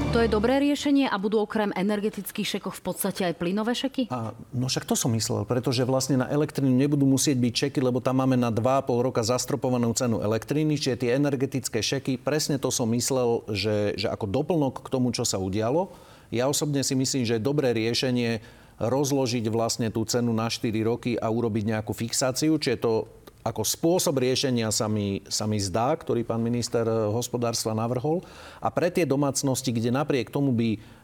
To 0.09 0.17
je 0.17 0.25
dobré 0.25 0.57
riešenie 0.57 1.05
a 1.05 1.21
budú 1.21 1.37
okrem 1.37 1.69
energetických 1.69 2.57
šekov 2.57 2.81
v 2.81 2.83
podstate 2.89 3.29
aj 3.29 3.37
plynové 3.37 3.77
šeky? 3.77 4.09
A, 4.09 4.33
no 4.57 4.65
však 4.65 4.89
to 4.89 4.97
som 4.97 5.13
myslel, 5.13 5.45
pretože 5.45 5.85
vlastne 5.85 6.17
na 6.17 6.25
elektrínu 6.25 6.73
nebudú 6.73 7.05
musieť 7.05 7.37
byť 7.37 7.53
šeky, 7.53 7.79
lebo 7.85 8.01
tam 8.01 8.17
máme 8.17 8.33
na 8.33 8.49
2,5 8.49 9.05
roka 9.05 9.21
zastropovanú 9.21 9.93
cenu 9.93 10.17
elektriny, 10.17 10.81
čiže 10.81 11.05
tie 11.05 11.13
energetické 11.13 11.85
šeky, 11.85 12.17
presne 12.17 12.57
to 12.57 12.73
som 12.73 12.89
myslel, 12.89 13.45
že, 13.53 13.93
že 14.01 14.09
ako 14.09 14.25
doplnok 14.25 14.81
k 14.81 14.89
tomu, 14.89 15.13
čo 15.13 15.21
sa 15.21 15.37
udialo. 15.37 15.93
Ja 16.33 16.49
osobne 16.49 16.81
si 16.81 16.97
myslím, 16.97 17.29
že 17.29 17.37
je 17.37 17.45
dobré 17.45 17.69
riešenie 17.77 18.41
rozložiť 18.79 19.45
vlastne 19.51 19.91
tú 19.91 20.07
cenu 20.07 20.31
na 20.31 20.47
4 20.47 20.71
roky 20.87 21.19
a 21.19 21.27
urobiť 21.27 21.75
nejakú 21.75 21.91
fixáciu, 21.91 22.55
čiže 22.55 22.81
to 22.81 23.05
ako 23.39 23.63
spôsob 23.63 24.19
riešenia 24.19 24.67
sa 24.69 24.91
mi, 24.91 25.23
sa 25.31 25.47
mi 25.47 25.55
zdá, 25.57 25.95
ktorý 25.95 26.27
pán 26.27 26.43
minister 26.43 26.83
eh, 26.83 27.07
hospodárstva 27.09 27.71
navrhol. 27.71 28.19
A 28.59 28.67
pre 28.67 28.91
tie 28.91 29.07
domácnosti, 29.07 29.71
kde 29.71 29.95
napriek 29.95 30.27
tomu 30.27 30.51
by 30.51 30.98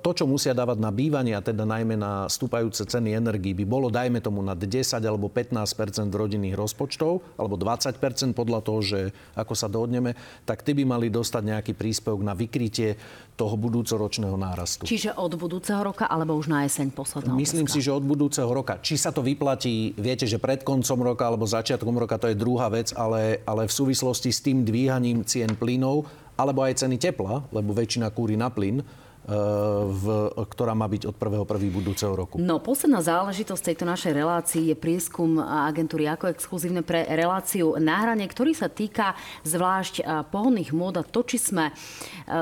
to, 0.00 0.10
čo 0.14 0.30
musia 0.30 0.54
dávať 0.54 0.78
na 0.78 0.94
bývanie, 0.94 1.34
a 1.34 1.42
teda 1.42 1.66
najmä 1.66 1.98
na 1.98 2.30
stúpajúce 2.30 2.86
ceny 2.86 3.18
energii, 3.18 3.50
by 3.50 3.66
bolo, 3.66 3.90
dajme 3.90 4.22
tomu, 4.22 4.46
na 4.46 4.54
10 4.54 5.02
alebo 5.02 5.26
15% 5.26 6.14
rodinných 6.14 6.54
rozpočtov, 6.54 7.18
alebo 7.34 7.58
20% 7.58 7.98
podľa 8.30 8.60
toho, 8.62 8.80
že 8.80 9.00
ako 9.34 9.54
sa 9.58 9.66
dohodneme, 9.66 10.14
tak 10.46 10.62
ty 10.62 10.70
by 10.70 10.86
mali 10.86 11.10
dostať 11.10 11.42
nejaký 11.42 11.72
príspevok 11.74 12.22
na 12.22 12.38
vykrytie 12.38 12.94
toho 13.34 13.58
budúcoročného 13.58 14.36
nárastu. 14.38 14.86
Čiže 14.86 15.18
od 15.18 15.34
budúceho 15.34 15.82
roka, 15.82 16.06
alebo 16.06 16.38
už 16.38 16.52
na 16.52 16.62
jeseň 16.68 16.94
posledná 16.94 17.34
Myslím 17.34 17.66
otázka. 17.66 17.80
si, 17.80 17.86
že 17.88 17.90
od 17.90 18.04
budúceho 18.06 18.50
roka. 18.52 18.78
Či 18.78 19.00
sa 19.00 19.10
to 19.10 19.24
vyplatí, 19.24 19.98
viete, 19.98 20.30
že 20.30 20.38
pred 20.38 20.62
koncom 20.62 21.00
roka 21.02 21.26
alebo 21.26 21.48
začiatkom 21.48 21.96
roka, 21.98 22.20
to 22.20 22.30
je 22.30 22.38
druhá 22.38 22.70
vec, 22.70 22.94
ale, 22.94 23.42
ale 23.48 23.66
v 23.66 23.72
súvislosti 23.72 24.30
s 24.30 24.44
tým 24.44 24.62
dvíhaním 24.62 25.26
cien 25.26 25.56
plynov, 25.58 26.06
alebo 26.38 26.62
aj 26.64 26.84
ceny 26.84 26.96
tepla, 26.96 27.44
lebo 27.52 27.74
väčšina 27.76 28.08
kúri 28.14 28.38
na 28.38 28.48
plyn, 28.48 28.80
v, 29.24 30.04
ktorá 30.36 30.72
má 30.74 30.88
byť 30.90 31.06
od 31.06 31.14
1.1. 31.14 31.70
budúceho 31.70 32.12
roku. 32.16 32.40
No, 32.40 32.58
posledná 32.58 33.04
záležitosť 33.04 33.72
tejto 33.72 33.84
našej 33.86 34.12
relácii 34.16 34.72
je 34.72 34.76
prieskum 34.78 35.38
agentúry 35.38 36.08
ako 36.08 36.32
exkluzívne 36.32 36.80
pre 36.80 37.04
reláciu 37.06 37.76
náhranie, 37.78 38.26
ktorý 38.26 38.56
sa 38.56 38.66
týka 38.66 39.14
zvlášť 39.44 40.02
pohodných 40.32 40.72
mód 40.74 40.98
a 40.98 41.04
to, 41.04 41.22
či 41.22 41.36
sme 41.36 41.70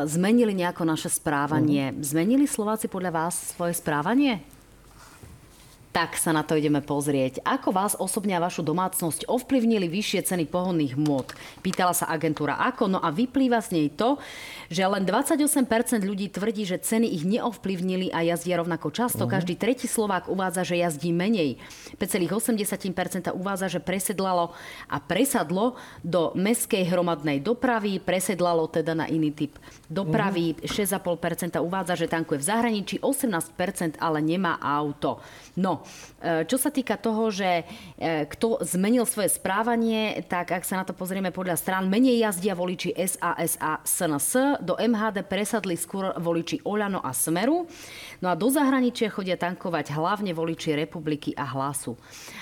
zmenili 0.07 0.55
nejako 0.55 0.87
naše 0.87 1.11
správanie. 1.13 1.93
Uh-huh. 1.93 2.05
Zmenili 2.05 2.47
Slováci 2.49 2.87
podľa 2.87 3.13
vás 3.27 3.59
svoje 3.59 3.77
správanie? 3.77 4.58
Tak 5.99 6.15
sa 6.15 6.31
na 6.31 6.47
to 6.47 6.55
ideme 6.55 6.79
pozrieť. 6.79 7.43
Ako 7.43 7.75
vás 7.75 7.99
osobne 7.99 8.39
a 8.39 8.45
vašu 8.47 8.63
domácnosť 8.63 9.27
ovplyvnili 9.27 9.91
vyššie 9.91 10.31
ceny 10.31 10.47
pohonných 10.47 10.95
môd? 10.95 11.35
Pýtala 11.59 11.91
sa 11.91 12.07
agentúra 12.07 12.55
ako, 12.55 12.87
no 12.87 12.99
a 13.03 13.11
vyplýva 13.11 13.59
z 13.59 13.69
nej 13.75 13.89
to, 13.91 14.15
že 14.71 14.87
len 14.87 15.03
28% 15.03 15.59
ľudí 16.07 16.31
tvrdí, 16.31 16.63
že 16.71 16.79
ceny 16.79 17.03
ich 17.03 17.27
neovplyvnili 17.27 18.15
a 18.15 18.23
jazdia 18.23 18.63
rovnako 18.63 18.95
často. 18.95 19.27
Uh-huh. 19.27 19.35
Každý 19.43 19.59
tretí 19.59 19.91
Slovák 19.91 20.31
uvádza, 20.31 20.63
že 20.63 20.79
jazdí 20.79 21.11
menej. 21.11 21.59
5,8% 21.99 23.35
uvádza, 23.35 23.67
že 23.67 23.83
presedlalo 23.83 24.55
a 24.87 25.03
presadlo 25.03 25.75
do 26.07 26.31
meskej 26.39 26.87
hromadnej 26.87 27.43
dopravy, 27.43 27.99
presedlalo 27.99 28.71
teda 28.71 28.95
na 28.95 29.11
iný 29.11 29.35
typ 29.35 29.59
dopravy. 29.91 30.55
Uh-huh. 30.63 30.95
6,5% 30.95 31.59
uvádza, 31.59 31.99
že 31.99 32.07
tankuje 32.07 32.39
v 32.39 32.47
zahraničí, 32.47 32.95
18% 33.03 33.99
ale 33.99 34.23
nemá 34.23 34.63
auto. 34.63 35.19
No, 35.59 35.88
čo 36.19 36.57
sa 36.59 36.75
týka 36.75 36.99
toho, 36.99 37.31
že 37.31 37.63
e, 37.95 38.27
kto 38.27 38.59
zmenil 38.67 39.07
svoje 39.07 39.31
správanie, 39.31 40.19
tak 40.27 40.51
ak 40.51 40.67
sa 40.67 40.83
na 40.83 40.85
to 40.85 40.91
pozrieme 40.91 41.31
podľa 41.31 41.55
strán, 41.55 41.87
menej 41.87 42.27
jazdia 42.27 42.59
voliči 42.59 42.91
SAS 43.07 43.55
a 43.63 43.79
SNS, 43.87 44.59
do 44.59 44.75
MHD 44.75 45.23
presadli 45.23 45.79
skôr 45.79 46.11
voliči 46.19 46.67
Oľano 46.67 46.99
a 46.99 47.15
Smeru, 47.15 47.71
no 48.19 48.27
a 48.27 48.35
do 48.35 48.51
zahraničia 48.51 49.15
chodia 49.15 49.39
tankovať 49.39 49.95
hlavne 49.95 50.35
voliči 50.35 50.75
Republiky 50.75 51.39
a 51.39 51.47
Hlasu. 51.47 51.95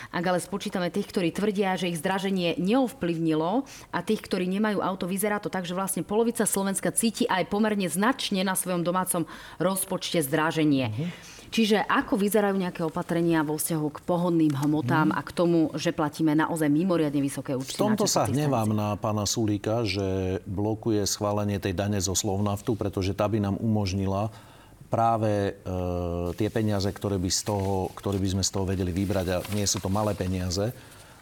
Ak 0.08 0.24
ale 0.24 0.40
spočítame 0.40 0.88
tých, 0.88 1.12
ktorí 1.12 1.28
tvrdia, 1.34 1.76
že 1.76 1.92
ich 1.92 2.00
zdraženie 2.00 2.56
neovplyvnilo 2.56 3.68
a 3.92 3.98
tých, 4.00 4.24
ktorí 4.24 4.48
nemajú 4.48 4.80
auto, 4.80 5.04
vyzerá 5.04 5.36
to 5.36 5.52
tak, 5.52 5.68
že 5.68 5.76
vlastne 5.76 6.00
polovica 6.00 6.48
Slovenska 6.48 6.88
cíti 6.96 7.28
aj 7.28 7.52
pomerne 7.52 7.84
značne 7.92 8.40
na 8.40 8.56
svojom 8.56 8.80
domácom 8.80 9.28
rozpočte 9.60 10.24
zdraženie. 10.24 10.88
Uh-huh. 10.88 11.35
Čiže 11.50 11.86
ako 11.86 12.18
vyzerajú 12.18 12.56
nejaké 12.58 12.82
opatrenia 12.82 13.46
vo 13.46 13.56
vzťahu 13.56 13.86
k 13.94 13.98
pohodným 14.02 14.54
hmotám 14.54 15.14
hmm. 15.14 15.18
a 15.18 15.20
k 15.22 15.30
tomu, 15.30 15.70
že 15.78 15.94
platíme 15.94 16.34
naozaj 16.34 16.66
mimoriadne 16.66 17.22
vysoké 17.22 17.54
účty? 17.54 17.78
V 17.78 17.86
tomto 17.86 18.04
sa 18.08 18.26
hnevám 18.26 18.70
na 18.74 18.98
pána 18.98 19.24
Sulíka, 19.24 19.86
že 19.86 20.38
blokuje 20.44 21.06
schválenie 21.06 21.62
tej 21.62 21.74
dane 21.74 21.98
zo 22.02 22.14
Slovnaftu, 22.18 22.74
pretože 22.74 23.14
tá 23.14 23.30
by 23.30 23.38
nám 23.38 23.56
umožnila 23.62 24.30
práve 24.86 25.30
e, 25.30 25.52
tie 26.38 26.48
peniaze, 26.50 26.86
ktoré 26.86 27.18
by, 27.18 27.30
z 27.30 27.42
toho, 27.42 27.90
ktoré 27.94 28.22
by 28.22 28.38
sme 28.38 28.42
z 28.46 28.50
toho 28.54 28.64
vedeli 28.64 28.94
vybrať, 28.94 29.26
a 29.34 29.38
nie 29.54 29.66
sú 29.66 29.82
to 29.82 29.90
malé 29.90 30.14
peniaze, 30.14 30.70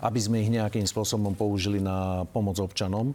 aby 0.05 0.21
sme 0.21 0.45
ich 0.45 0.53
nejakým 0.53 0.85
spôsobom 0.85 1.33
použili 1.33 1.81
na 1.81 2.29
pomoc 2.29 2.61
občanom. 2.61 3.13
E, 3.13 3.15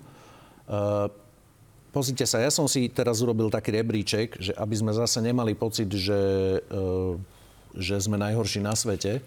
Pozrite 1.89 2.21
sa, 2.29 2.37
ja 2.37 2.53
som 2.53 2.69
si 2.69 2.85
teraz 2.85 3.25
urobil 3.25 3.49
taký 3.49 3.73
rebríček, 3.73 4.37
že 4.37 4.53
aby 4.53 4.75
sme 4.77 4.93
zase 4.93 5.25
nemali 5.25 5.57
pocit, 5.57 5.89
že, 5.89 6.21
e, 6.61 6.79
že 7.73 7.97
sme 7.97 8.21
najhorší 8.21 8.61
na 8.61 8.77
svete. 8.77 9.25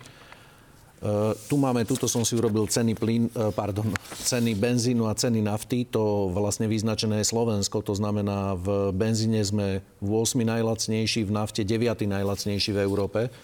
Uh, 1.02 1.34
tu 1.50 1.58
máme, 1.58 1.82
tuto 1.82 2.06
som 2.06 2.22
si 2.22 2.38
urobil 2.38 2.62
ceny, 2.70 2.94
plyn, 2.94 3.26
uh, 3.34 3.50
pardon, 3.50 3.90
ceny 4.22 4.54
benzínu 4.54 5.10
a 5.10 5.18
ceny 5.18 5.42
nafty. 5.42 5.82
To 5.90 6.30
vlastne 6.30 6.70
vyznačené 6.70 7.18
je 7.18 7.26
Slovensko. 7.26 7.82
To 7.82 7.98
znamená, 7.98 8.54
v 8.54 8.94
benzíne 8.94 9.42
sme 9.42 9.82
v 9.98 10.10
8 10.14 10.38
najlacnejší, 10.46 11.26
v 11.26 11.34
nafte 11.34 11.66
9 11.66 12.06
najlacnejší 12.06 12.70
v 12.70 12.82
Európe 12.86 13.34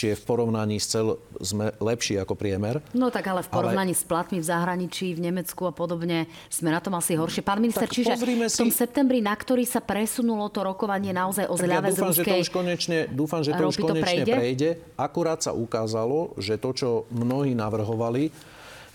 či 0.00 0.04
je 0.08 0.16
v 0.16 0.24
porovnaní 0.24 0.80
s 0.80 0.96
cel 0.96 1.20
sme 1.44 1.76
lepší 1.76 2.16
ako 2.16 2.32
priemer. 2.32 2.80
No 2.96 3.12
tak 3.12 3.28
ale 3.28 3.44
v 3.44 3.52
porovnaní 3.52 3.92
ale... 3.92 4.00
s 4.00 4.08
platmi 4.08 4.40
v 4.40 4.46
zahraničí, 4.48 5.12
v 5.12 5.28
Nemecku 5.28 5.68
a 5.68 5.76
podobne 5.76 6.24
sme 6.48 6.72
na 6.72 6.80
tom 6.80 6.96
asi 6.96 7.20
horšie. 7.20 7.44
Pán 7.44 7.60
minister, 7.60 7.84
tak 7.84 7.92
čiže 7.92 8.16
v 8.16 8.48
tom 8.48 8.72
si... 8.72 8.80
septembri, 8.80 9.20
na 9.20 9.36
ktorý 9.36 9.68
sa 9.68 9.84
presunulo 9.84 10.48
to 10.48 10.64
rokovanie 10.64 11.12
naozaj 11.12 11.44
o 11.52 11.54
zľave 11.60 11.92
ja 11.92 11.92
dúfam, 11.92 12.16
z 12.16 12.16
že 12.16 12.24
to 12.24 12.36
už 12.40 12.48
konečne, 12.48 12.98
dúfam, 13.12 13.44
že 13.44 13.52
to 13.52 13.64
už 13.68 13.76
konečne 13.76 14.00
to 14.00 14.04
prejde? 14.08 14.32
prejde. 14.32 14.70
Akurát 14.96 15.44
sa 15.44 15.52
ukázalo, 15.52 16.32
že 16.40 16.56
to, 16.56 16.72
čo 16.72 16.88
mnohí 17.12 17.52
navrhovali, 17.52 18.32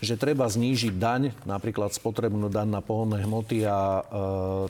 že 0.02 0.18
treba 0.18 0.44
znížiť 0.50 0.94
daň, 0.98 1.22
napríklad 1.46 1.94
spotrebnú 1.94 2.50
daň 2.50 2.68
na 2.68 2.82
pohodné 2.82 3.22
hmoty 3.22 3.62
a 3.62 3.78
e, 3.78 4.02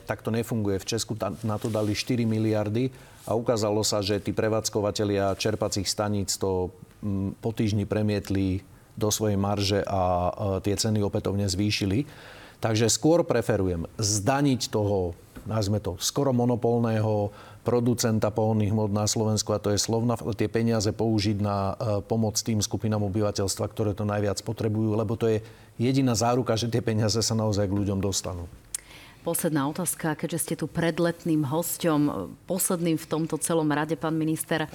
tak 0.04 0.20
to 0.20 0.28
nefunguje. 0.28 0.78
V 0.84 0.86
Česku 0.86 1.16
na 1.42 1.56
to 1.56 1.72
dali 1.72 1.96
4 1.96 2.28
miliardy 2.28 3.15
a 3.26 3.34
ukázalo 3.34 3.82
sa, 3.82 4.00
že 4.00 4.22
tí 4.22 4.30
prevádzkovateľia 4.30 5.34
čerpacích 5.34 5.90
staníc 5.90 6.38
to 6.38 6.70
mm, 7.02 7.42
po 7.42 7.50
týždni 7.50 7.84
premietli 7.84 8.62
do 8.96 9.12
svojej 9.12 9.36
marže 9.36 9.84
a 9.84 10.32
tie 10.64 10.72
ceny 10.72 11.04
opätovne 11.04 11.44
zvýšili. 11.44 12.08
Takže 12.56 12.88
skôr 12.88 13.20
preferujem 13.28 13.84
zdaniť 14.00 14.72
toho, 14.72 15.12
nazme 15.44 15.76
to, 15.76 16.00
skoro 16.00 16.32
monopolného 16.32 17.28
producenta 17.60 18.30
pohonných 18.30 18.70
hmot 18.70 18.94
na 18.94 19.04
Slovensku 19.10 19.50
a 19.52 19.60
to 19.60 19.74
je 19.74 19.82
Slovna, 19.82 20.14
tie 20.38 20.46
peniaze 20.46 20.88
použiť 20.94 21.36
na 21.42 21.74
e, 21.74 22.00
pomoc 22.06 22.38
tým 22.38 22.62
skupinám 22.62 23.02
obyvateľstva, 23.10 23.66
ktoré 23.74 23.90
to 23.92 24.06
najviac 24.06 24.38
potrebujú, 24.46 24.94
lebo 24.94 25.18
to 25.18 25.26
je 25.26 25.42
jediná 25.74 26.14
záruka, 26.14 26.54
že 26.54 26.70
tie 26.70 26.78
peniaze 26.78 27.18
sa 27.18 27.34
naozaj 27.34 27.66
k 27.66 27.76
ľuďom 27.76 27.98
dostanú. 27.98 28.46
Posledná 29.26 29.66
otázka, 29.66 30.14
keďže 30.14 30.38
ste 30.38 30.54
tu 30.54 30.70
predletným 30.70 31.50
hosťom, 31.50 32.30
posledným 32.46 32.94
v 32.94 33.10
tomto 33.10 33.42
celom 33.42 33.66
rade, 33.74 33.98
pán 33.98 34.14
minister. 34.14 34.70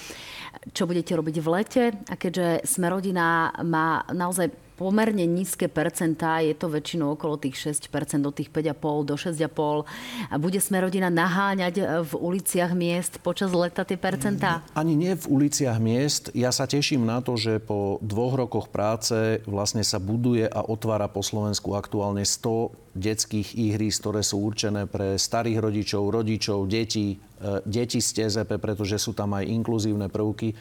Čo 0.76 0.92
budete 0.92 1.16
robiť 1.16 1.40
v 1.40 1.48
lete? 1.48 1.84
A 2.12 2.20
keďže 2.20 2.68
sme 2.68 2.92
rodina 2.92 3.56
má 3.64 4.04
naozaj 4.12 4.52
pomerne 4.80 5.28
nízke 5.28 5.68
percentá, 5.68 6.42
je 6.42 6.56
to 6.58 6.72
väčšinou 6.72 7.16
okolo 7.16 7.38
tých 7.38 7.78
6%, 7.78 8.22
do 8.22 8.32
tých 8.32 8.50
5,5, 8.50 9.10
do 9.10 9.16
6,5. 9.16 9.86
A 10.32 10.36
bude 10.38 10.60
sme 10.60 10.82
rodina 10.82 11.12
naháňať 11.12 12.06
v 12.08 12.14
uliciach 12.18 12.74
miest 12.74 13.22
počas 13.22 13.54
leta 13.54 13.86
tie 13.86 14.00
percentá? 14.00 14.66
Ani 14.74 14.98
nie 14.98 15.14
v 15.14 15.26
uliciach 15.28 15.78
miest. 15.78 16.34
Ja 16.34 16.50
sa 16.50 16.66
teším 16.66 17.06
na 17.06 17.22
to, 17.22 17.38
že 17.38 17.62
po 17.62 18.02
dvoch 18.02 18.36
rokoch 18.40 18.68
práce 18.72 19.44
vlastne 19.46 19.86
sa 19.86 20.02
buduje 20.02 20.50
a 20.50 20.66
otvára 20.66 21.12
po 21.12 21.22
Slovensku 21.22 21.76
aktuálne 21.78 22.26
100 22.26 22.82
detských 22.92 23.56
ihrísk, 23.56 24.04
ktoré 24.04 24.20
sú 24.20 24.44
určené 24.44 24.84
pre 24.84 25.16
starých 25.16 25.64
rodičov, 25.64 26.12
rodičov, 26.12 26.68
detí, 26.68 27.16
e, 27.16 27.64
deti 27.64 28.04
z 28.04 28.10
TZP, 28.28 28.60
pretože 28.60 29.00
sú 29.00 29.16
tam 29.16 29.32
aj 29.32 29.48
inkluzívne 29.48 30.12
prvky 30.12 30.52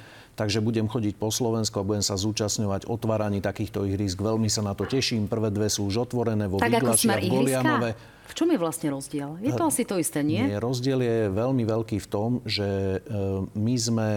Takže 0.41 0.65
budem 0.65 0.89
chodiť 0.89 1.21
po 1.21 1.29
Slovensku 1.29 1.77
a 1.77 1.85
budem 1.85 2.01
sa 2.01 2.17
zúčastňovať 2.17 2.89
otváraní 2.89 3.45
takýchto 3.45 3.85
ihrisk. 3.85 4.25
Veľmi 4.25 4.49
sa 4.49 4.65
na 4.65 4.73
to 4.73 4.89
teším. 4.89 5.29
Prvé 5.29 5.53
dve 5.53 5.69
sú 5.69 5.85
už 5.85 6.09
otvorené 6.09 6.49
vo 6.49 6.57
tak 6.57 6.81
Vyglači 6.81 7.13
a 7.13 7.21
v 7.21 7.29
Golianove. 7.29 7.91
V 8.25 8.33
čom 8.33 8.49
je 8.49 8.57
vlastne 8.57 8.89
rozdiel? 8.89 9.37
Je 9.45 9.53
to 9.53 9.69
asi 9.69 9.85
to 9.85 10.01
isté, 10.01 10.25
nie? 10.25 10.41
nie? 10.41 10.57
Rozdiel 10.57 11.05
je 11.05 11.19
veľmi 11.29 11.61
veľký 11.69 12.01
v 12.01 12.09
tom, 12.09 12.41
že 12.49 12.65
e, 12.65 12.99
my 13.53 13.75
sme 13.77 14.09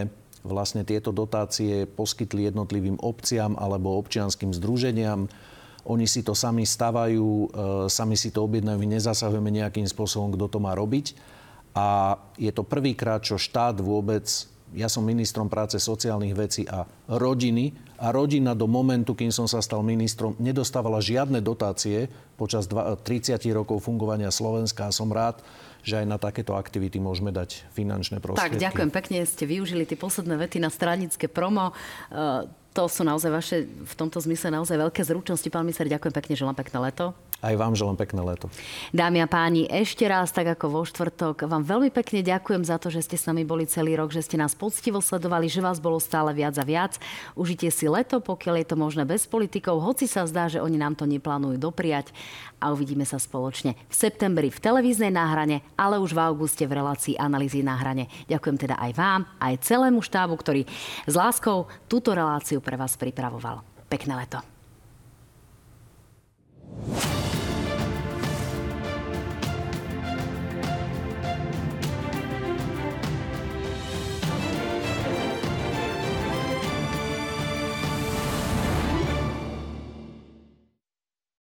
vlastne 0.47 0.87
tieto 0.87 1.11
dotácie 1.11 1.83
poskytli 1.91 2.47
jednotlivým 2.47 3.03
obciam 3.03 3.59
alebo 3.59 3.99
občianským 3.99 4.55
združeniam. 4.55 5.27
Oni 5.83 6.07
si 6.07 6.23
to 6.23 6.31
sami 6.31 6.63
stavajú, 6.63 7.27
e, 7.27 7.47
sami 7.91 8.15
si 8.15 8.31
to 8.31 8.47
objednajú, 8.47 8.79
my 8.79 8.95
nezasahujeme 8.95 9.51
nejakým 9.51 9.91
spôsobom, 9.91 10.31
kto 10.39 10.47
to 10.47 10.63
má 10.63 10.71
robiť. 10.71 11.19
A 11.75 12.15
je 12.39 12.53
to 12.55 12.63
prvýkrát, 12.63 13.19
čo 13.19 13.35
štát 13.35 13.75
vôbec 13.83 14.52
ja 14.73 14.89
som 14.89 15.05
ministrom 15.05 15.47
práce, 15.47 15.77
sociálnych 15.77 16.33
vecí 16.33 16.63
a 16.65 16.85
rodiny 17.07 17.73
a 18.01 18.09
rodina 18.09 18.57
do 18.57 18.65
momentu, 18.65 19.13
kým 19.13 19.29
som 19.29 19.45
sa 19.45 19.61
stal 19.61 19.85
ministrom, 19.85 20.35
nedostávala 20.41 20.99
žiadne 20.99 21.39
dotácie 21.39 22.09
počas 22.35 22.67
30 22.67 23.39
rokov 23.53 23.85
fungovania 23.85 24.33
Slovenska 24.33 24.89
a 24.89 24.95
som 24.95 25.07
rád, 25.13 25.39
že 25.85 26.01
aj 26.01 26.05
na 26.07 26.17
takéto 26.17 26.57
aktivity 26.57 26.97
môžeme 26.97 27.29
dať 27.29 27.63
finančné 27.75 28.19
prostriedky. 28.19 28.57
Tak, 28.57 28.65
ďakujem 28.71 28.91
pekne, 28.91 29.17
ste 29.23 29.45
využili 29.47 29.83
tie 29.83 29.99
posledné 29.99 30.35
vety 30.35 30.57
na 30.63 30.71
stranické 30.71 31.27
promo. 31.29 31.71
E, 32.09 32.47
to 32.73 32.89
sú 32.89 33.05
naozaj 33.05 33.29
vaše 33.29 33.57
v 33.69 33.93
tomto 33.93 34.17
zmysle 34.23 34.49
naozaj 34.49 34.79
veľké 34.79 35.01
zručnosti. 35.05 35.47
Pán 35.53 35.67
minister, 35.67 35.85
ďakujem 35.85 36.13
pekne, 36.15 36.33
želám 36.33 36.57
pekné 36.57 36.77
leto. 36.89 37.13
Aj 37.43 37.59
vám 37.59 37.75
želám 37.75 37.99
pekné 37.99 38.23
leto. 38.23 38.47
Dámy 38.95 39.19
a 39.19 39.27
páni, 39.27 39.67
ešte 39.67 40.07
raz, 40.07 40.31
tak 40.31 40.47
ako 40.55 40.79
vo 40.79 40.81
štvrtok, 40.87 41.43
vám 41.43 41.67
veľmi 41.67 41.91
pekne 41.91 42.23
ďakujem 42.23 42.63
za 42.63 42.79
to, 42.79 42.87
že 42.87 43.03
ste 43.03 43.19
s 43.19 43.27
nami 43.27 43.43
boli 43.43 43.67
celý 43.67 43.99
rok, 43.99 44.15
že 44.15 44.23
ste 44.23 44.39
nás 44.39 44.55
poctivo 44.55 45.03
sledovali, 45.03 45.51
že 45.51 45.59
vás 45.59 45.83
bolo 45.83 45.99
stále 45.99 46.31
viac 46.31 46.55
a 46.55 46.63
viac. 46.63 46.95
Užite 47.35 47.67
si 47.67 47.91
leto, 47.91 48.23
pokiaľ 48.23 48.63
je 48.63 48.67
to 48.71 48.79
možné 48.79 49.03
bez 49.03 49.27
politikov, 49.27 49.83
hoci 49.83 50.07
sa 50.07 50.23
zdá, 50.23 50.47
že 50.47 50.63
oni 50.63 50.79
nám 50.79 50.95
to 50.95 51.03
neplánujú 51.03 51.59
dopriať 51.59 52.15
a 52.63 52.71
uvidíme 52.71 53.03
sa 53.03 53.19
spoločne 53.19 53.75
v 53.75 53.93
septembri 53.93 54.47
v 54.47 54.63
televíznej 54.63 55.11
náhrane, 55.11 55.67
ale 55.75 55.99
už 55.99 56.15
v 56.15 56.23
auguste 56.23 56.63
v 56.63 56.79
relácii 56.79 57.19
analýzy 57.19 57.59
na 57.59 57.75
hrane. 57.75 58.07
Ďakujem 58.31 58.55
teda 58.55 58.79
aj 58.79 58.91
vám, 58.95 59.27
aj 59.43 59.59
celému 59.67 59.99
štábu, 59.99 60.39
ktorý 60.39 60.63
s 61.03 61.11
láskou 61.11 61.67
túto 61.91 62.15
reláciu 62.15 62.63
pre 62.63 62.79
vás 62.79 62.95
pripravoval. 62.95 63.67
Pekné 63.91 64.15
leto. 64.15 64.39